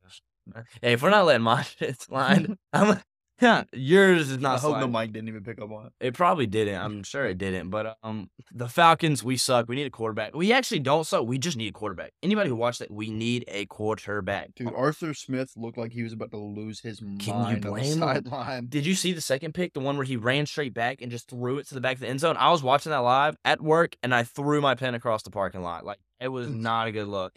Hey, 0.82 0.92
if 0.92 1.02
we're 1.02 1.10
not 1.10 1.24
letting 1.26 1.42
my 1.42 1.62
shit 1.78 2.00
slide, 2.00 2.56
I'm. 2.72 3.00
Yeah, 3.40 3.64
yours 3.72 4.30
is 4.30 4.38
not. 4.38 4.58
I 4.58 4.60
hope 4.60 4.74
the 4.74 4.80
sliding. 4.80 4.92
mic 4.92 5.12
didn't 5.12 5.28
even 5.28 5.42
pick 5.42 5.60
up 5.60 5.70
on 5.72 5.86
it. 5.86 5.92
It 6.00 6.14
probably 6.14 6.46
didn't. 6.46 6.80
I'm 6.80 7.02
sure 7.02 7.26
it 7.26 7.36
didn't. 7.36 7.70
But 7.70 7.98
um, 8.02 8.30
the 8.52 8.68
Falcons, 8.68 9.24
we 9.24 9.36
suck. 9.36 9.68
We 9.68 9.74
need 9.74 9.86
a 9.86 9.90
quarterback. 9.90 10.34
We 10.36 10.52
actually 10.52 10.78
don't 10.78 11.04
suck. 11.04 11.26
We 11.26 11.38
just 11.38 11.56
need 11.56 11.68
a 11.68 11.72
quarterback. 11.72 12.12
Anybody 12.22 12.48
who 12.48 12.56
watched 12.56 12.78
that, 12.78 12.92
we 12.92 13.10
need 13.10 13.44
a 13.48 13.66
quarterback. 13.66 14.54
Dude, 14.54 14.72
Arthur 14.72 15.14
Smith 15.14 15.52
looked 15.56 15.76
like 15.76 15.92
he 15.92 16.04
was 16.04 16.12
about 16.12 16.30
to 16.30 16.38
lose 16.38 16.80
his 16.80 17.00
you 17.00 17.32
mind 17.32 17.66
on 17.66 17.76
the 17.76 17.84
sideline. 17.84 18.66
Did 18.68 18.86
you 18.86 18.94
see 18.94 19.12
the 19.12 19.20
second 19.20 19.52
pick, 19.52 19.74
the 19.74 19.80
one 19.80 19.96
where 19.96 20.06
he 20.06 20.16
ran 20.16 20.46
straight 20.46 20.74
back 20.74 21.02
and 21.02 21.10
just 21.10 21.28
threw 21.28 21.58
it 21.58 21.66
to 21.68 21.74
the 21.74 21.80
back 21.80 21.94
of 21.94 22.00
the 22.00 22.08
end 22.08 22.20
zone? 22.20 22.36
I 22.36 22.50
was 22.50 22.62
watching 22.62 22.90
that 22.90 22.98
live 22.98 23.36
at 23.44 23.60
work, 23.60 23.96
and 24.02 24.14
I 24.14 24.22
threw 24.22 24.60
my 24.60 24.76
pen 24.76 24.94
across 24.94 25.24
the 25.24 25.30
parking 25.30 25.62
lot. 25.62 25.84
Like 25.84 25.98
it 26.20 26.28
was 26.28 26.48
not 26.48 26.86
a 26.86 26.92
good 26.92 27.08
look. 27.08 27.32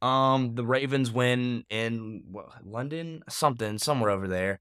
Um, 0.00 0.54
the 0.54 0.66
Ravens 0.66 1.10
win 1.10 1.64
in 1.70 2.24
what, 2.30 2.46
London, 2.62 3.22
something 3.28 3.78
somewhere 3.78 4.10
over 4.10 4.28
there. 4.28 4.60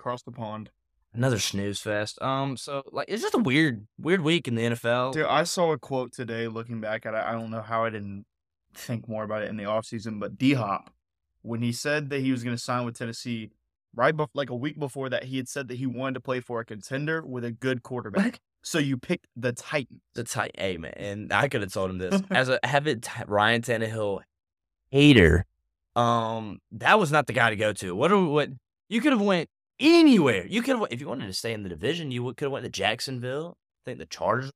Across 0.00 0.22
the 0.22 0.32
pond. 0.32 0.70
Another 1.12 1.38
snooze 1.38 1.78
fest. 1.78 2.20
Um, 2.22 2.56
so 2.56 2.82
like 2.90 3.04
it's 3.10 3.20
just 3.20 3.34
a 3.34 3.38
weird, 3.38 3.86
weird 3.98 4.22
week 4.22 4.48
in 4.48 4.54
the 4.54 4.62
NFL. 4.62 5.12
Dude, 5.12 5.26
I 5.26 5.44
saw 5.44 5.72
a 5.72 5.78
quote 5.78 6.12
today 6.12 6.48
looking 6.48 6.80
back 6.80 7.04
at 7.04 7.12
it. 7.12 7.22
I 7.22 7.32
don't 7.32 7.50
know 7.50 7.60
how 7.60 7.84
I 7.84 7.90
didn't 7.90 8.24
think 8.72 9.06
more 9.06 9.24
about 9.24 9.42
it 9.42 9.50
in 9.50 9.58
the 9.58 9.64
offseason, 9.64 10.18
but 10.18 10.38
D 10.38 10.54
Hop, 10.54 10.90
when 11.42 11.60
he 11.60 11.70
said 11.70 12.08
that 12.08 12.20
he 12.22 12.32
was 12.32 12.42
going 12.42 12.56
to 12.56 12.62
sign 12.62 12.86
with 12.86 12.96
Tennessee, 12.96 13.50
right 13.94 14.16
bef- 14.16 14.30
like 14.32 14.48
a 14.48 14.56
week 14.56 14.78
before 14.78 15.10
that, 15.10 15.24
he 15.24 15.36
had 15.36 15.48
said 15.48 15.68
that 15.68 15.76
he 15.76 15.84
wanted 15.84 16.14
to 16.14 16.20
play 16.20 16.40
for 16.40 16.60
a 16.60 16.64
contender 16.64 17.22
with 17.22 17.44
a 17.44 17.50
good 17.50 17.82
quarterback. 17.82 18.40
So 18.62 18.78
you 18.78 18.96
picked 18.96 19.26
the 19.36 19.52
Titans. 19.52 20.00
the 20.14 20.24
tight, 20.24 20.52
hey 20.56 20.78
man, 20.78 20.94
and 20.96 21.30
I 21.30 21.48
could 21.48 21.60
have 21.60 21.74
told 21.74 21.90
him 21.90 21.98
this 21.98 22.22
as 22.30 22.48
a 22.48 22.64
avid 22.64 23.02
t- 23.02 23.22
Ryan 23.26 23.60
Tannehill 23.60 24.20
hater. 24.90 25.44
Um, 25.94 26.60
that 26.72 26.98
was 26.98 27.12
not 27.12 27.26
the 27.26 27.34
guy 27.34 27.50
to 27.50 27.56
go 27.56 27.74
to. 27.74 27.94
What? 27.94 28.10
Are, 28.10 28.24
what? 28.24 28.48
You 28.88 29.02
could 29.02 29.12
have 29.12 29.20
went 29.20 29.50
anywhere. 29.80 30.46
You 30.46 30.62
could 30.62 30.76
have 30.78 30.88
if 30.90 31.00
you 31.00 31.08
wanted 31.08 31.26
to 31.26 31.32
stay 31.32 31.52
in 31.52 31.62
the 31.64 31.68
division. 31.68 32.10
You 32.10 32.22
could 32.34 32.42
have 32.46 32.52
went 32.52 32.64
to 32.64 32.70
Jacksonville. 32.70 33.56
I 33.58 33.90
think 33.90 33.98
the 33.98 34.06
Chargers. 34.06 34.52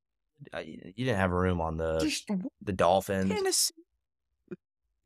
uh, 0.54 0.58
You 0.58 0.78
you 0.96 1.04
didn't 1.04 1.18
have 1.18 1.30
room 1.32 1.60
on 1.60 1.76
the 1.78 1.98
Just 1.98 2.30
the 2.62 2.72
Dolphins. 2.72 3.30
Tennessee. 3.30 3.74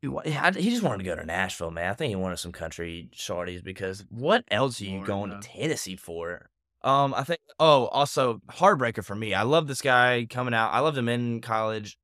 He 0.01 0.07
wa- 0.07 0.21
I- 0.25 0.51
he 0.51 0.69
just 0.69 0.83
wanted 0.83 0.99
to 0.99 1.03
go 1.03 1.15
to 1.15 1.25
Nashville, 1.25 1.71
man. 1.71 1.89
I 1.91 1.93
think 1.93 2.09
he 2.09 2.15
wanted 2.15 2.37
some 2.37 2.51
country 2.53 3.09
shorties 3.13 3.61
because 3.63 4.05
what 4.09 4.45
else 4.49 4.79
are 4.79 4.85
you 4.85 4.95
Lord, 4.97 5.07
going 5.07 5.29
to 5.31 5.39
Tennessee 5.41 5.97
for? 5.97 6.49
Um, 6.83 7.13
I 7.13 7.23
think. 7.23 7.41
Oh, 7.59 7.87
also 7.87 8.39
heartbreaker 8.49 9.03
for 9.03 9.15
me. 9.15 9.33
I 9.33 9.41
love 9.41 9.67
this 9.67 9.81
guy 9.81 10.25
coming 10.29 10.53
out. 10.53 10.71
I 10.71 10.79
loved 10.79 10.97
him 10.97 11.09
in 11.09 11.41
college. 11.41 11.97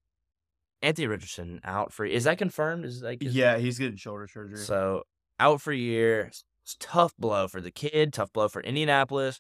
Anthony 0.81 1.07
Richardson 1.07 1.61
out 1.63 1.93
for 1.93 2.05
is 2.05 2.25
that 2.25 2.37
confirmed? 2.37 2.83
Is 2.85 3.01
like 3.01 3.19
Yeah, 3.21 3.57
he's 3.57 3.79
getting 3.79 3.95
shoulder 3.95 4.27
surgery. 4.27 4.57
So 4.57 5.03
out 5.39 5.61
for 5.61 5.71
a 5.71 5.77
year. 5.77 6.29
It's 6.65 6.75
tough 6.79 7.13
blow 7.17 7.47
for 7.47 7.61
the 7.61 7.69
kid. 7.69 8.11
Tough 8.11 8.33
blow 8.33 8.47
for 8.47 8.61
Indianapolis. 8.61 9.39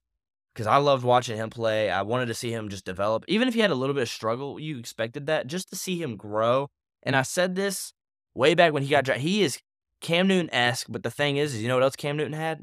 Because 0.53 0.67
I 0.67 0.77
loved 0.77 1.03
watching 1.03 1.37
him 1.37 1.49
play. 1.49 1.89
I 1.89 2.03
wanted 2.03 2.27
to 2.27 2.35
see 2.35 2.51
him 2.51 2.69
just 2.69 2.85
develop. 2.85 3.25
Even 3.27 3.47
if 3.47 3.55
he 3.55 3.59
had 3.61 3.71
a 3.71 3.75
little 3.75 3.95
bit 3.95 4.03
of 4.03 4.09
struggle, 4.09 4.59
you 4.59 4.77
expected 4.77 5.25
that 5.25 5.47
just 5.47 5.69
to 5.69 5.75
see 5.75 5.99
him 6.01 6.15
grow. 6.15 6.69
And 7.03 7.15
I 7.15 7.23
said 7.23 7.55
this 7.55 7.93
way 8.35 8.53
back 8.53 8.71
when 8.71 8.83
he 8.83 8.89
got 8.89 9.05
drafted. 9.05 9.23
He 9.23 9.41
is 9.41 9.59
Cam 10.01 10.27
Newton 10.27 10.53
esque, 10.53 10.85
but 10.87 11.01
the 11.03 11.09
thing 11.11 11.37
is, 11.37 11.55
is 11.55 11.61
you 11.61 11.67
know 11.67 11.75
what 11.75 11.83
else 11.83 11.95
Cam 11.95 12.15
Newton 12.15 12.33
had? 12.33 12.61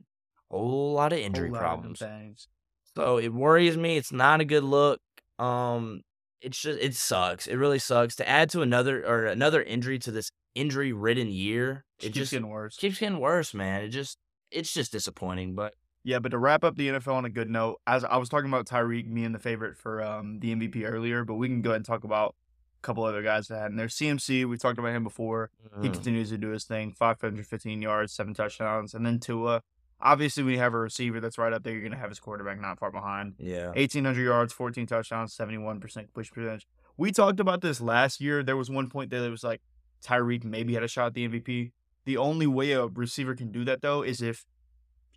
A 0.51 0.57
whole 0.57 0.93
lot 0.95 1.13
of 1.13 1.19
injury 1.19 1.51
lot 1.51 1.59
problems. 1.61 1.99
things. 1.99 2.47
So 2.95 3.19
it 3.19 3.33
worries 3.33 3.77
me. 3.77 3.97
It's 3.97 4.13
not 4.13 4.41
a 4.41 4.45
good 4.45 4.65
look. 4.65 5.01
Um, 5.39 6.03
it's 6.41 6.61
just 6.61 6.79
it 6.81 6.95
sucks. 6.95 7.47
It 7.47 7.57
really 7.57 7.79
sucks 7.79 8.17
to 8.17 8.29
add 8.29 8.49
to 8.51 8.63
another 8.63 9.05
or 9.07 9.27
another 9.27 9.63
injury 9.63 9.99
to 10.01 10.11
this 10.11 10.31
injury 10.55 10.93
ridden 10.93 11.29
year. 11.29 11.85
It 11.99 12.07
It 12.07 12.07
keeps 12.09 12.17
just 12.17 12.33
getting 12.33 12.49
worse. 12.49 12.77
keeps 12.77 12.99
getting 12.99 13.19
worse, 13.21 13.55
man. 13.55 13.83
It 13.83 13.89
just 13.89 14.19
it's 14.53 14.73
just 14.73 14.93
disappointing. 14.93 15.55
But 15.55 15.75
Yeah, 16.05 16.19
but 16.19 16.31
to 16.31 16.39
wrap 16.39 16.65
up 16.65 16.77
the 16.77 16.89
NFL 16.89 17.15
on 17.15 17.25
a 17.25 17.31
good 17.31 17.51
note, 17.51 17.81
as 17.87 18.05
I 18.05 18.17
was 18.17 18.29
talking 18.29 18.49
about 18.49 18.67
Tyreek 18.67 19.13
being 19.13 19.33
the 19.33 19.39
favorite 19.39 19.77
for 19.77 20.03
um, 20.03 20.41
the 20.41 20.55
MVP 20.55 20.85
earlier, 20.85 21.25
but 21.25 21.35
we 21.35 21.49
can 21.49 21.63
go 21.63 21.71
ahead 21.71 21.77
and 21.77 21.85
talk 21.85 22.05
about 22.05 22.35
a 22.79 22.83
couple 22.83 23.05
other 23.05 23.23
guys 23.23 23.49
that 23.49 23.59
had. 23.59 23.71
And 23.71 23.79
there's 23.79 23.95
CMC. 23.95 24.49
We 24.49 24.57
talked 24.57 24.79
about 24.79 24.95
him 24.95 25.05
before. 25.05 25.51
He 25.81 25.89
mm, 25.89 25.93
continues 25.93 26.31
to 26.31 26.39
do 26.39 26.49
his 26.49 26.65
thing. 26.65 26.93
515 26.93 27.83
yards, 27.83 28.13
seven 28.13 28.35
touchdowns, 28.35 28.95
and 28.95 29.05
then 29.05 29.19
Tua. 29.19 29.63
Obviously, 30.05 30.43
we 30.43 30.59
have 30.59 30.75
a 30.75 30.79
receiver 30.79 31.21
that's 31.21 31.39
right 31.39 31.53
up 31.53 31.63
there, 31.63 31.73
you're 31.73 31.83
gonna 31.83 31.97
have 31.97 32.09
his 32.09 32.19
quarterback 32.19 32.61
not 32.61 32.81
far 32.81 32.91
behind. 32.91 33.35
yeah, 33.39 33.67
1,800 33.67 34.21
yards, 34.21 34.53
14 34.53 34.85
touchdowns, 34.85 35.37
71% 35.37 35.81
push 36.13 36.29
percentage. 36.33 36.67
We 36.97 37.13
talked 37.13 37.39
about 37.39 37.61
this 37.61 37.81
last 37.81 38.21
year. 38.21 38.43
There 38.43 38.57
was 38.57 38.69
one 38.69 38.91
point 38.91 39.11
that 39.11 39.25
it 39.25 39.31
was 39.31 39.45
like 39.45 39.61
Tyreek 40.03 40.45
maybe 40.45 40.75
had 40.75 40.83
a 40.83 40.89
shot 40.89 41.07
at 41.07 41.15
the 41.15 41.29
MVP. 41.29 41.71
The 42.05 42.17
only 42.17 42.47
way 42.47 42.73
a 42.73 42.87
receiver 42.87 43.35
can 43.35 43.53
do 43.53 43.65
that 43.65 43.83
though 43.83 44.03
is 44.03 44.21
if 44.23 44.45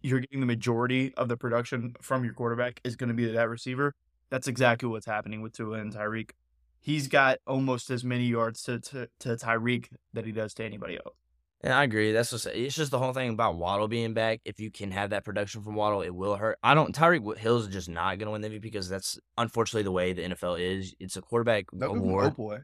you're 0.02 0.20
getting 0.20 0.40
the 0.40 0.46
majority 0.46 1.14
of 1.16 1.30
the 1.30 1.38
production 1.38 1.96
from 2.02 2.24
your 2.24 2.34
quarterback 2.34 2.80
is 2.84 2.96
going 2.96 3.08
to 3.08 3.14
be 3.16 3.26
that 3.32 3.50
receiver. 3.50 3.96
That's 4.30 4.48
exactly 4.48 4.88
what's 4.88 5.06
happening 5.06 5.42
with 5.42 5.54
Tua 5.54 5.80
and 5.80 5.94
Tyreek. 5.94 6.32
He's 6.80 7.08
got 7.08 7.40
almost 7.48 7.90
as 7.90 8.04
many 8.04 8.26
yards 8.26 8.62
to, 8.64 8.80
to, 8.80 9.10
to 9.20 9.30
Tyreek 9.30 9.88
that 10.14 10.26
he 10.26 10.32
does 10.32 10.54
to 10.56 10.64
anybody 10.64 10.98
else. 11.04 11.16
and 11.62 11.74
I 11.74 11.84
agree. 11.84 12.12
That's 12.12 12.30
just 12.30 12.46
it's 12.46 12.76
just 12.76 12.92
the 12.92 13.00
whole 13.00 13.14
thing 13.14 13.32
about 13.32 13.56
Waddle 13.56 13.88
being 13.88 14.14
back. 14.14 14.42
If 14.46 14.60
you 14.60 14.70
can 14.70 14.92
have 14.92 15.10
that 15.10 15.26
production 15.26 15.64
from 15.64 15.74
Waddle, 15.74 16.02
it 16.04 16.14
will 16.14 16.36
hurt. 16.36 16.60
I 16.62 16.76
don't. 16.76 16.96
Tyreek 16.96 17.38
Hill's 17.38 17.68
is 17.68 17.74
just 17.74 17.90
not 17.90 18.20
gonna 18.20 18.32
win 18.32 18.42
the 18.42 18.50
MVP 18.50 18.62
because 18.62 18.88
that's 18.88 19.18
unfortunately 19.40 19.84
the 19.84 19.92
way 19.92 20.14
the 20.14 20.22
NFL 20.22 20.60
is. 20.60 20.94
It's 21.00 21.18
a 21.18 21.22
quarterback 21.22 21.66
award. 21.82 22.26
Oh 22.26 22.30
boy. 22.30 22.60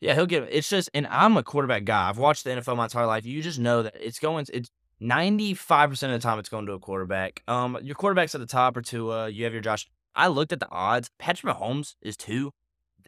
Yeah, 0.00 0.14
he'll 0.14 0.26
get. 0.26 0.48
It's 0.50 0.68
just, 0.68 0.90
and 0.92 1.06
I'm 1.06 1.36
a 1.36 1.42
quarterback 1.42 1.84
guy. 1.84 2.08
I've 2.08 2.18
watched 2.18 2.44
the 2.44 2.50
NFL 2.50 2.76
my 2.76 2.84
entire 2.84 3.06
life. 3.06 3.24
You 3.24 3.42
just 3.42 3.58
know 3.58 3.82
that 3.82 3.96
it's 3.98 4.18
going. 4.18 4.46
It's 4.52 4.70
ninety 5.00 5.54
five 5.54 5.90
percent 5.90 6.12
of 6.12 6.20
the 6.20 6.26
time 6.26 6.38
it's 6.38 6.48
going 6.48 6.66
to 6.66 6.72
a 6.72 6.78
quarterback. 6.78 7.42
Um, 7.48 7.78
your 7.82 7.96
quarterbacks 7.96 8.34
at 8.34 8.40
the 8.40 8.46
top 8.46 8.76
are 8.76 8.82
Tua. 8.82 9.28
You 9.28 9.44
have 9.44 9.52
your 9.52 9.62
Josh. 9.62 9.86
I 10.14 10.28
looked 10.28 10.52
at 10.52 10.60
the 10.60 10.70
odds. 10.70 11.10
Patrick 11.18 11.54
Mahomes 11.54 11.94
is 12.02 12.16
two. 12.16 12.52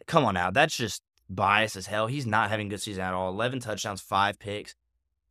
Come 0.07 0.25
on 0.25 0.33
now, 0.33 0.49
that's 0.49 0.75
just 0.75 1.03
biased 1.29 1.75
as 1.75 1.87
hell. 1.87 2.07
He's 2.07 2.25
not 2.25 2.49
having 2.49 2.67
a 2.67 2.69
good 2.69 2.81
season 2.81 3.03
at 3.03 3.13
all. 3.13 3.29
Eleven 3.29 3.59
touchdowns, 3.59 4.01
five 4.01 4.39
picks. 4.39 4.75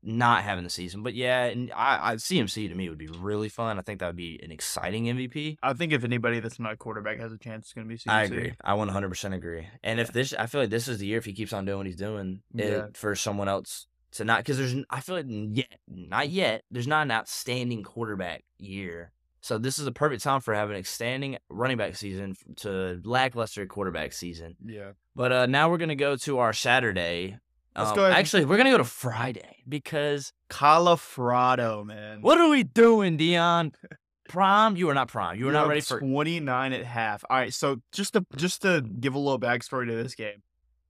Not 0.03 0.45
having 0.45 0.63
the 0.63 0.71
season, 0.71 1.03
but 1.03 1.15
yeah, 1.15 1.45
and 1.47 1.73
I, 1.75 2.13
I 2.13 2.15
CMC 2.15 2.69
to 2.69 2.75
me 2.75 2.89
would 2.89 2.99
be 2.99 3.09
really 3.09 3.49
fun. 3.49 3.79
I 3.79 3.83
think 3.83 3.99
that 3.99 4.07
would 4.07 4.17
be 4.17 4.39
an 4.43 4.53
exciting 4.53 5.07
MVP. 5.07 5.57
I 5.61 5.73
think 5.73 5.93
if 5.93 6.05
anybody 6.05 6.39
that's 6.39 6.61
not 6.61 6.73
a 6.73 6.77
quarterback 6.77 7.19
has 7.19 7.33
a 7.33 7.39
chance, 7.39 7.67
it's 7.67 7.73
going 7.73 7.87
to 7.87 7.93
be 7.93 7.99
CMC. 7.99 8.13
I 8.13 8.23
agree. 8.23 8.53
I 8.63 8.75
100% 8.75 9.35
agree. 9.35 9.67
And 9.83 9.99
if 9.99 10.13
this, 10.13 10.33
I 10.33 10.47
feel 10.47 10.61
like 10.61 10.71
this 10.71 10.87
is 10.87 10.99
the 10.99 11.07
year 11.07 11.19
if 11.19 11.25
he 11.25 11.33
keeps 11.33 11.53
on 11.53 11.65
doing 11.65 11.79
what 11.79 11.87
he's 11.87 11.97
doing, 11.97 12.43
it- 12.55 12.65
Yeah. 12.71 12.87
for 12.95 13.17
someone 13.17 13.49
else 13.49 13.89
to 14.13 14.25
not, 14.25 14.39
because 14.39 14.57
there's, 14.59 14.77
I 14.89 15.01
feel 15.01 15.17
like 15.17 15.27
yet, 15.29 15.79
not 15.89 16.29
yet, 16.31 16.63
there's 16.71 16.87
not 16.87 17.03
an 17.03 17.11
outstanding 17.11 17.83
quarterback 17.83 18.45
year. 18.57 19.11
So 19.41 19.59
this 19.59 19.79
is 19.81 19.87
a 19.87 19.93
perfect 19.93 20.23
time 20.23 20.41
for 20.41 20.55
having 20.55 20.75
an 20.77 20.81
outstanding 20.81 21.39
running 21.49 21.77
back 21.77 21.97
season 21.97 22.35
to 22.59 23.01
lackluster 23.05 23.67
quarterback 23.67 24.13
season. 24.13 24.57
Yeah. 24.65 24.93
But 25.17 25.33
uh 25.33 25.47
now 25.47 25.71
we're 25.71 25.79
gonna 25.79 25.95
go 25.97 26.17
to 26.17 26.39
our 26.39 26.53
Saturday. 26.53 27.39
Let's 27.79 27.91
Um, 27.91 27.97
go 27.97 28.05
ahead 28.07 28.19
Actually, 28.19 28.45
we're 28.45 28.57
gonna 28.57 28.71
go 28.71 28.79
to 28.79 28.85
Friday 28.85 29.62
because 29.69 30.33
Colorado, 30.49 31.85
man. 31.85 32.21
what 32.23 32.38
are 32.38 32.49
we 32.49 32.62
doing, 32.64 33.17
Deion? 33.19 33.75
Prom? 34.29 34.77
You 34.77 34.87
were 34.88 34.95
not 34.95 35.09
prom. 35.09 35.37
You 35.38 35.47
were 35.47 35.53
You're 35.53 35.61
not 35.61 35.69
ready 35.69 35.81
for. 35.81 35.99
29 36.01 36.73
at 36.75 36.85
half. 36.85 37.25
All 37.31 37.38
right, 37.38 37.53
so 37.53 37.81
just 37.93 38.12
to 38.12 38.27
just 38.37 38.61
to 38.62 38.83
give 38.83 39.14
a 39.14 39.19
little 39.19 39.41
backstory 39.41 39.87
to 39.88 39.95
this 39.97 40.14
game, 40.14 40.43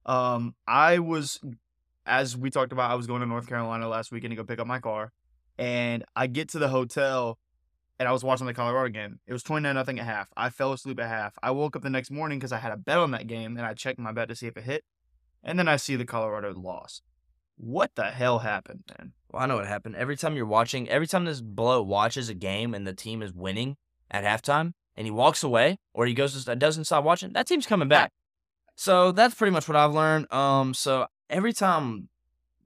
um, 0.05 0.55
I 0.67 0.99
was, 0.99 1.39
as 2.05 2.35
we 2.35 2.49
talked 2.49 2.73
about, 2.73 2.91
I 2.91 2.95
was 2.95 3.07
going 3.07 3.21
to 3.21 3.25
North 3.25 3.47
Carolina 3.47 3.87
last 3.87 4.11
weekend 4.11 4.31
to 4.31 4.35
go 4.35 4.43
pick 4.43 4.59
up 4.59 4.67
my 4.67 4.79
car, 4.79 5.13
and 5.57 6.03
I 6.17 6.27
get 6.27 6.49
to 6.49 6.59
the 6.59 6.67
hotel, 6.67 7.39
and 7.97 8.09
I 8.09 8.11
was 8.11 8.25
watching 8.25 8.45
the 8.45 8.53
Colorado 8.53 8.89
game. 8.89 9.19
It 9.25 9.31
was 9.31 9.43
29 9.43 9.73
nothing 9.73 9.99
at 9.99 10.05
half. 10.05 10.27
I 10.35 10.49
fell 10.49 10.73
asleep 10.73 10.99
at 10.99 11.07
half. 11.07 11.37
I 11.41 11.51
woke 11.51 11.77
up 11.77 11.81
the 11.81 11.89
next 11.89 12.11
morning 12.11 12.39
because 12.39 12.51
I 12.51 12.57
had 12.57 12.73
a 12.73 12.77
bet 12.77 12.97
on 12.97 13.11
that 13.11 13.27
game, 13.27 13.55
and 13.55 13.65
I 13.65 13.73
checked 13.73 13.99
my 13.99 14.11
bet 14.11 14.27
to 14.27 14.35
see 14.35 14.47
if 14.47 14.57
it 14.57 14.63
hit, 14.65 14.83
and 15.43 15.57
then 15.57 15.67
I 15.67 15.75
see 15.77 15.95
the 15.95 16.05
Colorado 16.05 16.53
loss. 16.53 17.01
What 17.57 17.91
the 17.95 18.05
hell 18.05 18.39
happened, 18.39 18.83
man? 18.97 19.13
Well, 19.31 19.43
I 19.43 19.45
know 19.45 19.57
what 19.57 19.67
happened. 19.67 19.95
Every 19.95 20.15
time 20.15 20.35
you're 20.35 20.45
watching, 20.45 20.89
every 20.89 21.07
time 21.07 21.25
this 21.25 21.41
blow 21.41 21.81
watches 21.81 22.29
a 22.29 22.33
game 22.33 22.73
and 22.73 22.87
the 22.87 22.93
team 22.93 23.21
is 23.21 23.33
winning 23.33 23.75
at 24.09 24.23
halftime, 24.23 24.73
and 24.95 25.05
he 25.05 25.11
walks 25.11 25.43
away 25.43 25.77
or 25.93 26.05
he 26.05 26.13
goes 26.13 26.43
to, 26.43 26.55
doesn't 26.55 26.85
stop 26.85 27.03
watching, 27.03 27.33
that 27.33 27.47
team's 27.47 27.65
coming 27.65 27.87
back. 27.87 28.11
So 28.75 29.11
that's 29.11 29.35
pretty 29.35 29.51
much 29.51 29.67
what 29.67 29.75
I've 29.75 29.93
learned. 29.93 30.31
Um, 30.31 30.73
so 30.73 31.07
every 31.29 31.53
time, 31.53 32.09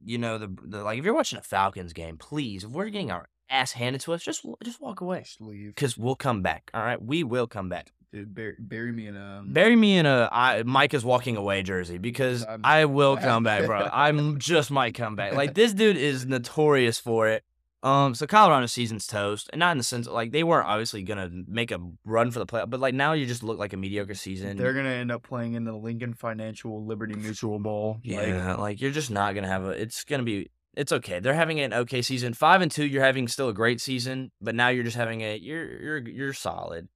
you 0.04 0.18
know, 0.18 0.38
the, 0.38 0.56
the 0.64 0.84
like 0.84 1.00
if 1.00 1.06
you're 1.06 1.14
watching 1.14 1.40
a 1.40 1.44
Falcons 1.44 1.94
game, 1.94 2.18
please, 2.18 2.64
if 2.64 2.70
we're 2.70 2.90
getting 2.90 3.12
our 3.12 3.30
ass 3.50 3.74
handed 3.74 4.02
to 4.02 4.14
us, 4.14 4.24
just 4.24 4.46
just 4.64 4.82
walk 4.82 5.02
away 5.02 5.22
Just 5.22 5.42
leave, 5.42 5.70
because 5.70 5.98
we'll 5.98 6.16
come 6.16 6.42
back. 6.42 6.70
All 6.74 6.84
right, 6.84 7.02
we 7.02 7.24
will 7.24 7.48
come 7.48 7.70
back. 7.70 7.92
Dude. 8.14 8.34
Bury, 8.34 8.56
bury 8.60 8.92
me 8.94 9.08
in 9.08 9.16
a. 9.18 9.44
Bury 9.46 9.76
me 9.76 9.98
in 9.98 10.06
a 10.06 10.30
I, 10.32 10.64
Mike 10.64 10.94
is 10.94 11.04
walking 11.04 11.36
away 11.36 11.64
jersey 11.64 11.98
because 11.98 12.46
I'm- 12.46 12.62
I 12.64 12.86
will 12.86 13.18
come 13.30 13.44
back, 13.44 13.66
bro. 13.66 13.90
I'm 13.92 14.40
just 14.52 14.72
might 14.72 14.94
come 14.96 15.16
back. 15.18 15.34
Like 15.34 15.54
this 15.54 15.74
dude 15.74 15.98
is 15.98 16.26
notorious 16.26 17.00
for 17.00 17.28
it. 17.28 17.44
Um, 17.82 18.16
so 18.16 18.26
Colorado 18.26 18.66
season's 18.68 19.06
toast, 19.06 19.50
and 19.52 19.60
not 19.60 19.74
in 19.74 19.78
the 19.78 19.84
sense 19.84 20.08
like 20.08 20.32
they 20.32 20.46
weren't 20.46 20.68
obviously 20.70 21.04
gonna 21.04 21.30
make 21.50 21.70
a 21.70 21.80
run 22.06 22.32
for 22.32 22.40
the 22.40 22.46
playoff, 22.46 22.70
but 22.70 22.80
like 22.80 22.94
now 22.94 23.12
you 23.12 23.26
just 23.26 23.44
look 23.44 23.60
like 23.60 23.74
a 23.74 23.78
mediocre 23.78 24.14
season. 24.14 24.56
They're 24.56 24.74
gonna 24.74 24.88
end 24.88 25.12
up 25.12 25.22
playing 25.24 25.56
in 25.56 25.66
the 25.66 25.74
Lincoln 25.74 26.14
Financial 26.14 26.86
Liberty 26.86 27.16
Mutual 27.16 27.60
Bowl. 27.60 28.00
Like, 28.06 28.28
yeah, 28.28 28.56
like 28.56 28.80
you're 28.80 28.92
just 28.92 29.12
not 29.12 29.36
gonna 29.36 29.50
have 29.50 29.66
a. 29.66 29.72
It's 29.72 30.06
gonna 30.06 30.24
be. 30.24 30.50
It's 30.76 30.94
okay. 30.94 31.20
They're 31.20 31.34
having 31.34 31.60
an 31.60 31.74
okay 31.74 32.02
season. 32.02 32.34
Five 32.34 32.62
and 32.62 32.72
two, 32.72 32.86
you're 32.86 33.04
having 33.04 33.28
still 33.28 33.50
a 33.50 33.54
great 33.54 33.82
season, 33.82 34.32
but 34.42 34.56
now 34.56 34.70
you're 34.70 34.86
just 34.86 34.96
having 34.96 35.22
a. 35.22 35.36
You're 35.38 35.82
you're 35.82 36.08
you're 36.08 36.34
solid. 36.34 36.88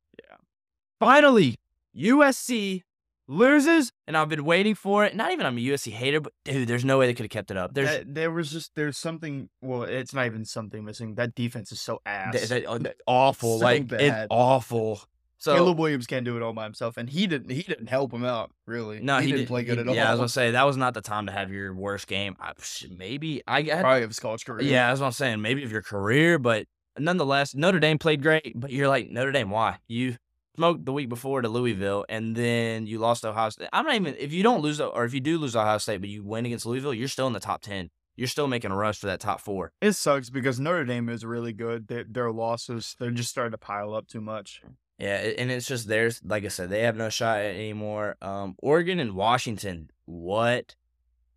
Finally, 1.00 1.58
USC 1.96 2.84
loses, 3.28 3.92
and 4.08 4.16
I've 4.18 4.30
been 4.30 4.46
waiting 4.46 4.76
for 4.76 5.06
it. 5.06 5.16
Not 5.16 5.32
even 5.32 5.46
I'm 5.46 5.58
a 5.58 5.62
USC 5.62 5.92
hater, 5.92 6.22
but 6.22 6.34
dude, 6.46 6.68
there's 6.68 6.86
no 6.86 6.98
way 6.98 7.08
they 7.08 7.14
could 7.14 7.26
have 7.26 7.30
kept 7.32 7.52
it 7.52 7.58
up. 7.58 7.74
There's 7.74 7.90
that- 7.90 8.14
there 8.16 8.32
was 8.32 8.52
just 8.52 8.74
there's 8.76 8.98
something. 8.98 9.50
Well, 9.62 9.84
it's 9.84 10.14
not 10.14 10.26
even 10.26 10.46
something 10.46 10.84
missing. 10.86 11.16
That 11.16 11.36
defense 11.36 11.72
is 11.72 11.82
so 11.82 12.02
ass. 12.06 12.48
th- 12.50 12.66
oh, 12.68 12.78
th- 12.78 12.96
oh, 13.08 13.14
awful. 13.14 13.60
So 13.60 13.66
like 13.66 13.92
it's 13.92 14.28
awful. 14.30 15.02
So 15.40 15.54
Caleb 15.54 15.78
Williams 15.78 16.08
can't 16.08 16.26
do 16.26 16.36
it 16.36 16.42
all 16.42 16.54
by 16.54 16.64
himself, 16.64 16.98
and 16.98 17.08
he 17.08 17.28
didn't. 17.28 17.52
He 17.52 17.62
didn't 17.62 17.88
help 17.88 18.12
him 18.12 18.26
out 18.26 18.50
really. 18.66 19.00
no, 19.02 19.20
he, 19.20 19.28
didn't 19.28 19.42
did- 19.42 19.48
play 19.48 19.64
good 19.64 19.76
he- 19.76 19.82
at 19.82 19.88
all. 19.88 19.94
Yeah, 19.96 20.08
I 20.08 20.12
was 20.12 20.18
gonna 20.20 20.30
say 20.30 20.52
that 20.52 20.64
was 20.64 20.78
not 20.78 20.96
the 20.96 21.02
time 21.02 21.28
to 21.28 21.32
have 21.32 21.52
your 21.52 21.76
worst 21.76 22.08
game. 22.08 22.36
I, 22.40 22.54
maybe 22.90 23.44
I, 23.46 23.60
I 23.60 23.82
probably 23.82 24.04
of 24.04 24.10
his 24.10 24.20
college 24.20 24.46
career. 24.46 24.64
Yeah, 24.68 24.88
that's 24.88 25.00
what 25.00 25.06
I'm 25.08 25.12
saying. 25.12 25.42
Maybe 25.42 25.64
of 25.64 25.72
your 25.72 25.84
career, 25.84 26.40
but 26.40 26.66
nonetheless, 26.98 27.54
Notre 27.54 27.80
Dame 27.80 28.00
played 28.00 28.24
great. 28.24 28.54
But 28.60 28.72
you're 28.72 28.88
like 28.88 29.12
Notre 29.12 29.32
Dame, 29.32 29.52
why? 29.52 29.78
You 29.88 30.16
smoked 30.58 30.86
the 30.86 30.92
week 30.92 31.08
before 31.08 31.42
to 31.42 31.50
Louisville, 31.50 32.04
and 32.10 32.36
then 32.36 32.88
you 32.88 32.98
lost 32.98 33.24
Ohio 33.26 33.50
State. 33.50 33.70
I'm 33.72 33.86
not 33.86 33.96
even. 33.96 34.16
If 34.18 34.34
you 34.34 34.44
don't 34.44 34.62
lose, 34.62 34.82
or 34.82 35.06
if 35.06 35.14
you 35.14 35.20
do 35.20 35.38
lose 35.38 35.56
Ohio 35.56 35.78
State, 35.78 36.02
but 36.02 36.10
you 36.10 36.24
win 36.24 36.46
against 36.46 36.66
Louisville, 36.66 36.94
you're 36.94 37.08
still 37.08 37.28
in 37.28 37.34
the 37.34 37.40
top 37.40 37.62
ten. 37.62 37.90
You're 38.16 38.28
still 38.28 38.48
making 38.48 38.72
a 38.72 38.76
rush 38.76 39.00
for 39.00 39.06
that 39.06 39.20
top 39.20 39.40
four. 39.40 39.72
it 39.80 39.92
sucks 39.94 40.32
because 40.32 40.60
Notre 40.60 40.86
Dame 40.86 41.08
is 41.08 41.24
really 41.24 41.54
good. 41.54 41.88
Their, 41.88 42.04
their 42.04 42.32
losses, 42.32 42.96
they're 43.00 43.12
just 43.12 43.30
starting 43.30 43.52
to 43.52 43.60
pile 43.60 43.94
up 43.94 44.08
too 44.08 44.22
much. 44.22 44.64
Yeah, 44.98 45.18
and 45.18 45.52
it's 45.52 45.68
just 45.68 45.88
theirs. 45.88 46.20
Like 46.26 46.44
I 46.44 46.48
said, 46.48 46.72
they 46.72 46.82
have 46.82 46.96
no 46.98 47.10
shot 47.10 47.38
anymore. 47.42 48.16
Um, 48.20 48.56
Oregon 48.58 49.00
and 49.00 49.14
Washington, 49.14 49.92
what 50.06 50.76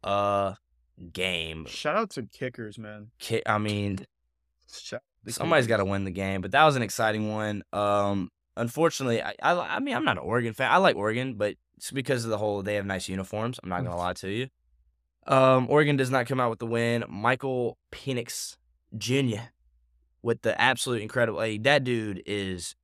a 0.03 0.57
game! 1.13 1.67
Shout 1.67 1.97
out 1.97 2.11
to 2.11 2.23
kickers, 2.23 2.79
man. 2.79 3.09
Ki- 3.19 3.43
I 3.45 3.59
mean, 3.59 4.07
Shout 4.73 5.03
Somebody's 5.29 5.67
got 5.67 5.77
to 5.79 5.85
win 5.85 6.05
the 6.05 6.11
game, 6.11 6.41
but 6.41 6.53
that 6.53 6.65
was 6.65 6.77
an 6.77 6.83
exciting 6.83 7.31
one. 7.31 7.63
Um, 7.75 8.31
unfortunately, 8.57 9.23
I, 9.23 9.35
I 9.43 9.77
I 9.77 9.79
mean 9.81 9.95
I'm 9.95 10.05
not 10.05 10.17
an 10.19 10.25
Oregon 10.25 10.53
fan. 10.53 10.71
I 10.71 10.77
like 10.79 10.97
Oregon, 10.97 11.35
but 11.35 11.55
it's 11.77 11.91
because 11.91 12.25
of 12.25 12.31
the 12.31 12.39
whole 12.39 12.63
they 12.63 12.75
have 12.75 12.87
nice 12.87 13.09
uniforms. 13.09 13.59
I'm 13.63 13.69
not 13.69 13.85
gonna 13.85 13.97
lie 13.97 14.13
to 14.15 14.31
you. 14.31 14.49
Um, 15.27 15.67
Oregon 15.69 15.97
does 15.97 16.11
not 16.11 16.27
come 16.27 16.41
out 16.41 16.51
with 16.51 16.59
the 16.59 16.67
win. 16.67 17.05
Michael 17.09 17.79
Penix 17.93 18.57
Jr. 18.97 19.41
with 20.23 20.43
the 20.43 20.59
absolute 20.61 21.03
incredible. 21.03 21.39
Like, 21.39 21.63
that 21.65 21.85
dude 21.85 22.23
is 22.27 22.75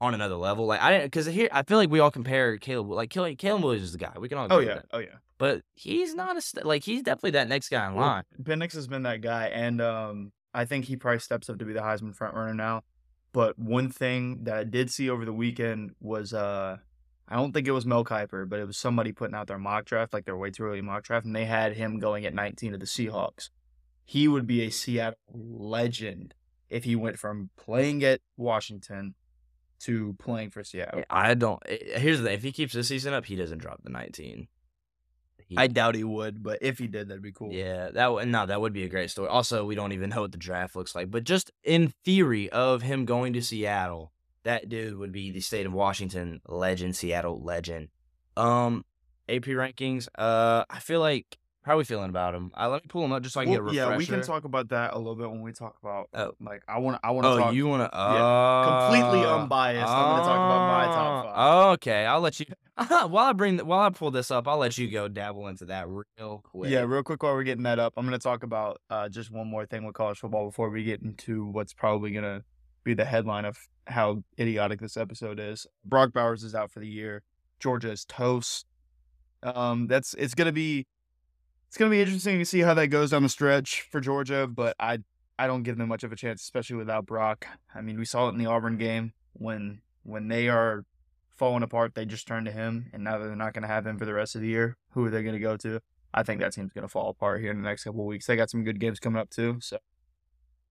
on 0.00 0.14
another 0.14 0.34
level. 0.36 0.66
Like 0.66 0.80
I 0.80 0.90
didn't 0.92 1.04
because 1.04 1.26
here 1.26 1.48
I 1.52 1.62
feel 1.62 1.76
like 1.78 1.90
we 1.90 2.00
all 2.00 2.10
compare 2.10 2.56
Caleb. 2.56 2.90
Like 2.90 3.10
Caleb, 3.10 3.38
Caleb 3.38 3.62
Williams 3.62 3.84
is 3.84 3.92
the 3.92 3.98
guy. 3.98 4.12
We 4.18 4.28
can 4.28 4.38
all. 4.38 4.46
Oh 4.50 4.58
yeah, 4.58 4.80
oh 4.92 4.98
yeah. 4.98 5.16
but 5.38 5.62
he's 5.74 6.14
not 6.14 6.36
a 6.36 6.40
st- 6.40 6.64
like 6.66 6.82
he's 6.82 7.02
definitely 7.02 7.32
that 7.32 7.48
next 7.48 7.68
guy 7.68 7.86
in 7.88 7.94
Well, 7.94 8.06
line. 8.06 8.24
Penix 8.42 8.72
has 8.74 8.86
been 8.86 9.02
that 9.02 9.20
guy, 9.20 9.46
and 9.48 9.80
um, 9.82 10.32
I 10.54 10.64
think 10.64 10.86
he 10.86 10.96
probably 10.96 11.20
steps 11.20 11.50
up 11.50 11.58
to 11.58 11.64
be 11.66 11.74
the 11.74 11.80
Heisman 11.80 12.14
front 12.14 12.34
runner 12.34 12.54
now. 12.54 12.82
But 13.32 13.58
one 13.58 13.90
thing 13.90 14.44
that 14.44 14.56
I 14.56 14.64
did 14.64 14.90
see 14.90 15.08
over 15.08 15.24
the 15.24 15.32
weekend 15.32 15.92
was 16.00 16.32
uh, 16.34 16.78
I 17.28 17.36
don't 17.36 17.52
think 17.52 17.68
it 17.68 17.72
was 17.72 17.86
Mel 17.86 18.04
Kiper, 18.04 18.48
but 18.48 18.58
it 18.58 18.66
was 18.66 18.76
somebody 18.76 19.12
putting 19.12 19.36
out 19.36 19.46
their 19.46 19.58
mock 19.58 19.84
draft, 19.84 20.12
like 20.12 20.24
their 20.24 20.36
way 20.36 20.50
too 20.50 20.64
early 20.64 20.80
mock 20.82 21.04
draft, 21.04 21.26
and 21.26 21.34
they 21.36 21.44
had 21.44 21.74
him 21.76 22.00
going 22.00 22.26
at 22.26 22.34
19 22.34 22.72
to 22.72 22.78
the 22.78 22.86
Seahawks. 22.86 23.50
He 24.04 24.26
would 24.26 24.46
be 24.46 24.62
a 24.62 24.70
Seattle 24.70 25.16
legend 25.32 26.34
if 26.68 26.82
he 26.84 26.96
went 26.96 27.18
from 27.18 27.50
playing 27.56 28.02
at 28.02 28.20
Washington 28.36 29.14
to 29.80 30.14
playing 30.18 30.50
for 30.50 30.64
Seattle. 30.64 31.04
I 31.08 31.34
don't. 31.34 31.62
eh, 31.66 31.98
Here's 32.00 32.18
the 32.18 32.24
thing: 32.24 32.34
if 32.34 32.42
he 32.42 32.50
keeps 32.52 32.74
this 32.74 32.88
season 32.88 33.14
up, 33.14 33.26
he 33.26 33.36
doesn't 33.36 33.58
drop 33.58 33.82
the 33.84 33.90
19. 33.90 34.48
He- 35.50 35.56
I 35.58 35.66
doubt 35.66 35.94
he 35.96 36.04
would, 36.04 36.42
but 36.42 36.58
if 36.62 36.78
he 36.78 36.86
did, 36.86 37.08
that'd 37.08 37.22
be 37.22 37.32
cool. 37.32 37.52
Yeah, 37.52 37.90
that 37.90 38.12
would 38.12 38.28
no, 38.28 38.46
that 38.46 38.60
would 38.60 38.72
be 38.72 38.84
a 38.84 38.88
great 38.88 39.10
story. 39.10 39.28
Also, 39.28 39.64
we 39.66 39.74
don't 39.74 39.92
even 39.92 40.08
know 40.10 40.22
what 40.22 40.32
the 40.32 40.38
draft 40.38 40.74
looks 40.76 40.94
like, 40.94 41.10
but 41.10 41.24
just 41.24 41.50
in 41.64 41.92
theory 42.04 42.48
of 42.50 42.82
him 42.82 43.04
going 43.04 43.32
to 43.34 43.42
Seattle, 43.42 44.12
that 44.44 44.68
dude 44.68 44.96
would 44.96 45.12
be 45.12 45.30
the 45.32 45.40
state 45.40 45.66
of 45.66 45.72
Washington 45.72 46.40
legend, 46.46 46.94
Seattle 46.96 47.42
legend. 47.42 47.88
Um, 48.36 48.84
AP 49.28 49.44
rankings. 49.46 50.08
Uh, 50.16 50.64
I 50.70 50.78
feel 50.78 51.00
like 51.00 51.36
how 51.62 51.74
are 51.74 51.76
we 51.76 51.84
feeling 51.84 52.08
about 52.08 52.34
him? 52.34 52.50
Uh, 52.58 52.68
let 52.70 52.82
me 52.82 52.88
pull 52.88 53.04
him 53.04 53.12
up 53.12 53.22
just 53.22 53.34
so 53.34 53.40
I 53.40 53.44
can 53.44 53.52
get 53.52 53.60
a 53.60 53.62
refresher. 53.62 53.90
yeah, 53.90 53.96
we 53.96 54.06
can 54.06 54.22
talk 54.22 54.44
about 54.44 54.70
that 54.70 54.94
a 54.94 54.98
little 54.98 55.14
bit 55.14 55.30
when 55.30 55.42
we 55.42 55.52
talk 55.52 55.76
about. 55.82 56.08
Oh. 56.14 56.32
like 56.40 56.62
I 56.68 56.78
want, 56.78 56.98
I 57.04 57.10
want 57.10 57.24
to 57.26 57.28
Oh, 57.32 57.38
talk. 57.38 57.54
you 57.54 57.66
want 57.68 57.82
to? 57.92 57.96
Yeah, 57.98 58.88
completely 58.88 59.26
Uh, 59.26 59.36
unbiased. 59.42 59.86
I'm 59.88 60.16
gonna 60.16 60.22
talk 60.24 60.36
about 60.36 60.68
my 60.68 60.84
top 60.94 61.24
five. 61.26 61.34
Oh, 61.36 61.70
okay, 61.72 62.06
I'll 62.06 62.20
let 62.20 62.40
you. 62.40 62.46
while 62.88 63.26
I 63.26 63.32
bring, 63.32 63.58
while 63.58 63.80
I 63.80 63.90
pull 63.90 64.10
this 64.10 64.30
up, 64.30 64.48
I'll 64.48 64.58
let 64.58 64.78
you 64.78 64.90
go 64.90 65.08
dabble 65.08 65.48
into 65.48 65.66
that 65.66 65.86
real 65.88 66.42
quick. 66.42 66.70
Yeah, 66.70 66.80
real 66.80 67.02
quick 67.02 67.22
while 67.22 67.34
we're 67.34 67.42
getting 67.42 67.64
that 67.64 67.78
up, 67.78 67.94
I'm 67.96 68.06
going 68.06 68.18
to 68.18 68.22
talk 68.22 68.42
about 68.42 68.80
uh, 68.88 69.08
just 69.08 69.30
one 69.30 69.48
more 69.48 69.66
thing 69.66 69.84
with 69.84 69.94
college 69.94 70.18
football 70.18 70.46
before 70.46 70.70
we 70.70 70.84
get 70.84 71.02
into 71.02 71.46
what's 71.46 71.74
probably 71.74 72.10
going 72.10 72.24
to 72.24 72.42
be 72.84 72.94
the 72.94 73.04
headline 73.04 73.44
of 73.44 73.58
how 73.86 74.22
idiotic 74.38 74.80
this 74.80 74.96
episode 74.96 75.38
is. 75.38 75.66
Brock 75.84 76.12
Bowers 76.12 76.42
is 76.42 76.54
out 76.54 76.70
for 76.70 76.80
the 76.80 76.88
year. 76.88 77.22
Georgia 77.58 77.90
is 77.90 78.04
toast. 78.04 78.66
Um, 79.42 79.86
that's 79.86 80.14
it's 80.14 80.34
going 80.34 80.46
to 80.46 80.52
be 80.52 80.86
it's 81.68 81.76
going 81.76 81.90
to 81.90 81.94
be 81.94 82.00
interesting 82.00 82.38
to 82.38 82.44
see 82.44 82.60
how 82.60 82.74
that 82.74 82.88
goes 82.88 83.10
down 83.10 83.22
the 83.22 83.28
stretch 83.28 83.82
for 83.90 84.00
Georgia, 84.00 84.46
but 84.46 84.74
I 84.80 84.98
I 85.38 85.46
don't 85.46 85.62
give 85.62 85.78
them 85.78 85.88
much 85.88 86.04
of 86.04 86.12
a 86.12 86.16
chance, 86.16 86.42
especially 86.42 86.76
without 86.76 87.06
Brock. 87.06 87.46
I 87.74 87.80
mean, 87.80 87.98
we 87.98 88.04
saw 88.04 88.28
it 88.28 88.32
in 88.32 88.38
the 88.38 88.46
Auburn 88.46 88.76
game 88.76 89.12
when 89.34 89.80
when 90.02 90.28
they 90.28 90.48
are 90.48 90.84
falling 91.40 91.62
apart, 91.64 91.94
they 91.94 92.04
just 92.04 92.28
turned 92.28 92.44
to 92.46 92.52
him, 92.52 92.90
and 92.92 93.02
now 93.02 93.18
they're 93.18 93.34
not 93.34 93.54
going 93.54 93.62
to 93.62 93.68
have 93.68 93.86
him 93.86 93.98
for 93.98 94.04
the 94.04 94.12
rest 94.12 94.36
of 94.36 94.42
the 94.42 94.46
year, 94.48 94.76
who 94.90 95.04
are 95.06 95.10
they 95.10 95.22
going 95.22 95.34
to 95.34 95.40
go 95.40 95.56
to? 95.56 95.80
I 96.12 96.22
think 96.22 96.40
that 96.40 96.52
team's 96.52 96.72
going 96.72 96.82
to 96.82 96.88
fall 96.88 97.08
apart 97.08 97.40
here 97.40 97.50
in 97.50 97.62
the 97.62 97.68
next 97.68 97.84
couple 97.84 98.04
weeks. 98.04 98.26
They 98.26 98.36
got 98.36 98.50
some 98.50 98.62
good 98.62 98.78
games 98.78 99.00
coming 99.00 99.18
up 99.18 99.30
too, 99.30 99.56
so 99.60 99.78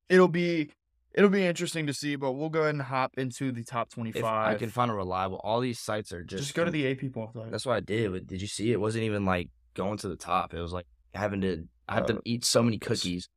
it'll 0.08 0.28
be 0.28 0.70
it'll 1.14 1.30
be 1.30 1.44
interesting 1.46 1.88
to 1.88 1.94
see. 1.94 2.16
But 2.16 2.34
we'll 2.34 2.50
go 2.50 2.62
ahead 2.62 2.76
and 2.76 2.84
hop 2.84 3.14
into 3.18 3.52
the 3.52 3.64
top 3.64 3.88
If 3.88 3.94
twenty-five. 3.96 4.56
I 4.56 4.58
can 4.58 4.70
find 4.70 4.92
a 4.92 4.94
reliable, 4.94 5.42
all 5.44 5.60
these 5.60 5.80
sites 5.80 6.12
are 6.14 6.24
just 6.24 6.44
just, 6.44 6.56
go 6.56 6.66
to 6.66 6.72
the 6.72 6.92
AP 6.92 7.12
poll. 7.14 7.32
That's 7.50 7.66
what 7.66 7.76
I 7.78 7.80
did. 7.80 8.12
But 8.12 8.28
did 8.28 8.42
you 8.42 8.48
see? 8.48 8.72
It 8.72 8.80
wasn't 8.80 9.06
even 9.06 9.26
like 9.26 9.50
going 9.74 9.98
to 10.00 10.08
the 10.10 10.16
top. 10.18 10.54
It 10.54 10.62
was 10.62 10.74
like 10.74 10.86
having 11.14 11.42
to. 11.42 11.68
I 11.88 11.96
have 11.96 12.04
Uh, 12.04 12.08
to 12.08 12.22
eat 12.26 12.46
so 12.46 12.62
many 12.62 12.78
cookies. 12.78 13.30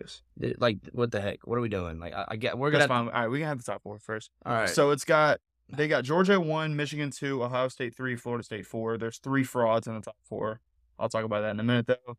Yes. 0.00 0.22
Like 0.58 0.78
what 0.92 1.10
the 1.10 1.20
heck? 1.20 1.46
What 1.46 1.58
are 1.58 1.60
we 1.60 1.68
doing? 1.68 1.98
Like 1.98 2.14
I, 2.14 2.24
I 2.28 2.36
get 2.36 2.56
we're 2.56 2.70
gonna. 2.70 2.82
That's 2.82 2.88
fine. 2.88 3.08
All 3.08 3.12
right, 3.12 3.28
we 3.28 3.40
can 3.40 3.48
have 3.48 3.58
the 3.58 3.64
top 3.64 3.82
four 3.82 3.98
first. 3.98 4.30
All 4.46 4.52
right. 4.54 4.68
So 4.68 4.90
it's 4.92 5.04
got 5.04 5.40
they 5.76 5.88
got 5.88 6.04
Georgia 6.04 6.40
one, 6.40 6.76
Michigan 6.76 7.10
two, 7.10 7.42
Ohio 7.42 7.68
State 7.68 7.94
three, 7.96 8.16
Florida 8.16 8.44
State 8.44 8.66
four. 8.66 8.98
There's 8.98 9.18
three 9.18 9.44
frauds 9.44 9.86
in 9.86 9.94
the 9.94 10.00
top 10.00 10.16
four. 10.24 10.60
I'll 10.98 11.08
talk 11.08 11.24
about 11.24 11.40
that 11.42 11.50
in 11.50 11.60
a 11.60 11.64
minute 11.64 11.86
though. 11.86 12.16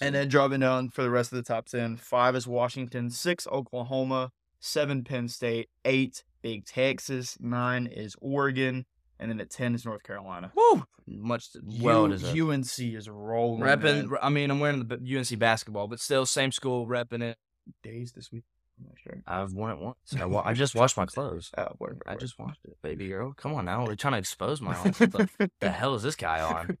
And 0.00 0.14
then 0.14 0.28
dropping 0.28 0.60
down 0.60 0.90
for 0.90 1.02
the 1.02 1.10
rest 1.10 1.32
of 1.32 1.36
the 1.36 1.44
top 1.44 1.66
10, 1.66 1.98
five 1.98 2.34
is 2.34 2.48
Washington, 2.48 3.10
six, 3.10 3.46
Oklahoma, 3.46 4.32
seven, 4.58 5.04
Penn 5.04 5.28
State, 5.28 5.68
eight, 5.84 6.24
Big 6.42 6.64
Texas, 6.66 7.36
nine 7.40 7.86
is 7.86 8.16
Oregon, 8.20 8.86
and 9.20 9.30
then 9.30 9.40
at 9.40 9.50
10 9.50 9.74
is 9.74 9.84
North 9.86 10.02
Carolina. 10.02 10.50
Woo! 10.56 10.84
Much 11.06 11.50
well 11.80 12.04
U- 12.04 12.08
deserved. 12.08 12.40
UNC 12.40 12.78
is 12.96 13.08
rolling. 13.08 13.62
Repping. 13.62 14.08
man. 14.10 14.18
I 14.20 14.30
mean, 14.30 14.50
I'm 14.50 14.58
wearing 14.58 14.86
the 14.86 15.18
UNC 15.18 15.38
basketball, 15.38 15.86
but 15.86 16.00
still 16.00 16.26
same 16.26 16.50
school 16.50 16.86
repping 16.88 17.22
it. 17.22 17.38
days 17.82 18.12
this 18.12 18.32
week. 18.32 18.44
I'm 18.78 18.86
not 18.86 18.96
sure. 19.02 19.22
I've 19.26 19.52
worn 19.52 19.70
it 19.72 19.78
once. 19.78 19.96
I, 20.20 20.24
wa- 20.24 20.42
I 20.44 20.52
just 20.52 20.74
washed 20.74 20.96
my 20.96 21.06
clothes. 21.06 21.50
Uh, 21.58 21.68
whatever. 21.78 22.00
I 22.06 22.16
just 22.16 22.38
washed 22.38 22.60
it, 22.64 22.76
baby 22.82 23.08
girl. 23.10 23.32
Come 23.36 23.54
on 23.54 23.64
now. 23.66 23.86
We're 23.86 23.94
trying 23.94 24.14
to 24.14 24.18
expose 24.18 24.60
my 24.60 24.76
own. 24.78 24.92
What 24.98 25.12
the, 25.38 25.50
the 25.60 25.70
hell 25.70 25.94
is 25.94 26.02
this 26.02 26.16
guy 26.16 26.40
on? 26.40 26.76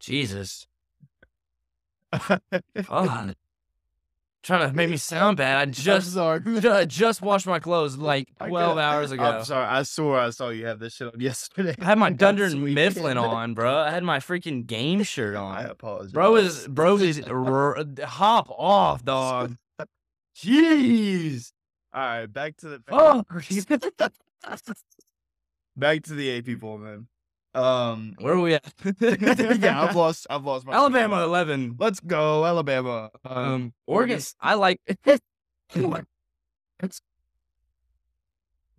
Jesus. 0.00 0.66
Oh, 2.88 3.30
trying 4.42 4.68
to 4.70 4.74
make 4.74 4.90
me 4.90 4.96
sound 4.96 5.36
bad. 5.36 5.56
I 5.58 5.70
just 5.70 6.14
sorry. 6.14 6.40
I 6.68 6.84
just 6.86 7.20
washed 7.22 7.46
my 7.46 7.58
clothes 7.60 7.96
like 7.98 8.28
I 8.40 8.48
12 8.48 8.76
get- 8.76 8.82
hours 8.84 9.12
ago. 9.12 9.22
I'm 9.22 9.44
sorry. 9.44 9.66
I 9.66 9.82
swore 9.82 10.18
I 10.18 10.30
saw 10.30 10.48
you 10.48 10.66
have 10.66 10.78
this 10.80 10.94
shit 10.94 11.12
on 11.12 11.20
yesterday. 11.20 11.74
I 11.80 11.84
had 11.84 11.98
my 11.98 12.10
Dunder 12.10 12.48
sweet. 12.50 12.74
Mifflin 12.74 13.16
on, 13.18 13.54
bro. 13.54 13.76
I 13.78 13.90
had 13.90 14.02
my 14.02 14.18
freaking 14.18 14.66
game 14.66 15.02
shirt 15.02 15.36
I 15.36 15.40
on. 15.64 15.66
apologize. 15.66 16.12
Bro 16.12 16.36
is 16.36 16.66
bro 16.68 16.96
is 16.96 17.20
r- 17.28 17.84
hop 18.04 18.48
off, 18.50 19.04
dog. 19.04 19.56
Jeez. 20.36 21.52
All 21.92 22.00
right, 22.00 22.26
back 22.26 22.56
to 22.58 22.68
the 22.68 22.82
Oh. 22.90 23.24
back 25.76 26.02
to 26.04 26.14
the 26.14 26.38
AP 26.38 26.60
poll, 26.60 26.78
man. 26.78 27.08
Um, 27.52 28.14
Where 28.18 28.34
are 28.34 28.40
we 28.40 28.54
at? 28.54 28.72
yeah, 29.00 29.82
I've 29.82 29.96
lost. 29.96 30.26
I've 30.30 30.44
lost 30.44 30.66
my 30.66 30.72
Alabama 30.72 31.24
11. 31.24 31.76
Let's 31.78 31.98
go, 31.98 32.44
Alabama. 32.44 33.10
Um, 33.24 33.72
Oregon. 33.86 34.20
I 34.40 34.54
like. 34.54 34.80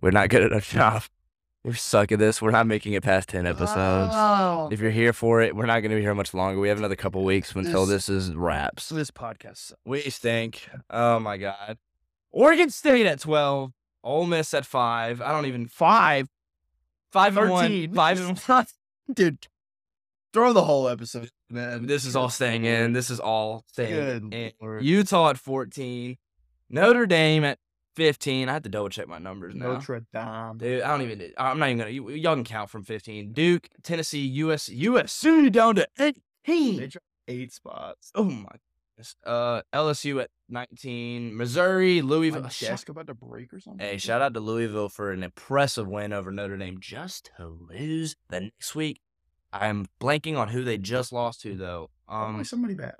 We're 0.01 0.11
not 0.11 0.29
good 0.29 0.43
at 0.43 0.53
our 0.53 0.61
job. 0.61 1.03
We 1.63 1.73
suck 1.73 2.11
at 2.11 2.17
this. 2.17 2.41
We're 2.41 2.49
not 2.51 2.65
making 2.65 2.93
it 2.93 3.03
past 3.03 3.29
10 3.29 3.45
episodes. 3.45 4.13
Oh. 4.15 4.69
If 4.71 4.79
you're 4.79 4.89
here 4.89 5.13
for 5.13 5.41
it, 5.41 5.55
we're 5.55 5.67
not 5.67 5.81
going 5.81 5.91
to 5.91 5.95
be 5.95 6.01
here 6.01 6.15
much 6.15 6.33
longer. 6.33 6.59
We 6.59 6.69
have 6.69 6.79
another 6.79 6.95
couple 6.95 7.23
weeks 7.23 7.53
until 7.53 7.85
This- 7.85 8.07
this 8.07 8.09
is 8.29 8.35
wraps. 8.35 8.89
this 8.89 9.11
podcast. 9.11 9.57
sucks. 9.57 9.79
We 9.85 10.01
stink. 10.09 10.67
Oh 10.89 11.19
my 11.19 11.37
god. 11.37 11.77
Oregon 12.31 12.69
State 12.71 13.05
at 13.05 13.19
12. 13.19 13.71
Ole 14.03 14.25
Miss 14.25 14.53
at 14.55 14.65
5. 14.65 15.21
I 15.21 15.31
don't 15.31 15.45
even. 15.45 15.67
Five, 15.67 16.27
5 17.11 17.37
and 17.37 17.49
1. 17.51 17.93
5 17.93 18.19
and 18.29 18.39
1. 18.39 18.65
dude. 19.13 19.47
Throw 20.33 20.53
the 20.53 20.63
whole 20.63 20.87
episode, 20.87 21.29
man. 21.49 21.85
This 21.85 22.05
is 22.05 22.15
all 22.15 22.29
staying 22.29 22.63
in. 22.65 22.93
This 22.93 23.09
is 23.11 23.19
all 23.19 23.65
staying 23.67 23.93
Good 23.93 24.33
in. 24.33 24.51
lord. 24.61 24.83
Utah 24.83 25.29
at 25.31 25.37
14. 25.37 26.17
Notre 26.69 27.05
Dame 27.05 27.43
at 27.43 27.59
15. 27.95 28.49
I 28.49 28.53
have 28.53 28.63
to 28.63 28.69
double 28.69 28.89
check 28.89 29.07
my 29.07 29.17
numbers 29.19 29.53
now. 29.55 29.73
Notre 29.73 30.05
Dame. 30.13 30.57
Dude, 30.57 30.81
I 30.83 30.87
don't 30.89 31.01
even. 31.01 31.31
I'm 31.37 31.59
not 31.59 31.67
even 31.69 31.77
gonna. 31.79 31.89
you- 31.91 32.09
Y'all 32.11 32.35
can 32.35 32.43
count 32.43 32.69
from 32.69 32.83
15. 32.83 33.33
Duke, 33.33 33.67
Tennessee, 33.83 34.25
US, 34.27 34.69
USC 34.69 35.51
down 35.51 35.75
to 35.75 35.87
18. 35.99 36.15
They 36.77 36.87
dropped 36.87 37.05
eight 37.27 37.53
spots. 37.53 38.11
Oh 38.15 38.23
my 38.23 38.49
goodness. 38.97 39.15
Uh, 39.25 39.61
LSU 39.73 40.21
at 40.21 40.29
19. 40.49 41.35
Missouri, 41.35 42.01
Louisville. 42.01 42.43
My 42.43 42.49
desk 42.49 42.89
about 42.89 43.07
to 43.07 43.13
break 43.13 43.53
or 43.53 43.59
something. 43.59 43.85
Hey, 43.85 43.97
shout 43.97 44.21
out 44.21 44.33
to 44.35 44.39
Louisville 44.39 44.89
for 44.89 45.11
an 45.11 45.23
impressive 45.23 45.87
win 45.87 46.13
over 46.13 46.31
Notre 46.31 46.57
Dame 46.57 46.77
just 46.79 47.31
to 47.37 47.47
lose 47.47 48.15
the 48.29 48.39
next 48.41 48.75
week. 48.75 48.99
I'm 49.53 49.87
blanking 49.99 50.37
on 50.37 50.47
who 50.49 50.63
they 50.63 50.77
just 50.77 51.11
lost 51.11 51.41
to 51.41 51.55
though. 51.55 51.89
Um, 52.07 52.35
Um, 52.37 52.43
somebody 52.45 52.73
bad. 52.73 52.95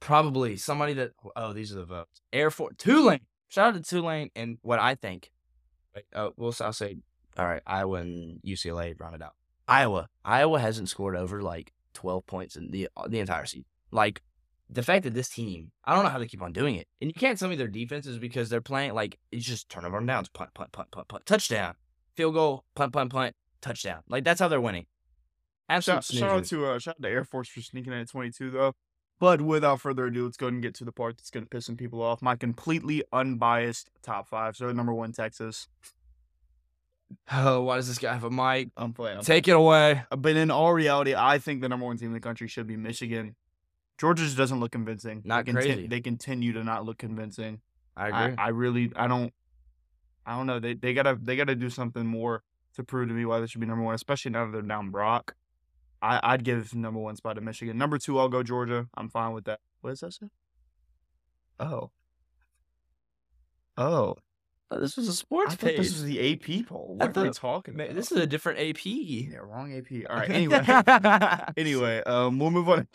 probably 0.00 0.56
somebody 0.56 0.92
that. 0.94 1.12
Oh, 1.36 1.52
these 1.52 1.72
are 1.72 1.76
the 1.76 1.84
votes. 1.84 2.20
Air 2.32 2.50
Force, 2.50 2.74
Tulane. 2.78 3.20
Shout 3.48 3.74
out 3.74 3.82
to 3.82 3.82
Tulane 3.82 4.30
and 4.36 4.58
what 4.62 4.78
I 4.78 4.94
think. 4.94 5.30
Oh, 6.14 6.32
well, 6.36 6.54
I'll 6.60 6.72
say. 6.72 6.98
All 7.36 7.46
right, 7.46 7.62
Iowa 7.66 7.98
and 7.98 8.40
UCLA 8.42 8.98
round 8.98 9.14
it 9.14 9.22
out. 9.22 9.34
Iowa, 9.68 10.08
Iowa 10.24 10.58
hasn't 10.58 10.88
scored 10.88 11.14
over 11.14 11.40
like 11.42 11.72
12 11.94 12.26
points 12.26 12.56
in 12.56 12.70
the 12.70 12.88
uh, 12.96 13.06
the 13.08 13.20
entire 13.20 13.46
season. 13.46 13.66
Like 13.90 14.22
the 14.70 14.82
fact 14.82 15.04
that 15.04 15.14
this 15.14 15.28
team, 15.28 15.70
I 15.84 15.94
don't 15.94 16.04
know 16.04 16.10
how 16.10 16.18
they 16.18 16.26
keep 16.26 16.42
on 16.42 16.52
doing 16.52 16.74
it. 16.74 16.86
And 17.00 17.08
you 17.10 17.14
can't 17.14 17.38
tell 17.38 17.48
me 17.48 17.56
their 17.56 17.68
defense 17.68 18.06
is 18.06 18.18
because 18.18 18.48
they're 18.48 18.60
playing 18.60 18.94
like 18.94 19.18
it's 19.30 19.44
just 19.44 19.68
turnover 19.68 19.98
and 19.98 20.06
downs, 20.06 20.28
punt, 20.28 20.52
punt, 20.54 20.72
punt, 20.72 20.90
punt, 20.90 21.08
punt, 21.08 21.26
touchdown, 21.26 21.74
field 22.16 22.34
goal, 22.34 22.64
punt, 22.74 22.92
punt, 22.92 23.12
punt, 23.12 23.34
touchdown. 23.60 24.02
Like 24.08 24.24
that's 24.24 24.40
how 24.40 24.48
they're 24.48 24.60
winning. 24.60 24.86
Absolute 25.68 26.04
Shout, 26.04 26.18
shout 26.18 26.30
out 26.30 26.44
to 26.44 26.66
uh, 26.66 26.78
shout 26.78 26.96
out 26.98 27.02
to 27.02 27.08
Air 27.08 27.24
Force 27.24 27.48
for 27.48 27.60
sneaking 27.60 27.92
in 27.92 28.00
at 28.00 28.10
22 28.10 28.50
though. 28.50 28.74
But 29.20 29.40
without 29.40 29.80
further 29.80 30.06
ado, 30.06 30.24
let's 30.24 30.36
go 30.36 30.46
ahead 30.46 30.54
and 30.54 30.62
get 30.62 30.74
to 30.76 30.84
the 30.84 30.92
part 30.92 31.16
that's 31.18 31.30
going 31.30 31.44
to 31.44 31.50
piss 31.50 31.66
some 31.66 31.76
people 31.76 32.02
off. 32.02 32.22
My 32.22 32.36
completely 32.36 33.02
unbiased 33.12 33.90
top 34.02 34.28
five. 34.28 34.56
So 34.56 34.70
number 34.72 34.94
one, 34.94 35.12
Texas. 35.12 35.68
Oh, 37.32 37.62
why 37.62 37.76
does 37.76 37.88
this 37.88 37.96
guy 37.96 38.12
have 38.12 38.24
a 38.24 38.30
mic? 38.30 38.68
I'm 38.76 38.92
playing. 38.92 39.16
I'm 39.16 39.24
Take 39.24 39.48
it 39.48 39.52
away. 39.52 40.02
playing. 40.10 40.20
But 40.22 40.36
in 40.36 40.50
all 40.50 40.74
reality, 40.74 41.14
I 41.14 41.38
think 41.38 41.62
the 41.62 41.68
number 41.70 41.86
one 41.86 41.96
team 41.96 42.08
in 42.08 42.12
the 42.12 42.20
country 42.20 42.48
should 42.48 42.66
be 42.66 42.76
Michigan. 42.76 43.34
Georgia 43.96 44.24
just 44.24 44.36
doesn't 44.36 44.60
look 44.60 44.72
convincing. 44.72 45.22
Not 45.24 45.46
they 45.46 45.52
conti- 45.52 45.68
crazy. 45.68 45.86
They 45.86 46.00
continue 46.02 46.52
to 46.52 46.62
not 46.62 46.84
look 46.84 46.98
convincing. 46.98 47.62
I 47.96 48.10
I, 48.10 48.24
agree. 48.24 48.36
I 48.36 48.48
really 48.48 48.92
I 48.94 49.06
don't 49.06 49.32
I 50.26 50.36
don't 50.36 50.46
know. 50.46 50.60
They 50.60 50.74
they 50.74 50.92
gotta 50.92 51.18
they 51.20 51.34
gotta 51.34 51.54
do 51.54 51.70
something 51.70 52.06
more 52.06 52.42
to 52.74 52.84
prove 52.84 53.08
to 53.08 53.14
me 53.14 53.24
why 53.24 53.40
they 53.40 53.46
should 53.46 53.60
be 53.60 53.66
number 53.66 53.82
one, 53.82 53.94
especially 53.94 54.30
now 54.30 54.44
that 54.44 54.52
they're 54.52 54.62
down 54.62 54.90
Brock. 54.90 55.34
I, 56.00 56.20
I'd 56.22 56.44
give 56.44 56.74
number 56.74 57.00
one 57.00 57.16
spot 57.16 57.34
to 57.36 57.40
Michigan. 57.40 57.76
Number 57.78 57.98
two, 57.98 58.18
I'll 58.18 58.28
go 58.28 58.42
Georgia. 58.42 58.86
I'm 58.94 59.08
fine 59.08 59.32
with 59.32 59.44
that. 59.44 59.60
What 59.80 59.90
does 59.90 60.00
that 60.00 60.12
say? 60.12 60.26
Oh. 61.60 61.90
Oh. 63.76 64.16
Oh, 64.70 64.78
this 64.80 64.96
was 64.98 65.08
a 65.08 65.14
sports 65.14 65.54
thought 65.54 65.66
page. 65.68 65.78
this 65.78 65.92
was 65.92 66.04
the 66.04 66.32
AP 66.32 66.66
poll. 66.66 66.98
I 67.00 67.06
What 67.06 67.16
are 67.16 67.22
we 67.22 67.28
thought- 67.28 67.36
talking 67.36 67.76
Man, 67.76 67.86
about? 67.86 67.96
this 67.96 68.12
is 68.12 68.18
a 68.18 68.26
different 68.26 68.58
AP. 68.58 68.84
yeah, 68.84 69.38
wrong 69.38 69.72
AP. 69.74 70.04
All 70.10 70.16
right. 70.16 70.28
Anyway, 70.30 70.62
anyway, 71.56 72.02
um, 72.04 72.38
we'll 72.38 72.50
move 72.50 72.68
on. 72.68 72.86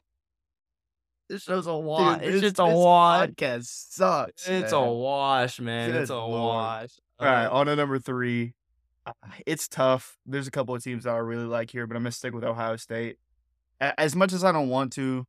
this 1.30 1.42
show's 1.44 1.66
a 1.66 1.76
wash. 1.76 2.20
Dude, 2.20 2.24
it's 2.28 2.34
this- 2.34 2.42
just 2.54 2.60
a 2.60 2.66
wash. 2.66 3.30
Podcast 3.30 3.66
sucks. 3.94 4.48
It's 4.48 4.72
a 4.72 4.80
wash, 4.82 5.60
man. 5.60 5.96
it's 5.96 6.12
a 6.12 6.16
lord. 6.16 6.32
wash. 6.56 6.92
All 7.20 7.26
right, 7.28 7.46
Uh, 7.46 7.52
on 7.52 7.66
to 7.66 7.76
number 7.76 7.98
three. 7.98 8.54
It's 9.46 9.68
tough. 9.68 10.18
There's 10.26 10.48
a 10.48 10.52
couple 10.52 10.76
of 10.76 10.84
teams 10.84 11.04
that 11.04 11.14
I 11.14 11.18
really 11.18 11.46
like 11.46 11.72
here, 11.72 11.88
but 11.88 11.96
I'm 11.98 12.04
gonna 12.04 12.12
stick 12.12 12.34
with 12.34 12.44
Ohio 12.44 12.76
State. 12.78 13.18
As 13.80 14.16
much 14.16 14.32
as 14.32 14.44
I 14.44 14.52
don't 14.52 14.70
want 14.70 14.94
to, 14.94 15.26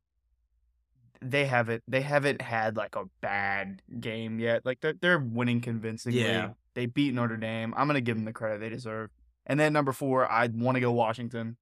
they 1.21 1.45
haven't 1.45 1.83
they 1.87 2.01
haven't 2.01 2.41
had 2.41 2.77
like 2.77 2.95
a 2.95 3.05
bad 3.21 3.81
game 3.99 4.39
yet. 4.39 4.65
Like 4.65 4.79
they're 4.81 4.93
they're 4.93 5.19
winning 5.19 5.61
convincingly. 5.61 6.21
Yeah. 6.21 6.51
They 6.73 6.85
beat 6.85 7.13
Notre 7.13 7.37
Dame. 7.37 7.73
I'm 7.75 7.87
gonna 7.87 8.01
give 8.01 8.15
them 8.15 8.25
the 8.25 8.33
credit 8.33 8.59
they 8.59 8.69
deserve. 8.69 9.09
And 9.45 9.59
then 9.59 9.73
number 9.73 9.91
four, 9.91 10.29
I'd 10.31 10.59
want 10.59 10.75
to 10.75 10.81
go 10.81 10.91
Washington. 10.91 11.57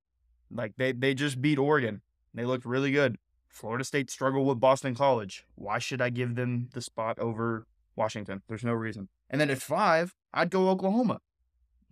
Like 0.51 0.73
they 0.77 0.91
they 0.91 1.13
just 1.13 1.41
beat 1.41 1.57
Oregon. 1.57 2.01
They 2.33 2.45
looked 2.45 2.65
really 2.65 2.91
good. 2.91 3.17
Florida 3.47 3.83
State 3.83 4.09
struggled 4.09 4.47
with 4.47 4.59
Boston 4.59 4.95
College. 4.95 5.45
Why 5.55 5.77
should 5.77 6.01
I 6.01 6.09
give 6.09 6.35
them 6.35 6.69
the 6.73 6.81
spot 6.81 7.19
over 7.19 7.67
Washington? 7.95 8.41
There's 8.47 8.63
no 8.63 8.73
reason. 8.73 9.09
And 9.29 9.39
then 9.39 9.51
at 9.51 9.61
five, 9.61 10.15
I'd 10.33 10.49
go 10.49 10.69
Oklahoma. 10.69 11.19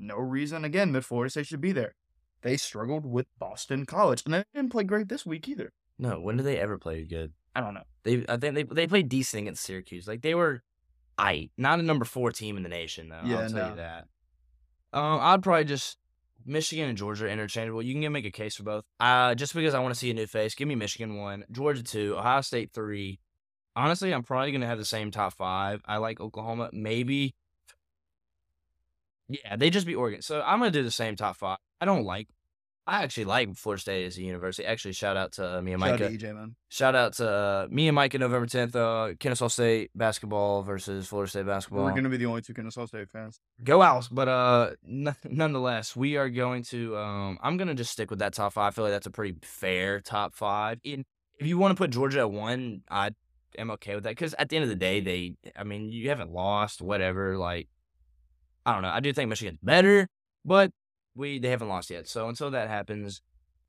No 0.02 0.18
reason 0.18 0.66
again 0.66 0.92
that 0.94 1.06
Florida 1.06 1.30
State 1.30 1.48
should 1.48 1.62
be 1.62 1.72
there. 1.72 1.94
They 2.42 2.58
struggled 2.58 3.06
with 3.06 3.28
Boston 3.38 3.86
College, 3.86 4.24
and 4.26 4.34
they 4.34 4.44
didn't 4.54 4.72
play 4.72 4.84
great 4.84 5.10
this 5.10 5.26
week 5.26 5.48
either. 5.48 5.72
no, 6.00 6.20
when 6.20 6.38
did 6.38 6.46
they 6.46 6.58
ever 6.58 6.80
play 6.80 7.04
good? 7.04 7.34
I 7.56 7.62
don't 7.62 7.76
know. 7.76 7.84
They, 8.04 8.26
I 8.28 8.38
think 8.38 8.56
they 8.56 8.64
they 8.64 8.88
played 8.88 9.10
decent 9.10 9.42
against 9.44 9.64
Syracuse. 9.64 10.08
Like 10.08 10.22
they 10.22 10.34
were, 10.34 10.64
I 11.18 11.50
not 11.58 11.80
a 11.80 11.84
number 11.84 12.06
four 12.06 12.32
team 12.32 12.58
in 12.58 12.64
the 12.64 12.70
nation 12.70 13.10
though. 13.10 13.22
Yeah, 13.24 13.42
I'll 13.42 13.50
tell 13.50 13.58
no. 13.58 13.70
you 13.70 13.76
that. 13.76 14.08
Um, 14.94 15.20
I'd 15.22 15.44
probably 15.44 15.66
just 15.66 15.98
Michigan 16.46 16.90
and 16.90 16.98
Georgia 16.98 17.26
are 17.26 17.30
interchangeable. 17.30 17.82
You 17.82 18.00
can 18.00 18.12
make 18.12 18.26
a 18.26 18.32
case 18.32 18.56
for 18.56 18.64
both. 18.64 18.84
Uh, 19.00 19.36
just 19.36 19.54
because 19.54 19.74
I 19.74 19.80
want 19.80 19.94
to 19.94 20.00
see 20.00 20.10
a 20.10 20.14
new 20.14 20.26
face, 20.26 20.56
give 20.56 20.68
me 20.68 20.76
Michigan 20.76 21.18
one, 21.18 21.44
Georgia 21.52 21.84
two, 21.84 22.16
Ohio 22.18 22.42
State 22.42 22.72
three. 22.74 23.20
Honestly, 23.76 24.14
I'm 24.14 24.24
probably 24.24 24.52
gonna 24.52 24.66
have 24.66 24.80
the 24.80 24.86
same 24.86 25.12
top 25.12 25.34
five. 25.34 25.82
I 25.86 25.98
like 25.98 26.20
Oklahoma, 26.20 26.70
maybe. 26.74 27.36
Yeah, 29.28 29.56
they 29.56 29.70
just 29.70 29.88
be 29.88 29.96
Oregon, 29.96 30.22
so 30.22 30.42
I'm 30.42 30.60
gonna 30.60 30.72
do 30.72 30.84
the 30.84 30.92
same 30.92 31.16
top 31.16 31.38
five. 31.38 31.58
I 31.80 31.86
don't 31.86 32.04
like. 32.04 32.28
I 32.88 33.04
actually 33.04 33.26
like 33.26 33.56
Florida 33.56 33.80
State 33.80 34.06
as 34.06 34.18
a 34.18 34.24
university. 34.24 34.66
Actually, 34.66 34.94
shout 34.94 35.16
out 35.16 35.34
to 35.34 35.60
uh, 35.60 35.62
me 35.62 35.74
and 35.74 35.82
Shout 35.82 36.02
out 36.02 36.10
to 36.10 36.18
EJ 36.18 36.36
man. 36.36 36.56
Shout 36.68 36.96
out 36.96 37.14
to 37.14 37.30
uh, 37.30 37.68
me 37.70 37.88
and 37.88 37.96
Mike 37.96 38.16
on 38.16 38.22
November 38.22 38.48
10th. 38.48 38.76
Uh, 38.76 39.16
Kennesaw 39.20 39.50
State 39.50 39.92
basketball 39.96 40.64
versus 40.64 41.08
Florida 41.08 41.30
State 41.30 41.46
basketball. 41.46 41.86
We're 41.86 41.94
gonna 41.94 42.10
be 42.10 42.18
the 42.18 42.26
only 42.26 42.42
two 42.42 42.54
Kennesaw 42.54 42.88
State 42.88 43.10
fans. 43.10 43.40
Go 43.64 43.82
Owls! 43.84 44.08
But 44.10 44.28
uh, 44.28 44.72
n- 44.86 45.16
nonetheless, 45.24 45.96
we 45.96 46.18
are 46.18 46.30
going 46.30 46.64
to. 46.64 46.98
Um, 46.98 47.38
I'm 47.42 47.58
gonna 47.58 47.76
just 47.76 47.92
stick 47.92 48.10
with 48.10 48.20
that 48.20 48.34
top 48.34 48.54
five. 48.54 48.74
I 48.74 48.76
feel 48.76 48.84
like 48.84 48.94
that's 48.94 49.08
a 49.08 49.12
pretty 49.12 49.38
fair 49.44 50.02
top 50.02 50.34
five. 50.34 50.80
In 50.84 51.06
if 51.40 51.46
you 51.46 51.58
want 51.60 51.72
to 51.72 51.82
put 51.82 51.92
Georgia 51.92 52.20
at 52.22 52.32
one, 52.32 52.82
I 52.90 53.12
am 53.58 53.72
okay 53.72 53.94
with 53.96 54.06
that 54.06 54.12
because 54.12 54.34
at 54.34 54.50
the 54.50 54.56
end 54.56 54.64
of 54.64 54.70
the 54.70 54.76
day, 54.76 55.00
they. 55.00 55.36
I 55.56 55.64
mean, 55.64 55.92
you 55.92 56.10
haven't 56.10 56.32
lost. 56.32 56.82
Whatever. 56.82 57.38
Like, 57.38 57.70
I 58.66 58.74
don't 58.74 58.82
know. 58.82 58.90
I 58.90 59.00
do 59.00 59.12
think 59.14 59.30
Michigan's 59.30 59.60
better, 59.64 60.08
but 60.46 60.72
we 61.16 61.40
they 61.40 61.50
haven't 61.50 61.68
lost 61.70 61.90
yet. 61.90 62.08
So 62.08 62.30
until 62.30 62.52
that 62.52 62.70
happens, 62.70 63.22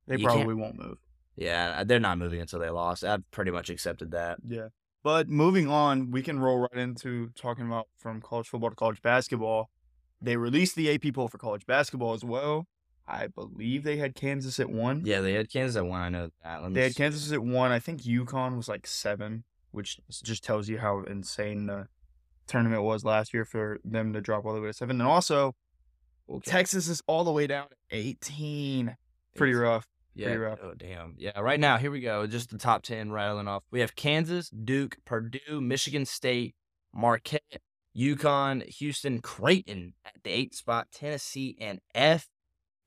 They 0.07 0.16
can't- 0.16 0.24
probably 0.26 0.55
won't 0.55 0.78
move. 0.78 0.98
yeah, 1.37 1.76
uh, 1.78 1.85
they're 1.85 2.00
not 2.00 2.18
moving 2.18 2.40
until 2.40 2.59
they 2.61 2.70
lost. 2.70 3.05
I've 3.05 3.28
pretty 3.31 3.50
much 3.50 3.70
accepted 3.70 4.11
that. 4.12 4.38
Yeah. 4.46 4.68
But 5.02 5.28
moving 5.28 5.66
on, 5.68 6.11
we 6.12 6.22
can 6.22 6.38
roll 6.38 6.61
right 6.61 6.74
into 6.81 7.31
talking 7.31 7.66
about 7.66 7.88
from 7.98 8.20
college 8.20 8.48
football 8.48 8.70
to 8.70 8.76
college 8.76 9.02
basketball. 9.02 9.70
They 10.20 10.37
released 10.37 10.76
the 10.76 10.88
AP 10.94 11.11
poll 11.12 11.26
for 11.28 11.38
college 11.38 11.66
basketball 11.66 12.12
as 12.12 12.22
well. 12.24 12.68
I 13.09 13.26
believe 13.26 13.83
they 13.83 13.96
had 13.96 14.14
Kansas 14.14 14.61
at 14.61 14.70
one. 14.70 15.02
Yeah, 15.05 15.20
they 15.20 15.33
had 15.33 15.50
Kansas 15.50 15.74
at 15.76 15.85
one. 15.87 16.00
I 16.00 16.09
know 16.09 16.31
that. 16.44 16.62
Let 16.62 16.70
me 16.70 16.74
They 16.76 16.83
had 16.83 16.90
s- 16.92 16.96
Kansas 16.96 17.33
at 17.33 17.42
one. 17.42 17.72
I 17.72 17.81
think 17.81 18.02
UConn 18.02 18.57
was 18.57 18.68
like 18.68 18.87
seven, 18.87 19.42
which 19.72 19.98
just 20.22 20.44
tells 20.44 20.68
you 20.68 20.78
how 20.78 21.02
insane 21.02 21.66
the 21.66 21.88
tournament 22.46 22.83
was 22.83 23.05
last 23.05 23.33
year 23.35 23.44
for 23.44 23.78
them 23.85 24.12
to 24.12 24.20
drop 24.20 24.44
all 24.44 24.55
the 24.55 24.61
way 24.61 24.68
to 24.68 24.72
seven. 24.72 25.00
And 25.00 25.09
also, 25.09 25.55
Okay. 26.31 26.50
Texas 26.50 26.88
is 26.88 27.02
all 27.07 27.24
the 27.24 27.33
way 27.33 27.46
down 27.46 27.68
to 27.68 27.76
18. 27.90 28.96
Pretty 29.37 29.55
rough. 29.55 29.87
Yeah. 30.14 30.26
Pretty 30.26 30.38
rough. 30.40 30.59
Oh 30.62 30.74
damn. 30.74 31.14
Yeah. 31.18 31.38
Right 31.40 31.59
now, 31.59 31.78
here 31.78 31.90
we 31.90 32.00
go. 32.00 32.26
Just 32.26 32.50
the 32.50 32.59
top 32.59 32.83
ten 32.83 33.11
rattling 33.11 33.48
off. 33.48 33.64
We 33.70 33.81
have 33.81 33.96
Kansas, 33.96 34.48
Duke, 34.50 34.96
Purdue, 35.05 35.61
Michigan 35.61 36.05
State, 36.07 36.55
Marquette, 36.94 37.61
UConn, 37.96 38.62
Houston, 38.78 39.20
Creighton 39.20 39.94
at 40.05 40.22
the 40.22 40.31
eighth 40.31 40.55
spot, 40.55 40.88
Tennessee, 40.92 41.57
and 41.61 41.81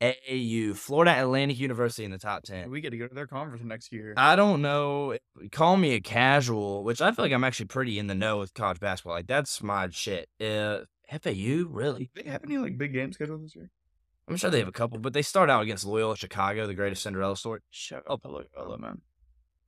FAU, 0.02 0.74
Florida 0.74 1.20
Atlantic 1.20 1.60
University 1.60 2.04
in 2.04 2.12
the 2.12 2.18
top 2.18 2.44
ten. 2.44 2.70
We 2.70 2.82
get 2.82 2.92
to 2.92 2.98
go 2.98 3.08
to 3.08 3.16
their 3.16 3.28
conference 3.28 3.64
next 3.64 3.92
year. 3.92 4.14
I 4.18 4.36
don't 4.36 4.62
know. 4.62 5.18
Call 5.52 5.78
me 5.78 5.94
a 5.94 6.02
casual, 6.02 6.84
which 6.84 7.02
I 7.02 7.12
feel 7.12 7.26
like 7.26 7.32
I'm 7.32 7.44
actually 7.44 7.68
pretty 7.68 7.98
in 7.98 8.08
the 8.08 8.16
know 8.16 8.40
with 8.40 8.54
college 8.54 8.80
basketball. 8.80 9.14
Like 9.14 9.28
that's 9.28 9.64
my 9.64 9.90
shit. 9.90 10.30
Uh, 10.40 10.80
FAU, 11.10 11.66
really? 11.70 12.10
Do 12.14 12.24
they 12.24 12.30
have 12.30 12.44
any 12.44 12.58
like 12.58 12.78
big 12.78 12.94
games 12.94 13.16
scheduled 13.16 13.44
this 13.44 13.56
year? 13.56 13.70
I'm 14.28 14.38
sure 14.38 14.50
they 14.50 14.60
have 14.60 14.68
a 14.68 14.74
couple, 14.74 14.98
but 14.98 15.14
they 15.14 15.22
start 15.22 15.50
out 15.50 15.62
against 15.62 15.86
Loyola 15.86 16.18
Chicago, 16.18 16.66
the 16.66 16.74
greatest 16.74 17.04
Cinderella 17.04 17.38
story. 17.38 17.60
Shut 17.70 18.04
up, 18.10 18.26
Loyola, 18.26 18.78
man. 18.80 19.02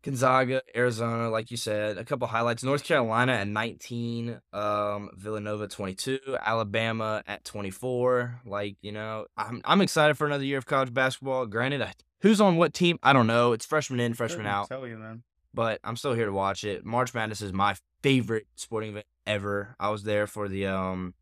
Gonzaga, 0.04 0.62
Arizona, 0.76 1.30
like 1.30 1.52
you 1.52 1.58
said, 1.58 1.98
a 1.98 2.06
couple 2.06 2.28
highlights. 2.28 2.64
North 2.64 2.84
Carolina 2.84 3.34
at 3.34 3.48
19, 3.48 4.40
um, 4.54 5.10
Villanova 5.16 5.68
22, 5.68 6.20
Alabama 6.42 7.24
at 7.28 7.44
24. 7.44 8.42
Like, 8.46 8.78
you 8.82 8.92
know, 8.92 9.26
I'm 9.36 9.62
I'm 9.66 9.82
excited 9.82 10.18
for 10.18 10.26
another 10.26 10.46
year 10.46 10.58
of 10.60 10.66
college 10.66 10.94
basketball. 10.94 11.46
Granted, 11.46 11.82
I, 11.82 11.94
who's 12.22 12.40
on 12.40 12.56
what 12.58 12.74
team? 12.74 13.00
I 13.04 13.12
don't 13.12 13.28
know. 13.28 13.52
It's 13.54 13.66
freshman 13.66 14.00
in, 14.00 14.14
freshman 14.14 14.46
out, 14.48 14.70
Tell 14.70 14.88
you, 14.88 14.98
man. 14.98 15.24
but 15.54 15.80
I'm 15.84 15.96
still 15.98 16.14
here 16.14 16.28
to 16.28 16.32
watch 16.34 16.64
it. 16.64 16.86
March 16.86 17.14
Madness 17.14 17.42
is 17.42 17.52
my 17.52 17.76
favorite 18.04 18.48
sporting 18.56 18.92
event 18.92 19.08
ever. 19.26 19.76
I 19.80 19.90
was 19.90 20.04
there 20.04 20.28
for 20.28 20.48
the 20.48 20.68
um 20.68 21.16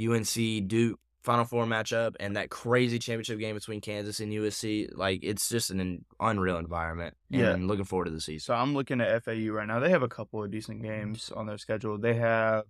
UNC 0.00 0.68
Duke 0.68 0.98
Final 1.22 1.44
Four 1.44 1.66
matchup 1.66 2.16
and 2.18 2.36
that 2.36 2.50
crazy 2.50 2.98
championship 2.98 3.38
game 3.38 3.54
between 3.54 3.80
Kansas 3.80 4.20
and 4.20 4.32
USC. 4.32 4.88
Like, 4.94 5.20
it's 5.22 5.48
just 5.48 5.70
an 5.70 6.04
unreal 6.18 6.58
environment. 6.58 7.14
Yeah. 7.30 7.50
And 7.50 7.68
looking 7.68 7.84
forward 7.84 8.06
to 8.06 8.10
the 8.10 8.20
season. 8.20 8.40
So 8.40 8.54
I'm 8.54 8.74
looking 8.74 9.00
at 9.00 9.24
FAU 9.24 9.50
right 9.52 9.66
now. 9.66 9.78
They 9.80 9.90
have 9.90 10.02
a 10.02 10.08
couple 10.08 10.42
of 10.42 10.50
decent 10.50 10.82
games 10.82 11.30
on 11.34 11.46
their 11.46 11.58
schedule. 11.58 11.96
They 11.96 12.14
have 12.14 12.64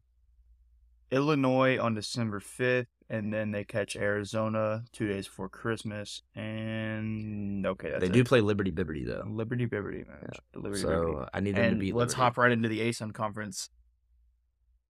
Illinois 1.10 1.78
on 1.78 1.94
December 1.94 2.40
5th, 2.40 2.86
and 3.10 3.32
then 3.32 3.52
they 3.52 3.64
catch 3.64 3.96
Arizona 3.96 4.84
two 4.92 5.06
days 5.06 5.26
before 5.26 5.48
Christmas. 5.48 6.22
And 6.34 7.66
okay, 7.66 7.90
that's 7.90 8.00
they 8.00 8.06
it. 8.06 8.12
do 8.12 8.24
play 8.24 8.40
Liberty 8.40 8.72
Bibberty 8.72 9.06
though, 9.06 9.24
Liberty 9.28 9.66
Bibberty, 9.66 10.06
man. 10.08 10.30
The 10.52 10.58
Liberty 10.58 10.80
so 10.80 10.88
Bibberty. 10.88 11.28
I 11.34 11.40
need 11.40 11.56
them 11.56 11.74
to 11.74 11.76
beat. 11.76 11.94
let's 11.94 12.12
Liberty. 12.14 12.22
hop 12.22 12.38
right 12.38 12.52
into 12.52 12.68
the 12.68 12.80
ASUN 12.80 13.12
conference. 13.12 13.68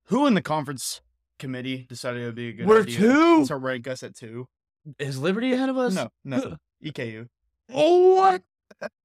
Who 0.06 0.26
in 0.26 0.34
the 0.34 0.42
conference 0.42 1.00
committee 1.42 1.84
decided 1.88 2.22
it 2.22 2.26
would 2.26 2.34
be 2.34 2.48
a 2.48 2.52
good 2.52 2.66
We're 2.66 2.82
idea 2.82 2.98
two. 2.98 3.46
to 3.46 3.56
rank 3.56 3.86
us 3.88 4.02
at 4.02 4.14
two? 4.16 4.48
Is 4.98 5.18
Liberty 5.18 5.52
ahead 5.52 5.68
of 5.68 5.76
us? 5.76 5.92
No, 5.94 6.08
no, 6.24 6.56
EKU. 6.84 7.28
Oh 7.74 8.14
what? 8.16 8.42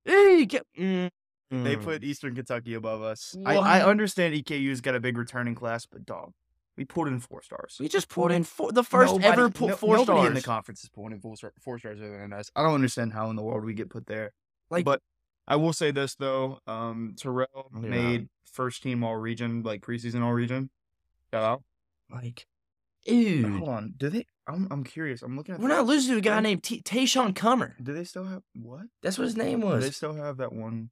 Hey, 0.06 0.46
get, 0.46 0.66
mm, 0.80 1.10
They 1.52 1.76
put 1.76 2.04
Eastern 2.04 2.36
Kentucky 2.36 2.74
above 2.74 3.02
us. 3.02 3.36
I, 3.46 3.56
I 3.58 3.82
understand 3.86 4.34
EKU's 4.36 4.82
got 4.82 4.96
a 4.96 5.00
big 5.00 5.18
returning 5.18 5.56
class, 5.56 5.86
but 5.86 6.06
dog, 6.06 6.32
we 6.78 6.86
pulled 6.86 7.08
in 7.10 7.20
four 7.20 7.42
stars. 7.42 7.78
We 7.80 7.88
just 7.90 8.08
pulled 8.10 8.32
in 8.32 8.44
four, 8.44 8.72
the 8.72 8.84
first 8.84 9.14
Nobody- 9.14 9.28
ever 9.28 9.50
put 9.50 9.70
no- 9.70 9.76
four 9.76 9.96
nobody 9.98 10.06
stars. 10.20 10.28
in 10.30 10.34
the 10.36 10.42
conference 10.42 10.84
is 10.84 10.90
pulling 10.90 11.12
in 11.14 11.20
four, 11.20 11.36
star, 11.36 11.52
four 11.62 11.78
stars 11.80 12.00
other 12.00 12.18
than 12.20 12.34
us. 12.34 12.50
I 12.56 12.64
don't 12.64 12.74
understand 12.76 13.14
how 13.14 13.30
in 13.30 13.36
the 13.36 13.44
world 13.44 13.66
we 13.66 13.74
get 13.74 13.90
put 13.90 14.06
there. 14.08 14.32
Like- 14.70 14.86
but 14.86 15.02
I 15.48 15.56
will 15.58 15.74
say 15.74 15.92
this 15.92 16.16
though, 16.16 16.60
um, 16.68 17.16
Terrell 17.18 17.70
Yeah. 17.74 17.80
made 17.90 18.30
first 18.52 18.82
team 18.84 19.04
all 19.04 19.16
region, 19.18 19.64
like 19.64 19.82
preseason 19.82 20.22
all 20.24 20.34
region. 20.34 20.70
Shout 21.34 21.44
out. 21.44 21.64
Like, 22.12 22.46
dude, 23.06 23.46
Hold 23.58 23.70
on, 23.70 23.94
do 23.98 24.10
they? 24.10 24.26
I'm 24.48 24.68
I'm 24.72 24.84
curious. 24.84 25.22
I'm 25.22 25.36
looking 25.38 25.56
at. 25.56 25.62
we're 25.62 25.68
the- 25.70 25.76
not 25.76 25.86
losing 25.86 26.14
to 26.14 26.18
a 26.20 26.22
guy 26.22 26.40
named 26.40 26.64
T- 26.64 26.82
Tayshawn 26.82 27.36
Comer. 27.36 27.76
Do 27.82 27.94
they 27.94 28.04
still 28.06 28.24
have 28.26 28.42
what? 28.56 28.84
That's 29.04 29.18
what 29.18 29.26
his 29.26 29.36
name 29.38 29.62
was. 29.62 29.84
Do 29.84 29.88
they 29.90 29.92
still 29.94 30.14
have 30.14 30.38
that 30.38 30.54
one? 30.54 30.90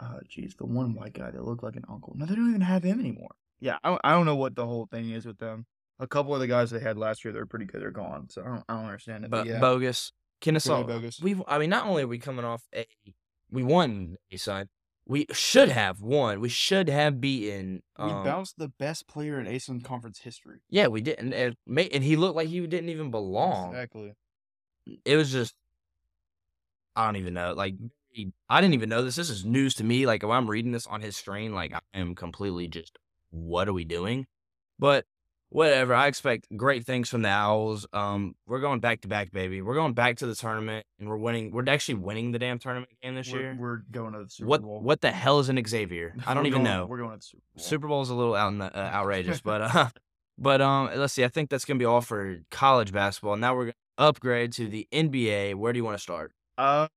Uh, 0.00 0.18
geez, 0.28 0.54
the 0.56 0.64
one 0.66 0.94
white 0.94 1.12
guy 1.12 1.30
that 1.30 1.44
looked 1.44 1.62
like 1.62 1.76
an 1.76 1.84
uncle. 1.88 2.14
No, 2.16 2.24
they 2.26 2.34
don't 2.34 2.48
even 2.48 2.62
have 2.62 2.82
him 2.82 2.98
anymore. 3.00 3.30
Yeah, 3.60 3.76
I, 3.84 3.90
don't- 3.90 4.00
I 4.02 4.12
don't 4.12 4.24
know 4.26 4.36
what 4.36 4.56
the 4.56 4.66
whole 4.66 4.86
thing 4.86 5.10
is 5.10 5.26
with 5.26 5.38
them. 5.38 5.66
A 5.98 6.06
couple 6.06 6.32
of 6.34 6.40
the 6.40 6.46
guys 6.46 6.70
they 6.70 6.80
had 6.80 6.96
last 6.96 7.22
year, 7.24 7.32
they're 7.34 7.44
pretty 7.44 7.66
good. 7.66 7.82
They're 7.82 7.90
gone, 7.90 8.30
so 8.30 8.40
I 8.40 8.46
don't, 8.46 8.64
I 8.70 8.74
don't 8.76 8.84
understand 8.86 9.24
it. 9.26 9.30
But 9.30 9.46
yeah, 9.46 9.60
bogus. 9.60 10.12
Kennesaw. 10.40 10.84
bogus. 10.84 11.20
We, 11.20 11.36
I 11.46 11.58
mean, 11.58 11.68
not 11.68 11.86
only 11.86 12.02
are 12.04 12.08
we 12.08 12.18
coming 12.18 12.46
off 12.46 12.62
a, 12.74 12.86
we 13.50 13.62
won 13.62 14.16
a 14.32 14.38
side. 14.38 14.68
We 15.06 15.26
should 15.32 15.70
have 15.70 16.00
won. 16.00 16.40
We 16.40 16.48
should 16.48 16.88
have 16.88 17.20
beaten. 17.20 17.82
we 17.98 18.04
Um, 18.04 18.24
bounced 18.24 18.58
the 18.58 18.68
best 18.68 19.08
player 19.08 19.40
in 19.40 19.46
ASUN 19.46 19.82
conference 19.82 20.20
history. 20.20 20.60
yeah, 20.68 20.86
we 20.86 21.00
didn't. 21.00 21.32
And, 21.32 21.56
ma- 21.66 21.82
and 21.92 22.04
he 22.04 22.14
looked 22.16 22.36
like 22.36 22.48
he 22.48 22.64
didn't 22.66 22.90
even 22.90 23.10
belong. 23.10 23.70
Exactly. 23.70 24.14
it 25.04 25.16
was 25.16 25.32
just 25.32 25.54
I 26.96 27.06
don't 27.06 27.16
even 27.16 27.34
know. 27.34 27.52
Like 27.54 27.74
he- 28.12 28.32
I 28.48 28.60
didn't 28.60 28.74
even 28.74 28.88
know 28.88 29.02
this. 29.02 29.16
This 29.16 29.30
is 29.30 29.44
news 29.44 29.74
to 29.76 29.84
me. 29.84 30.06
Like 30.06 30.22
when 30.22 30.32
I'm 30.36 30.50
reading 30.50 30.72
this 30.72 30.86
on 30.86 31.00
his 31.00 31.16
screen, 31.16 31.54
like 31.54 31.72
I 31.72 31.80
am 31.94 32.14
completely 32.14 32.68
just 32.68 32.98
what 33.30 33.68
are 33.68 33.72
we 33.72 33.84
doing? 33.84 34.26
But 34.78 35.06
whatever. 35.50 35.94
I 35.94 36.06
expect 36.06 36.46
great 36.56 36.84
things 36.86 37.08
from 37.10 37.22
the 37.22 37.28
Owls. 37.28 37.86
Um, 37.92 38.34
we're 38.46 38.60
going 38.60 38.80
back 38.80 39.02
to 39.02 39.08
back, 39.08 39.30
baby. 39.30 39.60
We're 39.62 39.74
going 39.74 39.92
back 39.92 40.16
to 40.18 40.26
the 40.26 40.34
tournament, 40.34 40.86
and 40.98 41.08
we're 41.08 41.16
winning. 41.18 41.50
We're 41.52 41.68
actually 41.68 41.94
winning 41.96 42.32
the 42.32 42.38
damn 42.38 42.58
tournament 42.58 42.90
game 43.02 43.14
this 43.14 43.30
We're, 43.32 43.40
year. 43.40 43.56
we're 43.58 43.82
going 43.90 44.14
to 44.14 44.24
the 44.24 44.30
Super 44.30 44.48
What 44.48 44.62
Bowl. 44.62 44.80
what 44.80 45.00
the 45.02 45.10
hell 45.10 45.38
is 45.40 45.48
an 45.48 45.62
Xavier? 45.66 46.14
I 46.26 46.32
don't 46.34 46.46
even 46.46 46.62
going- 46.62 46.72
know. 46.78 46.86
We're 46.86 46.98
going 46.98 47.10
to 47.10 47.16
the 47.18 47.22
Super 47.22 47.42
Bowl. 47.54 47.62
Super 47.64 47.88
Bowl 47.88 48.02
is 48.02 48.10
a 48.10 48.14
little 48.14 48.34
out 48.34 48.48
in 48.48 48.58
the, 48.58 48.74
uh, 48.74 48.90
outrageous, 48.92 49.40
but 49.44 49.60
uh, 49.62 49.88
but 50.38 50.60
um, 50.62 50.90
let's 50.96 51.12
see. 51.12 51.24
I 51.24 51.28
think 51.28 51.50
that's 51.50 51.64
gonna 51.66 51.78
be 51.78 51.84
all 51.84 52.00
for 52.00 52.38
college 52.50 52.92
basketball. 52.92 53.36
Now 53.36 53.54
we're 53.54 53.64
gonna 53.66 53.74
upgrade 53.98 54.52
to 54.54 54.66
the 54.68 54.88
NBA. 54.92 55.54
Where 55.56 55.72
do 55.72 55.78
you 55.78 55.84
want 55.84 55.96
to 55.98 56.02
start? 56.02 56.32
Um, 56.56 56.88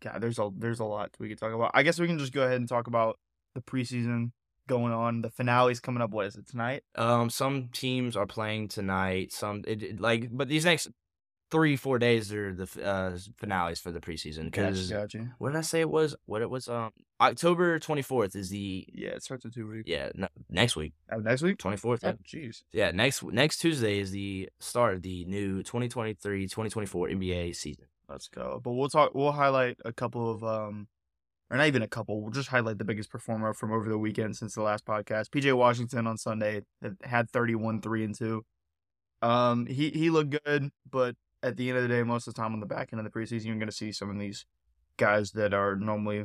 God, 0.00 0.20
there's 0.20 0.38
a 0.38 0.50
there's 0.56 0.80
a 0.80 0.84
lot 0.84 1.10
we 1.18 1.28
could 1.28 1.38
talk 1.38 1.52
about. 1.52 1.70
I 1.74 1.82
guess 1.82 1.98
we 1.98 2.06
can 2.06 2.18
just 2.18 2.32
go 2.32 2.42
ahead 2.42 2.56
and 2.56 2.68
talk 2.68 2.86
about 2.86 3.18
the 3.54 3.60
preseason 3.62 4.32
going 4.68 4.92
on. 4.92 5.22
The 5.22 5.30
finale's 5.30 5.80
coming 5.80 6.02
up. 6.02 6.10
What 6.10 6.26
is 6.26 6.36
it 6.36 6.48
tonight? 6.48 6.82
Um, 6.94 7.30
some 7.30 7.68
teams 7.72 8.16
are 8.16 8.26
playing 8.26 8.68
tonight. 8.68 9.32
Some 9.32 9.62
it, 9.66 9.82
it- 9.82 10.00
like, 10.00 10.28
but 10.30 10.48
these 10.48 10.64
next 10.64 10.88
three 11.50 11.76
four 11.76 11.98
days 11.98 12.32
are 12.32 12.52
the 12.54 12.66
uh 12.84 13.16
finales 13.36 13.78
for 13.78 13.92
the 13.92 14.00
preseason. 14.00 14.44
Because 14.46 14.90
gotcha. 14.90 15.34
what 15.38 15.50
did 15.50 15.58
I 15.58 15.62
say 15.62 15.80
it 15.80 15.90
was? 15.90 16.16
What 16.26 16.42
it 16.42 16.50
was? 16.50 16.68
Um, 16.68 16.90
October 17.20 17.78
twenty 17.78 18.02
fourth 18.02 18.34
is 18.34 18.50
the 18.50 18.86
Yeah, 18.92 19.10
it 19.10 19.22
starts 19.22 19.44
in 19.44 19.52
two 19.52 19.68
weeks. 19.68 19.84
yeah 19.88 20.08
no, 20.14 20.26
next 20.50 20.74
week 20.74 20.94
Uh, 21.12 21.18
next 21.18 21.42
week. 21.42 21.58
twenty 21.58 21.76
fourth. 21.76 22.02
Oh, 22.04 22.14
jeez. 22.26 22.62
Yeah, 22.72 22.90
next 22.90 23.22
next 23.22 23.58
Tuesday 23.58 23.98
is 24.00 24.10
the 24.10 24.48
start 24.58 24.94
of 24.94 25.02
the 25.02 25.24
new 25.26 25.62
2023-2024 25.62 27.12
NBA 27.12 27.54
season. 27.54 27.84
Let's 28.08 28.28
go. 28.28 28.60
But 28.62 28.72
we'll 28.72 28.88
talk. 28.88 29.14
We'll 29.14 29.32
highlight 29.32 29.78
a 29.84 29.92
couple 29.92 30.30
of 30.30 30.42
um, 30.44 30.88
or 31.54 31.58
not 31.58 31.68
even 31.68 31.82
a 31.82 31.88
couple. 31.88 32.20
We'll 32.20 32.32
just 32.32 32.48
highlight 32.48 32.78
the 32.78 32.84
biggest 32.84 33.10
performer 33.10 33.54
from 33.54 33.70
over 33.70 33.88
the 33.88 33.96
weekend 33.96 34.36
since 34.36 34.56
the 34.56 34.62
last 34.62 34.84
podcast. 34.84 35.30
PJ 35.30 35.56
Washington 35.56 36.08
on 36.08 36.18
Sunday 36.18 36.62
had 37.04 37.30
31, 37.30 37.80
three 37.80 38.02
and 38.02 38.12
two. 38.12 38.44
Um, 39.22 39.66
he 39.66 39.90
he 39.90 40.10
looked 40.10 40.36
good, 40.44 40.70
but 40.90 41.14
at 41.44 41.56
the 41.56 41.68
end 41.68 41.78
of 41.78 41.84
the 41.84 41.88
day, 41.88 42.02
most 42.02 42.26
of 42.26 42.34
the 42.34 42.42
time 42.42 42.54
on 42.54 42.60
the 42.60 42.66
back 42.66 42.88
end 42.92 42.98
of 42.98 43.04
the 43.04 43.16
preseason, 43.16 43.44
you're 43.44 43.54
going 43.54 43.68
to 43.68 43.72
see 43.72 43.92
some 43.92 44.10
of 44.10 44.18
these 44.18 44.46
guys 44.96 45.30
that 45.32 45.54
are 45.54 45.76
normally 45.76 46.24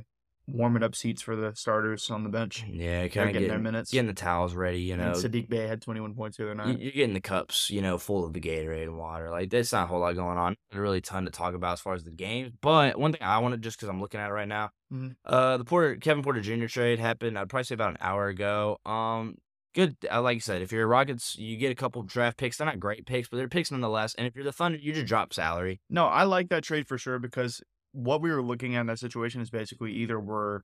warming 0.51 0.83
up 0.83 0.95
seats 0.95 1.21
for 1.21 1.35
the 1.35 1.53
starters 1.55 2.09
on 2.11 2.23
the 2.23 2.29
bench. 2.29 2.63
Yeah, 2.67 3.07
kind 3.07 3.27
of 3.29 3.33
getting 3.33 3.47
their 3.49 3.59
minutes. 3.59 3.91
getting 3.91 4.07
the 4.07 4.13
towels 4.13 4.53
ready. 4.55 4.79
You 4.81 4.93
And 4.93 5.01
know, 5.01 5.11
Saddiq 5.11 5.49
Bey 5.49 5.67
had 5.67 5.81
21 5.81 6.13
points 6.15 6.37
the 6.37 6.43
other 6.45 6.55
night. 6.55 6.79
you're 6.79 6.91
getting 6.91 7.13
the 7.13 7.21
cups, 7.21 7.69
you 7.69 7.81
know, 7.81 7.97
full 7.97 8.25
of 8.25 8.33
the 8.33 8.41
Gatorade 8.41 8.83
and 8.83 8.97
water. 8.97 9.29
Like, 9.29 9.49
there's 9.49 9.71
not 9.71 9.83
a 9.85 9.87
whole 9.87 9.99
lot 9.99 10.15
going 10.15 10.37
on. 10.37 10.55
Not 10.73 10.79
really 10.81 10.97
a 10.99 11.01
ton 11.01 11.25
to 11.25 11.31
talk 11.31 11.53
about 11.53 11.73
as 11.73 11.81
far 11.81 11.93
as 11.93 12.03
the 12.03 12.11
games. 12.11 12.51
But 12.61 12.97
one 12.99 13.11
thing 13.11 13.21
I 13.23 13.37
want 13.39 13.53
to 13.53 13.57
just 13.59 13.77
because 13.77 13.89
I'm 13.89 14.01
looking 14.01 14.19
at 14.19 14.29
it 14.29 14.33
right 14.33 14.47
now, 14.47 14.69
Mhm. 14.91 15.15
uh, 15.25 15.57
the 15.57 15.65
Porter 15.65 15.95
Kevin 15.97 16.23
Porter 16.23 16.41
Jr. 16.41 16.65
trade 16.67 16.99
happened. 16.99 17.37
I'd 17.37 17.49
probably 17.49 17.63
say 17.65 17.75
about 17.75 17.91
an 17.91 17.97
hour 18.01 18.27
ago. 18.27 18.79
Um, 18.85 19.35
good. 19.75 19.95
uh, 20.11 20.21
Like 20.21 20.35
you 20.35 20.41
said, 20.41 20.61
if 20.63 20.71
you're 20.71 20.87
Rockets, 20.87 21.37
you 21.37 21.57
get 21.57 21.71
a 21.71 21.75
couple 21.75 22.01
draft 22.03 22.37
picks. 22.37 22.57
They're 22.57 22.65
not 22.65 22.79
great 22.79 23.05
picks, 23.05 23.27
but 23.29 23.37
they're 23.37 23.47
picks 23.47 23.69
nonetheless. 23.71 24.15
And 24.15 24.25
if 24.25 24.35
you're 24.35 24.43
the 24.43 24.51
Thunder, 24.51 24.77
you 24.79 24.93
just 24.93 25.05
drop 25.05 25.31
salary. 25.33 25.79
No, 25.89 26.05
I 26.07 26.23
like 26.23 26.49
that 26.49 26.63
trade 26.63 26.87
for 26.87 26.97
sure 26.97 27.19
because 27.19 27.61
what 27.91 28.21
we 28.21 28.31
were 28.31 28.41
looking 28.41 28.75
at 28.75 28.81
in 28.81 28.87
that 28.87 28.99
situation 28.99 29.41
is 29.41 29.49
basically 29.49 29.93
either 29.93 30.19
we're 30.19 30.61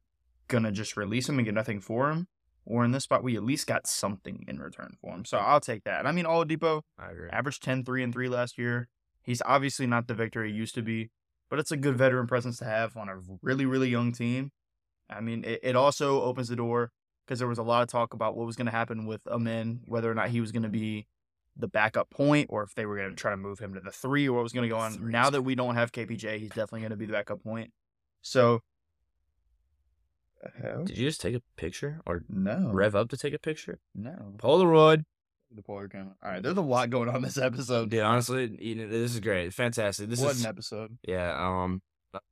gonna 0.48 0.72
just 0.72 0.96
release 0.98 1.28
him 1.28 1.38
and 1.40 1.46
get 1.46 1.54
nothing 1.56 1.82
for 1.82 2.10
him, 2.12 2.28
or 2.66 2.84
in 2.86 2.92
this 2.92 3.04
spot 3.04 3.24
we 3.24 3.36
at 3.36 3.44
least 3.44 3.68
got 3.68 3.88
something 3.88 4.46
in 4.48 4.60
return 4.60 4.96
for 5.02 5.14
him. 5.14 5.26
So 5.26 5.38
I'll 5.38 5.60
take 5.60 5.84
that. 5.84 6.06
I 6.06 6.12
mean, 6.12 6.26
Oladipo 6.26 6.82
I 7.00 7.12
agree. 7.12 7.30
averaged 7.32 7.64
10, 7.64 7.84
3, 7.84 8.04
and 8.04 8.14
3 8.14 8.30
last 8.30 8.58
year. 8.58 8.88
He's 9.24 9.42
obviously 9.46 9.88
not 9.88 10.08
the 10.08 10.14
Victor 10.14 10.44
he 10.44 10.54
used 10.54 10.76
to 10.76 10.84
be, 10.84 11.10
but 11.50 11.58
it's 11.58 11.72
a 11.72 11.78
good 11.78 11.98
veteran 11.98 12.28
presence 12.28 12.58
to 12.60 12.66
have 12.66 12.96
on 12.96 13.10
a 13.10 13.18
really, 13.42 13.66
really 13.66 13.90
young 13.90 14.12
team. 14.12 14.52
I 15.10 15.20
mean, 15.22 15.44
it, 15.44 15.60
it 15.64 15.76
also 15.76 16.22
opens 16.22 16.48
the 16.48 16.56
door 16.56 16.92
because 17.26 17.40
there 17.40 17.48
was 17.48 17.58
a 17.58 17.64
lot 17.64 17.82
of 17.82 17.88
talk 17.88 18.14
about 18.14 18.36
what 18.38 18.46
was 18.46 18.56
going 18.56 18.66
to 18.68 18.72
happen 18.72 19.06
with 19.06 19.22
Amen, 19.28 19.82
whether 19.88 20.12
or 20.12 20.16
not 20.16 20.30
he 20.30 20.42
was 20.42 20.52
going 20.52 20.64
to 20.64 20.70
be 20.70 21.08
the 21.58 21.68
backup 21.68 22.10
point 22.10 22.48
or 22.50 22.64
if 22.64 22.76
they 22.76 22.86
were 22.86 22.98
going 22.98 23.10
to 23.10 23.16
try 23.16 23.32
to 23.32 23.38
move 23.38 23.60
him 23.60 23.74
to 23.74 23.80
the 23.80 23.92
three 23.92 24.28
or 24.28 24.34
what 24.34 24.44
was 24.44 24.52
going 24.54 24.64
to 24.64 24.70
go 24.70 24.78
on. 24.78 24.94
Three's 24.94 25.12
Now 25.12 25.30
that 25.30 25.42
we 25.42 25.56
don't 25.56 25.76
have 25.76 25.92
KPJ, 25.92 26.40
he's 26.40 26.50
definitely 26.50 26.82
going 26.82 26.90
to 26.92 26.98
be 26.98 27.06
the 27.06 27.14
backup 27.14 27.42
point. 27.44 27.72
So 28.22 28.62
hell? 30.62 30.84
Did 30.86 30.98
you 30.98 31.08
just 31.08 31.22
take 31.22 31.36
a 31.36 31.42
picture 31.58 32.02
or 32.06 32.24
No. 32.30 32.70
rev 32.72 32.96
up 32.96 33.10
to 33.10 33.18
take 33.18 33.34
a 33.34 33.40
picture? 33.40 33.80
No. 33.94 34.34
Polaroid. 34.38 35.06
The 35.56 35.62
polar 35.62 35.88
camera. 35.88 36.16
All 36.24 36.32
right, 36.32 36.44
there's 36.44 36.58
a 36.58 36.62
lot 36.62 36.90
going 36.90 37.08
on 37.08 37.22
this 37.22 37.38
episode. 37.38 37.90
Dude, 37.90 38.02
honestly, 38.02 38.58
you 38.60 38.76
know, 38.76 38.88
this 38.88 39.14
is 39.14 39.20
great. 39.22 39.54
Fantastic. 39.54 40.10
This 40.10 40.20
what 40.20 40.32
is 40.32 40.44
an 40.44 40.50
episode. 40.50 40.98
yeah. 41.08 41.34
Um, 41.38 41.82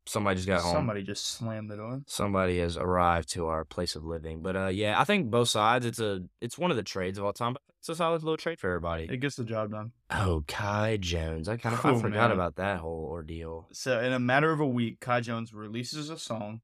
somebody 0.06 0.36
just 0.38 0.48
got 0.48 0.62
home. 0.62 0.74
Somebody 0.74 1.04
just 1.04 1.26
slammed 1.28 1.70
the 1.70 1.76
door. 1.78 2.02
somebody 2.08 2.60
has 2.60 2.78
arrived 2.78 3.30
to 3.34 3.48
our 3.48 3.64
place 3.66 3.96
of 3.96 4.04
living. 4.04 4.42
But 4.42 4.56
uh, 4.56 4.68
yeah, 4.68 5.00
I 5.00 5.04
think 5.04 5.30
both 5.30 5.50
sides. 5.50 5.86
It's 5.86 6.00
a 6.00 6.22
it's 6.42 6.58
one 6.58 6.72
of 6.72 6.78
the 6.78 6.84
trades 6.84 7.18
of 7.18 7.26
all 7.26 7.34
time. 7.34 7.54
But 7.54 7.62
it's 7.80 7.90
a 7.90 7.96
solid 7.96 8.24
little 8.24 8.38
trade 8.38 8.60
for 8.60 8.68
everybody. 8.70 9.08
It 9.12 9.18
gets 9.18 9.36
the 9.36 9.44
job 9.44 9.72
done. 9.72 9.92
Oh, 10.10 10.44
Kai 10.48 10.98
Jones. 10.98 11.50
I 11.50 11.58
kind 11.58 11.76
of 11.76 11.86
Oh, 11.86 12.00
forgot 12.00 12.30
man. 12.30 12.32
about 12.32 12.56
that 12.56 12.80
whole 12.80 13.08
ordeal. 13.12 13.68
So 13.74 14.00
in 14.00 14.14
a 14.14 14.20
matter 14.20 14.52
of 14.52 14.60
a 14.60 14.68
week, 14.68 15.00
Kai 15.02 15.20
Jones 15.22 15.54
releases 15.54 16.10
a 16.10 16.18
song, 16.18 16.62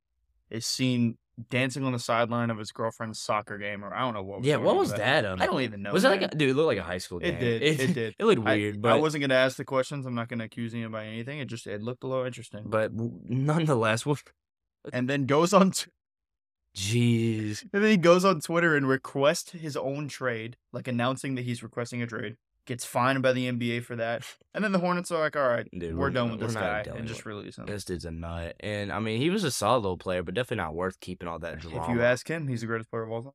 is 0.49 0.65
seen 0.65 1.17
dancing 1.49 1.83
on 1.83 1.93
the 1.93 1.99
sideline 1.99 2.49
of 2.49 2.57
his 2.57 2.71
girlfriend's 2.71 3.19
soccer 3.19 3.57
game, 3.57 3.83
or 3.83 3.93
I 3.93 4.01
don't 4.01 4.13
know 4.13 4.23
what. 4.23 4.43
Yeah, 4.43 4.57
what 4.57 4.75
was 4.75 4.91
that? 4.93 5.25
Um, 5.25 5.41
I 5.41 5.45
don't 5.45 5.61
even 5.61 5.81
know. 5.81 5.93
was 5.93 6.03
that 6.03 6.09
like 6.11 6.21
a, 6.21 6.27
dude? 6.27 6.49
It 6.49 6.55
looked 6.55 6.67
like 6.67 6.77
a 6.77 6.83
high 6.83 6.97
school 6.97 7.19
game. 7.19 7.35
It 7.35 7.39
did, 7.39 7.61
it 7.61 7.93
did. 7.93 8.15
It 8.17 8.25
looked 8.25 8.41
weird, 8.43 8.75
I, 8.75 8.79
but 8.79 8.91
I 8.91 8.95
wasn't 8.95 9.21
gonna 9.21 9.35
ask 9.35 9.57
the 9.57 9.65
questions. 9.65 10.05
I'm 10.05 10.15
not 10.15 10.27
gonna 10.27 10.45
accuse 10.45 10.73
him 10.73 10.91
by 10.91 11.05
anything. 11.05 11.39
It 11.39 11.45
just 11.45 11.67
it 11.67 11.81
looked 11.81 12.03
a 12.03 12.07
little 12.07 12.25
interesting. 12.25 12.63
but 12.65 12.91
nonetheless, 12.93 14.05
well, 14.05 14.17
and 14.93 15.09
then 15.09 15.25
goes 15.25 15.53
on, 15.53 15.71
t- 15.71 15.91
jeez, 16.75 17.63
and 17.73 17.83
then 17.83 17.91
he 17.91 17.97
goes 17.97 18.25
on 18.25 18.41
Twitter 18.41 18.75
and 18.75 18.87
requests 18.87 19.51
his 19.51 19.75
own 19.77 20.07
trade, 20.07 20.57
like 20.73 20.87
announcing 20.87 21.35
that 21.35 21.45
he's 21.45 21.63
requesting 21.63 22.01
a 22.01 22.07
trade. 22.07 22.35
Gets 22.69 22.85
fined 22.85 23.23
by 23.23 23.33
the 23.33 23.51
NBA 23.51 23.83
for 23.83 23.95
that, 23.95 24.23
and 24.53 24.63
then 24.63 24.71
the 24.71 24.77
Hornets 24.77 25.09
are 25.11 25.19
like, 25.19 25.35
"All 25.35 25.47
right, 25.47 25.67
Dude, 25.75 25.95
we're, 25.95 26.01
we're- 26.01 26.13
done 26.13 26.29
with 26.29 26.39
we're 26.39 26.47
this 26.47 26.55
guy," 26.55 26.85
and 26.95 27.07
just 27.07 27.25
release 27.25 27.57
him. 27.57 27.65
this 27.65 27.83
dude's 27.83 28.05
a 28.05 28.11
nut. 28.11 28.55
And 28.59 28.91
I 28.93 28.99
mean, 28.99 29.19
he 29.19 29.31
was 29.31 29.43
a 29.43 29.49
solid 29.49 29.79
little 29.79 29.97
player, 29.97 30.21
but 30.21 30.35
definitely 30.35 30.63
not 30.63 30.75
worth 30.75 30.99
keeping 30.99 31.27
all 31.27 31.39
that 31.39 31.57
drama. 31.59 31.81
If 31.81 31.89
you 31.89 32.03
ask 32.03 32.27
him, 32.29 32.47
he's 32.47 32.61
the 32.61 32.67
greatest 32.67 32.91
player 32.91 33.01
of 33.03 33.11
all 33.11 33.23
time. 33.23 33.31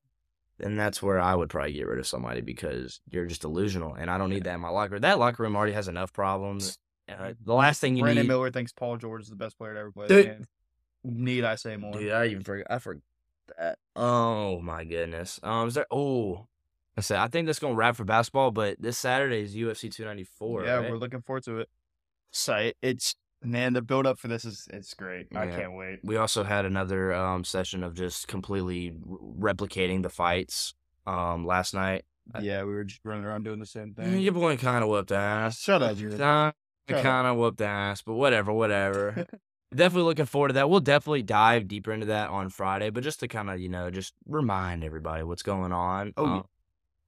and 0.60 0.78
that's 0.78 1.02
where 1.02 1.18
I 1.20 1.34
would 1.34 1.50
probably 1.50 1.72
get 1.72 1.88
rid 1.88 1.98
of 1.98 2.06
somebody 2.06 2.42
because 2.42 3.00
you're 3.10 3.26
just 3.26 3.40
delusional, 3.40 3.94
and 3.94 4.08
I 4.08 4.18
don't 4.18 4.30
need 4.30 4.44
that 4.44 4.54
in 4.54 4.60
my 4.60 4.68
locker. 4.68 5.00
That 5.00 5.18
locker 5.18 5.42
room 5.42 5.56
already 5.56 5.72
has 5.72 5.88
enough 5.88 6.12
problems. 6.12 6.78
Uh, 7.08 7.32
the 7.44 7.54
last 7.54 7.80
thing 7.80 7.96
you 7.96 8.04
Brandon 8.04 8.22
need, 8.22 8.28
Miller 8.28 8.52
thinks 8.52 8.72
Paul 8.72 8.98
George 8.98 9.22
is 9.22 9.28
the 9.30 9.36
best 9.36 9.58
player 9.58 9.74
to 9.74 9.80
ever 9.80 9.90
play 9.90 10.06
Dude. 10.06 10.46
Need 11.02 11.44
I 11.44 11.56
say 11.56 11.76
more? 11.76 11.92
dude, 11.92 12.12
I 12.12 12.26
even 12.26 12.44
forgot. 12.44 12.66
I 12.70 12.78
forgot 12.78 13.02
that. 13.58 13.78
Oh 13.96 14.60
my 14.60 14.84
goodness. 14.84 15.40
Um, 15.42 15.66
is 15.68 15.74
there? 15.74 15.86
Oh, 15.90 16.46
I 16.96 17.00
said 17.00 17.18
I 17.18 17.28
think 17.28 17.46
that's 17.46 17.58
gonna 17.58 17.74
wrap 17.74 17.96
for 17.96 18.04
basketball. 18.04 18.50
But 18.50 18.80
this 18.80 18.98
Saturday 18.98 19.42
is 19.42 19.54
UFC 19.54 19.90
294. 19.92 20.64
yeah, 20.64 20.74
right? 20.76 20.90
we're 20.90 20.96
looking 20.96 21.22
forward 21.22 21.44
to 21.44 21.58
it. 21.58 21.68
So 22.30 22.70
it's 22.82 23.14
man, 23.42 23.72
the 23.72 23.82
build 23.82 24.06
up 24.06 24.18
for 24.18 24.28
this 24.28 24.44
is 24.44 24.68
it's 24.72 24.94
great. 24.94 25.28
I 25.34 25.46
can't 25.46 25.74
wait. 25.74 26.00
we 26.02 26.16
also 26.16 26.44
had 26.44 26.64
another 26.64 27.12
um 27.12 27.44
session 27.44 27.82
of 27.82 27.94
just 27.94 28.28
completely 28.28 28.92
replicating 29.38 30.02
the 30.02 30.10
fights 30.10 30.74
um 31.06 31.46
last 31.46 31.74
night. 31.74 32.04
Yeah, 32.40 32.64
we 32.64 32.72
were 32.72 32.84
just 32.84 33.00
running 33.04 33.24
around 33.24 33.44
doing 33.44 33.58
the 33.60 33.66
same 33.66 33.92
thing. 33.92 34.18
Your 34.18 34.32
boy 34.32 34.56
kind 34.56 34.82
of 34.82 34.88
whooped 34.88 35.12
ass. 35.12 35.60
Shut 35.60 35.82
up, 35.82 35.98
you. 35.98 36.08
Kind 36.88 37.26
of 37.26 37.36
whooped 37.36 37.60
ass, 37.60 38.02
but 38.02 38.14
whatever, 38.14 38.52
whatever. 38.52 39.26
definitely 39.74 40.04
looking 40.04 40.26
forward 40.26 40.48
to 40.48 40.54
that. 40.54 40.70
We'll 40.70 40.80
definitely 40.80 41.22
dive 41.22 41.68
deeper 41.68 41.92
into 41.92 42.06
that 42.06 42.30
on 42.30 42.48
Friday, 42.48 42.90
but 42.90 43.02
just 43.02 43.20
to 43.20 43.28
kind 43.28 43.50
of, 43.50 43.60
you 43.60 43.68
know, 43.68 43.90
just 43.90 44.14
remind 44.26 44.84
everybody 44.84 45.22
what's 45.22 45.42
going 45.42 45.72
on. 45.72 46.12
Oh, 46.16 46.24
yeah. 46.24 46.32
um, 46.32 46.44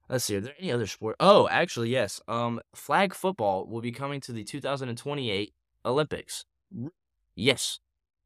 let's 0.09 0.25
see. 0.25 0.35
Are 0.35 0.41
there 0.41 0.55
any 0.59 0.71
other 0.71 0.87
sport? 0.87 1.15
Oh, 1.19 1.47
actually, 1.49 1.89
yes. 1.89 2.21
Um, 2.27 2.59
flag 2.73 3.13
football 3.13 3.67
will 3.67 3.81
be 3.81 3.91
coming 3.91 4.21
to 4.21 4.31
the 4.31 4.43
2028 4.43 5.53
Olympics. 5.85 6.45
Yes. 7.35 7.79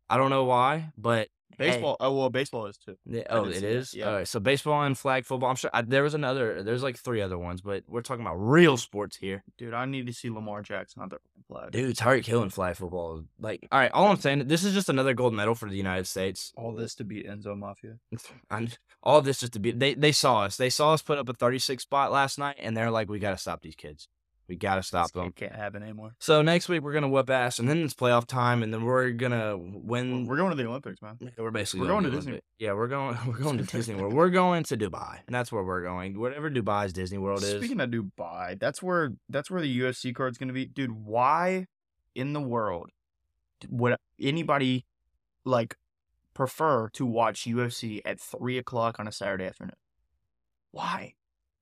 I 0.10 0.18
don't 0.18 0.30
know 0.30 0.44
why, 0.44 0.92
but 0.98 1.30
Baseball. 1.58 1.98
Oh 2.00 2.14
well, 2.14 2.30
baseball 2.30 2.66
is 2.68 2.78
too. 2.78 2.98
yeah, 3.06 3.24
oh, 3.30 3.46
it 3.46 3.56
that, 3.56 3.64
is. 3.64 3.94
yeah. 3.94 4.08
All 4.08 4.16
right. 4.16 4.28
So 4.28 4.40
baseball 4.40 4.84
and 4.84 4.98
flag 4.98 5.26
football. 5.26 5.50
I'm 5.50 5.56
sure 5.56 5.70
I, 5.74 5.82
there 5.82 6.04
was 6.04 6.14
another. 6.14 6.64
There's 6.64 6.84
like 6.84 6.98
three 6.98 7.22
other 7.22 7.38
ones, 7.38 7.62
but 7.62 7.84
we're 7.88 8.02
talking 8.02 8.26
about 8.26 8.36
real 8.36 8.78
sports 8.78 9.18
here. 9.18 9.44
Dude, 9.58 9.74
I 9.74 9.86
need 9.86 10.08
to 10.08 10.14
see 10.14 10.30
Lamar 10.30 10.62
Jackson 10.62 11.02
on 11.02 11.10
the 11.10 11.18
flag. 11.48 11.72
Dude, 11.72 11.96
Tyreek 11.96 12.26
Hill 12.26 12.44
in 12.44 12.50
flag 12.50 12.76
football. 12.76 13.24
Like, 13.40 13.68
all 13.72 13.80
right, 13.80 13.92
all 13.92 14.08
I'm 14.08 14.18
saying, 14.18 14.48
this 14.48 14.64
is 14.64 14.74
just 14.74 14.90
another 14.90 15.14
gold 15.14 15.34
medal 15.34 15.56
for 15.56 15.70
the 15.70 15.78
United 15.78 16.08
States. 16.08 16.52
All 16.56 16.74
this 16.74 16.96
to 16.96 17.04
beat 17.04 17.28
Enzo 17.28 17.58
Mafia. 17.58 17.98
And 18.50 18.78
all 19.04 19.22
this 19.22 19.40
just 19.40 19.54
to 19.54 19.60
be, 19.60 19.72
they 19.72 19.94
they 19.94 20.12
saw 20.12 20.42
us. 20.42 20.58
They 20.58 20.70
saw 20.70 20.94
us 20.94 21.02
put 21.02 21.18
up 21.18 21.30
a 21.30 21.34
36 21.34 21.84
spot 21.84 22.12
last 22.12 22.38
night, 22.38 22.58
and 22.60 22.76
they're 22.76 22.92
like, 22.92 23.10
we 23.10 23.20
got 23.20 23.32
to 23.32 23.38
stop 23.38 23.62
these 23.62 23.76
kids. 23.76 24.08
We 24.52 24.58
got 24.58 24.76
to 24.76 24.84
stop 24.84 25.14
them. 25.14 25.32
can't 25.32 25.56
happen 25.56 25.82
anymore. 25.82 26.14
So 26.20 26.42
next 26.42 26.68
week 26.68 26.82
we're 26.84 26.92
gonna 26.92 27.08
whip 27.08 27.30
ass, 27.30 27.58
and 27.58 27.70
then 27.70 27.82
it's 27.86 27.94
playoff 27.94 28.26
time, 28.28 28.64
and 28.64 28.74
then 28.74 28.84
we're 28.84 29.12
gonna 29.12 29.58
win. 29.58 30.26
we're 30.26 30.36
going 30.36 30.50
to 30.50 30.58
the 30.62 30.68
Olympics, 30.68 31.02
man. 31.02 31.18
Yeah, 31.22 31.30
We're 31.38 31.52
basically 31.52 31.88
we're 31.88 31.94
going 31.94 32.04
to 32.04 32.10
do 32.10 32.16
Disney. 32.18 32.32
Olympic- 32.34 32.44
Yeah, 32.60 32.74
we're 32.74 32.90
going. 32.90 33.18
We're 33.28 33.38
going 33.38 33.58
to 33.60 33.64
Disney 33.64 33.96
World. 33.96 34.12
We're 34.20 34.30
going 34.30 34.64
to 34.66 34.76
Dubai, 34.76 35.20
and 35.26 35.34
that's 35.34 35.54
where 35.54 35.64
we're 35.64 35.84
going. 35.84 36.20
Whatever 36.20 36.52
Dubai's 36.52 36.92
Disney 36.92 37.18
World 37.18 37.42
is. 37.44 37.52
Speaking 37.60 37.80
of 37.80 37.90
Dubai, 37.92 38.60
that's 38.60 38.84
where 38.84 39.14
that's 39.30 39.50
where 39.50 39.62
the 39.62 39.80
UFC 39.80 40.14
card's 40.14 40.38
going 40.38 40.50
to 40.50 40.54
be. 40.54 40.66
Dude, 40.66 40.92
why 40.92 41.68
in 42.14 42.34
the 42.34 42.42
world 42.42 42.90
would 43.70 43.96
anybody 44.20 44.86
like 45.46 45.78
prefer 46.34 46.90
to 46.90 47.06
watch 47.06 47.46
UFC 47.46 48.02
at 48.04 48.20
three 48.20 48.58
o'clock 48.58 49.00
on 49.00 49.08
a 49.08 49.14
Saturday 49.14 49.46
afternoon? 49.46 49.76
Why? 50.72 51.14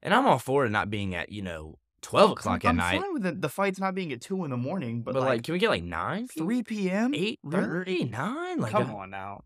And 0.02 0.14
I'm 0.14 0.26
all 0.26 0.40
for 0.40 0.66
it 0.66 0.70
not 0.70 0.90
being 0.90 1.14
at 1.14 1.32
you 1.32 1.42
know 1.44 1.78
12 2.02 2.32
o'clock 2.32 2.64
I'm, 2.66 2.68
at 2.68 2.70
I'm 2.70 2.76
night. 2.78 3.02
fine 3.02 3.14
with 3.14 3.24
the, 3.24 3.32
the 3.34 3.50
fights 3.50 3.80
not 3.80 3.96
being 3.96 4.12
at 4.12 4.22
two 4.22 4.44
in 4.46 4.52
the 4.52 4.58
morning, 4.58 5.02
but, 5.02 5.14
But, 5.14 5.22
like, 5.22 5.30
like, 5.30 5.44
can 5.44 5.54
we 5.54 5.60
get 5.60 5.70
like 5.70 5.84
nine, 5.84 6.28
three 6.28 6.64
p.m. 6.64 7.14
eight 7.14 7.40
Really? 7.44 7.64
thirty, 7.66 8.04
nine? 8.06 8.60
Like 8.60 8.72
Come 8.72 8.92
uh, 8.92 8.98
on 8.98 9.10
now. 9.10 9.42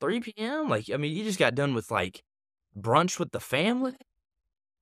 three 0.00 0.20
p.m. 0.20 0.68
Like 0.68 0.90
I 0.92 0.96
mean, 0.96 1.16
you 1.16 1.24
just 1.24 1.38
got 1.38 1.54
done 1.54 1.74
with 1.74 1.90
like 1.90 2.22
brunch 2.78 3.18
with 3.18 3.32
the 3.32 3.40
family. 3.40 3.94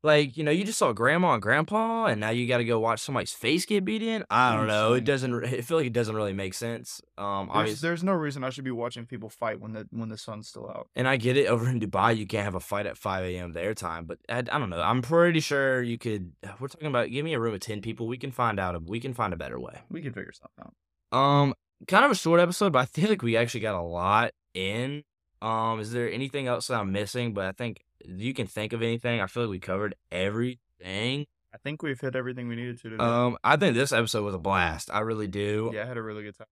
Like 0.04 0.36
you 0.36 0.44
know, 0.44 0.50
you 0.50 0.64
just 0.64 0.78
saw 0.78 0.92
grandma 0.92 1.32
and 1.32 1.42
grandpa, 1.42 2.04
and 2.04 2.20
now 2.20 2.28
you 2.28 2.46
got 2.46 2.58
to 2.58 2.64
go 2.64 2.78
watch 2.78 3.00
somebody's 3.00 3.32
face 3.32 3.64
get 3.64 3.86
beat 3.86 4.02
in. 4.02 4.22
I 4.28 4.54
don't 4.54 4.66
know. 4.66 4.92
It 4.92 5.04
doesn't. 5.04 5.44
I 5.46 5.62
feel 5.62 5.78
like 5.78 5.86
it 5.86 5.94
doesn't 5.94 6.14
really 6.14 6.34
make 6.34 6.52
sense. 6.52 7.00
Um, 7.16 7.46
There's, 7.46 7.56
obviously, 7.56 7.88
there's 7.88 8.04
no 8.04 8.12
reason 8.12 8.44
I 8.44 8.50
should 8.50 8.64
be 8.64 8.70
watching 8.70 9.06
people 9.06 9.30
fight 9.30 9.60
when 9.60 9.72
the 9.72 9.88
when 9.92 10.10
the 10.10 10.18
sun's 10.18 10.48
still 10.48 10.68
out. 10.68 10.88
and 10.94 11.08
I 11.08 11.16
get 11.16 11.38
it. 11.38 11.46
Over 11.46 11.70
in 11.70 11.80
Dubai, 11.80 12.14
you 12.18 12.26
can't 12.26 12.44
have 12.44 12.54
a 12.54 12.60
fight 12.60 12.84
at 12.84 12.98
five 12.98 13.24
a.m. 13.24 13.54
their 13.54 13.72
time, 13.72 14.04
but 14.04 14.18
I, 14.28 14.40
I 14.40 14.58
don't 14.58 14.68
know. 14.68 14.82
I'm 14.82 15.00
pretty 15.00 15.40
sure 15.40 15.80
you 15.80 15.96
could. 15.96 16.32
We're 16.60 16.68
talking 16.68 16.88
about. 16.88 17.10
Give 17.10 17.24
me 17.24 17.32
a 17.32 17.40
room 17.40 17.54
of 17.54 17.60
ten 17.60 17.80
people. 17.80 18.06
We 18.06 18.18
can 18.18 18.30
find 18.30 18.60
out. 18.60 18.74
A, 18.74 18.80
we 18.80 19.00
can 19.00 19.14
find 19.14 19.32
a 19.32 19.38
better 19.38 19.58
way. 19.58 19.80
We 19.90 20.02
can 20.02 20.12
figure 20.12 20.32
something 20.32 20.70
out. 21.14 21.18
Um, 21.18 21.54
kind 21.88 22.04
of 22.04 22.10
a 22.10 22.14
short 22.14 22.40
episode, 22.40 22.74
but 22.74 22.80
I 22.80 22.84
feel 22.84 23.08
like 23.08 23.22
we 23.22 23.38
actually 23.38 23.60
got 23.60 23.74
a 23.74 23.80
lot 23.80 24.32
in. 24.52 25.02
Um, 25.40 25.80
is 25.80 25.92
there 25.92 26.10
anything 26.10 26.46
else 26.46 26.66
that 26.66 26.78
I'm 26.78 26.92
missing? 26.92 27.32
But 27.32 27.46
I 27.46 27.52
think 27.52 27.83
you 28.04 28.34
can 28.34 28.46
think 28.46 28.72
of 28.72 28.82
anything. 28.82 29.20
I 29.20 29.26
feel 29.26 29.44
like 29.44 29.50
we 29.50 29.58
covered 29.60 29.94
everything. 30.10 31.26
I 31.52 31.56
think 31.62 31.82
we've 31.82 32.00
hit 32.00 32.16
everything 32.16 32.48
we 32.48 32.56
needed 32.56 32.80
to 32.82 32.90
today. 32.90 33.04
Um, 33.04 33.38
I 33.44 33.56
think 33.56 33.74
this 33.74 33.92
episode 33.92 34.24
was 34.24 34.34
a 34.34 34.38
blast. 34.38 34.90
I 34.92 35.00
really 35.00 35.28
do. 35.28 35.70
yeah, 35.72 35.84
I 35.84 35.86
had 35.86 35.96
a 35.96 36.02
really 36.02 36.24
good 36.24 36.36
time. 36.36 36.46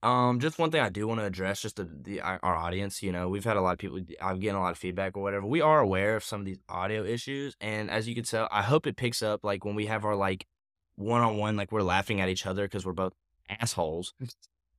Um, 0.00 0.38
just 0.38 0.58
one 0.58 0.70
thing 0.70 0.80
I 0.80 0.90
do 0.90 1.08
want 1.08 1.18
to 1.20 1.26
address, 1.26 1.60
just 1.60 1.76
the, 1.76 1.88
the 2.02 2.20
our 2.20 2.38
our 2.42 2.54
audience. 2.56 3.02
You 3.02 3.10
know, 3.12 3.28
we've 3.28 3.44
had 3.44 3.56
a 3.56 3.60
lot 3.60 3.72
of 3.72 3.78
people. 3.78 3.98
I'm 4.20 4.38
getting 4.38 4.56
a 4.56 4.60
lot 4.60 4.70
of 4.70 4.78
feedback 4.78 5.16
or 5.16 5.22
whatever. 5.22 5.46
We 5.46 5.60
are 5.60 5.80
aware 5.80 6.16
of 6.16 6.24
some 6.24 6.40
of 6.40 6.46
these 6.46 6.58
audio 6.68 7.04
issues, 7.04 7.56
and 7.60 7.90
as 7.90 8.08
you 8.08 8.14
can 8.14 8.24
tell, 8.24 8.48
I 8.52 8.62
hope 8.62 8.86
it 8.86 8.96
picks 8.96 9.22
up. 9.22 9.42
Like 9.42 9.64
when 9.64 9.74
we 9.74 9.86
have 9.86 10.04
our 10.04 10.14
like 10.14 10.46
one 10.94 11.20
on 11.22 11.36
one, 11.36 11.56
like 11.56 11.72
we're 11.72 11.82
laughing 11.82 12.20
at 12.20 12.28
each 12.28 12.46
other 12.46 12.64
because 12.64 12.86
we're 12.86 12.92
both 12.92 13.14
assholes. 13.48 14.14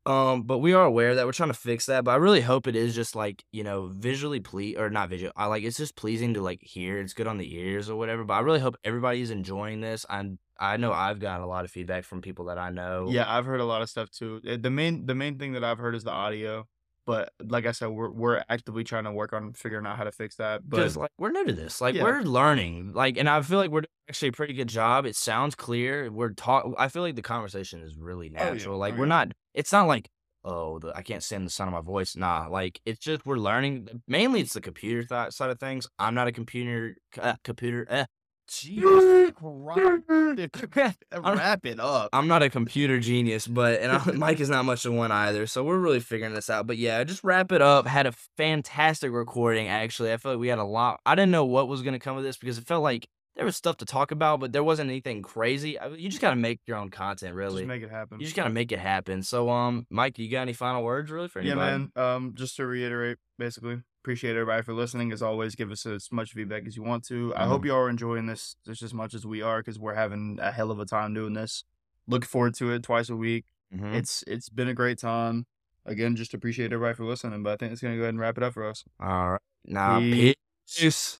Um, 0.09 0.41
but 0.41 0.57
we 0.57 0.73
are 0.73 0.85
aware 0.85 1.13
that 1.15 1.25
we're 1.27 1.33
trying 1.33 1.49
to 1.51 1.53
fix 1.53 1.85
that. 1.85 2.03
But 2.03 2.11
I 2.11 2.15
really 2.15 2.41
hope 2.41 2.65
it 2.67 2.75
is 2.75 2.95
just 2.95 3.15
like 3.15 3.43
you 3.51 3.63
know 3.63 3.91
visually 3.95 4.39
ple 4.39 4.75
or 4.77 4.89
not 4.89 5.09
visual. 5.09 5.31
I 5.35 5.45
like 5.45 5.63
it's 5.63 5.77
just 5.77 5.95
pleasing 5.95 6.33
to 6.33 6.41
like 6.41 6.61
hear. 6.63 6.99
It's 6.99 7.13
good 7.13 7.27
on 7.27 7.37
the 7.37 7.55
ears 7.55 7.89
or 7.89 7.95
whatever. 7.95 8.23
But 8.23 8.33
I 8.33 8.39
really 8.39 8.59
hope 8.59 8.75
everybody's 8.83 9.29
enjoying 9.31 9.81
this. 9.81 10.05
I'm 10.09 10.39
I 10.59 10.77
know 10.77 10.91
I've 10.91 11.19
got 11.19 11.41
a 11.41 11.45
lot 11.45 11.63
of 11.63 11.71
feedback 11.71 12.03
from 12.05 12.21
people 12.21 12.45
that 12.45 12.57
I 12.57 12.69
know. 12.71 13.07
Yeah, 13.09 13.25
I've 13.31 13.45
heard 13.45 13.59
a 13.61 13.65
lot 13.65 13.81
of 13.83 13.89
stuff 13.89 14.09
too. 14.09 14.41
Uh, 14.49 14.57
The 14.59 14.71
main 14.71 15.05
the 15.05 15.15
main 15.15 15.37
thing 15.37 15.53
that 15.53 15.63
I've 15.63 15.77
heard 15.79 15.93
is 15.95 16.03
the 16.03 16.11
audio. 16.11 16.65
But 17.05 17.31
like 17.43 17.65
I 17.65 17.71
said, 17.71 17.87
we're 17.89 18.11
we're 18.11 18.43
actively 18.49 18.83
trying 18.83 19.05
to 19.05 19.11
work 19.11 19.33
on 19.33 19.53
figuring 19.53 19.85
out 19.87 19.97
how 19.97 20.03
to 20.03 20.11
fix 20.11 20.35
that. 20.37 20.61
But 20.67 20.77
because 20.77 20.97
like 20.97 21.11
we're 21.17 21.31
new 21.31 21.45
to 21.45 21.53
this 21.53 21.81
like 21.81 21.95
Yeah. 21.95 22.03
we're 22.03 22.21
learning 22.21 22.93
like 22.93 23.17
and 23.17 23.27
i 23.29 23.41
feel 23.41 23.57
like 23.57 23.71
we're 23.71 23.83
actually 24.07 24.27
a 24.29 24.31
pretty 24.33 24.53
good 24.53 24.67
job 24.69 25.05
it 25.07 25.15
sounds 25.15 25.55
clear 25.55 26.11
we're 26.11 26.33
talk 26.33 26.65
i 26.77 26.87
feel 26.87 27.01
like 27.01 27.15
the 27.15 27.21
conversation 27.23 27.81
is 27.81 27.95
really 27.97 28.31
Oh, 28.37 28.43
yeah. 28.43 28.49
natural 28.51 28.77
like 28.77 28.93
Oh, 28.93 28.97
we're 28.97 29.05
yeah. 29.05 29.09
not 29.25 29.31
it's 29.59 29.73
not 29.73 29.87
like 29.87 30.09
oh 30.45 30.79
the, 30.79 30.95
i 30.95 31.01
can't 31.01 31.21
stand 31.21 31.45
the 31.45 31.49
sound 31.49 31.67
of 31.67 31.73
my 31.73 31.81
voice 31.81 32.15
nah 32.15 32.47
like 32.47 32.79
it's 32.85 32.99
just 32.99 33.25
we're 33.25 33.35
learning 33.35 33.87
mainly 34.07 34.39
it's 34.39 34.53
the 34.53 34.61
computer 34.61 35.03
th- 35.03 35.33
side 35.33 35.49
of 35.49 35.59
things 35.59 35.85
i'm 35.99 36.15
not 36.15 36.27
a 36.27 36.31
computer 36.31 36.95
uh, 37.21 37.35
computer 37.43 37.85
eh. 37.89 38.05
Jesus 38.47 39.31
Christ, 40.71 40.97
wrap 41.13 41.65
it 41.65 41.79
up. 41.79 42.09
i'm 42.13 42.27
not 42.27 42.41
a 42.41 42.49
computer 42.49 42.99
genius 42.99 43.45
but 43.45 43.81
and 43.81 43.91
I, 43.91 44.11
mike 44.13 44.39
is 44.39 44.49
not 44.49 44.63
much 44.63 44.85
of 44.85 44.93
one 44.93 45.11
either 45.11 45.45
so 45.45 45.63
we're 45.63 45.77
really 45.77 45.99
figuring 45.99 46.33
this 46.33 46.49
out 46.49 46.65
but 46.65 46.77
yeah 46.77 47.03
just 47.03 47.23
wrap 47.23 47.51
it 47.51 47.61
up 47.61 47.85
had 47.85 48.07
a 48.07 48.13
fantastic 48.37 49.11
recording 49.11 49.67
actually 49.67 50.13
i 50.13 50.17
feel 50.17 50.31
like 50.31 50.39
we 50.39 50.47
had 50.47 50.57
a 50.57 50.63
lot 50.63 51.01
i 51.05 51.15
didn't 51.15 51.31
know 51.31 51.45
what 51.45 51.67
was 51.67 51.81
going 51.81 51.93
to 51.93 51.99
come 51.99 52.17
of 52.17 52.23
this 52.23 52.37
because 52.37 52.57
it 52.57 52.65
felt 52.65 52.81
like 52.81 53.07
there 53.39 53.45
was 53.45 53.55
stuff 53.55 53.77
to 53.77 53.85
talk 53.85 54.11
about 54.11 54.41
but 54.41 54.51
there 54.51 54.63
wasn't 54.65 54.89
anything 54.89 55.21
crazy 55.21 55.79
I- 55.79 55.87
you 55.87 56.09
just 56.09 56.21
got 56.21 56.31
to 56.31 56.35
make 56.35 56.59
your 56.67 56.75
own 56.75 56.89
content 56.89 57.33
really 57.35 57.61
Just 57.61 57.67
make 57.69 57.81
it 57.83 57.89
happen. 57.89 58.19
you 58.19 58.25
just 58.25 58.35
got 58.35 58.43
to 58.43 58.49
make 58.49 58.71
it 58.73 58.79
happen 58.79 59.23
so 59.23 59.49
um 59.49 59.87
mike 59.89 60.19
you 60.19 60.29
got 60.29 60.41
any 60.41 60.51
final 60.53 60.83
words 60.83 61.09
really 61.09 61.29
for 61.29 61.41
yeah, 61.41 61.55
man. 61.55 61.91
Um, 61.95 62.33
just 62.35 62.57
to 62.57 62.65
reiterate, 62.67 63.17
basically, 63.37 63.81
appreciate 64.03 64.31
everybody 64.31 64.61
for 64.63 64.73
listening. 64.73 65.11
As 65.13 65.21
always, 65.21 65.55
give 65.55 65.71
us 65.71 65.85
as 65.85 66.09
much 66.11 66.31
feedback 66.33 66.67
as 66.67 66.75
you 66.75 66.83
want 66.83 67.05
to. 67.07 67.33
I 67.35 67.45
hope 67.47 67.61
Mhm. 67.61 67.65
you 67.65 67.71
all 67.73 67.79
are 67.83 67.89
enjoying 67.89 68.25
this 68.25 68.55
just 68.65 68.81
as 68.83 68.93
much 68.93 69.13
as 69.13 69.25
we 69.25 69.41
are 69.41 69.59
because 69.61 69.79
we're 69.79 69.93
having 69.95 70.37
a 70.41 70.51
hell 70.51 70.69
of 70.71 70.79
a 70.79 70.85
time 70.85 71.13
doing 71.13 71.33
this. 71.33 71.63
Look 72.07 72.25
forward 72.25 72.55
to 72.55 72.71
it 72.73 72.83
twice 72.83 73.09
a 73.09 73.15
week. 73.15 73.45
Mhm. 73.73 73.93
It's 73.95 74.23
it's 74.27 74.49
been 74.49 74.67
a 74.67 74.73
great 74.73 74.97
time. 74.99 75.45
Again, 75.85 76.15
just 76.17 76.33
appreciate 76.33 76.73
everybody 76.73 76.95
for 76.95 77.05
listening. 77.05 77.41
But 77.43 77.53
I 77.53 77.55
think 77.57 77.71
it's 77.71 77.81
gonna 77.81 77.95
go 77.95 78.01
ahead 78.03 78.13
and 78.15 78.19
wrap 78.19 78.37
it 78.37 78.43
up 78.43 78.53
for 78.53 78.65
us. 78.65 78.83
All 78.99 79.31
right. 79.31 79.41
Now, 79.65 79.99
Peace. 79.99 80.35
peace. 80.67 81.07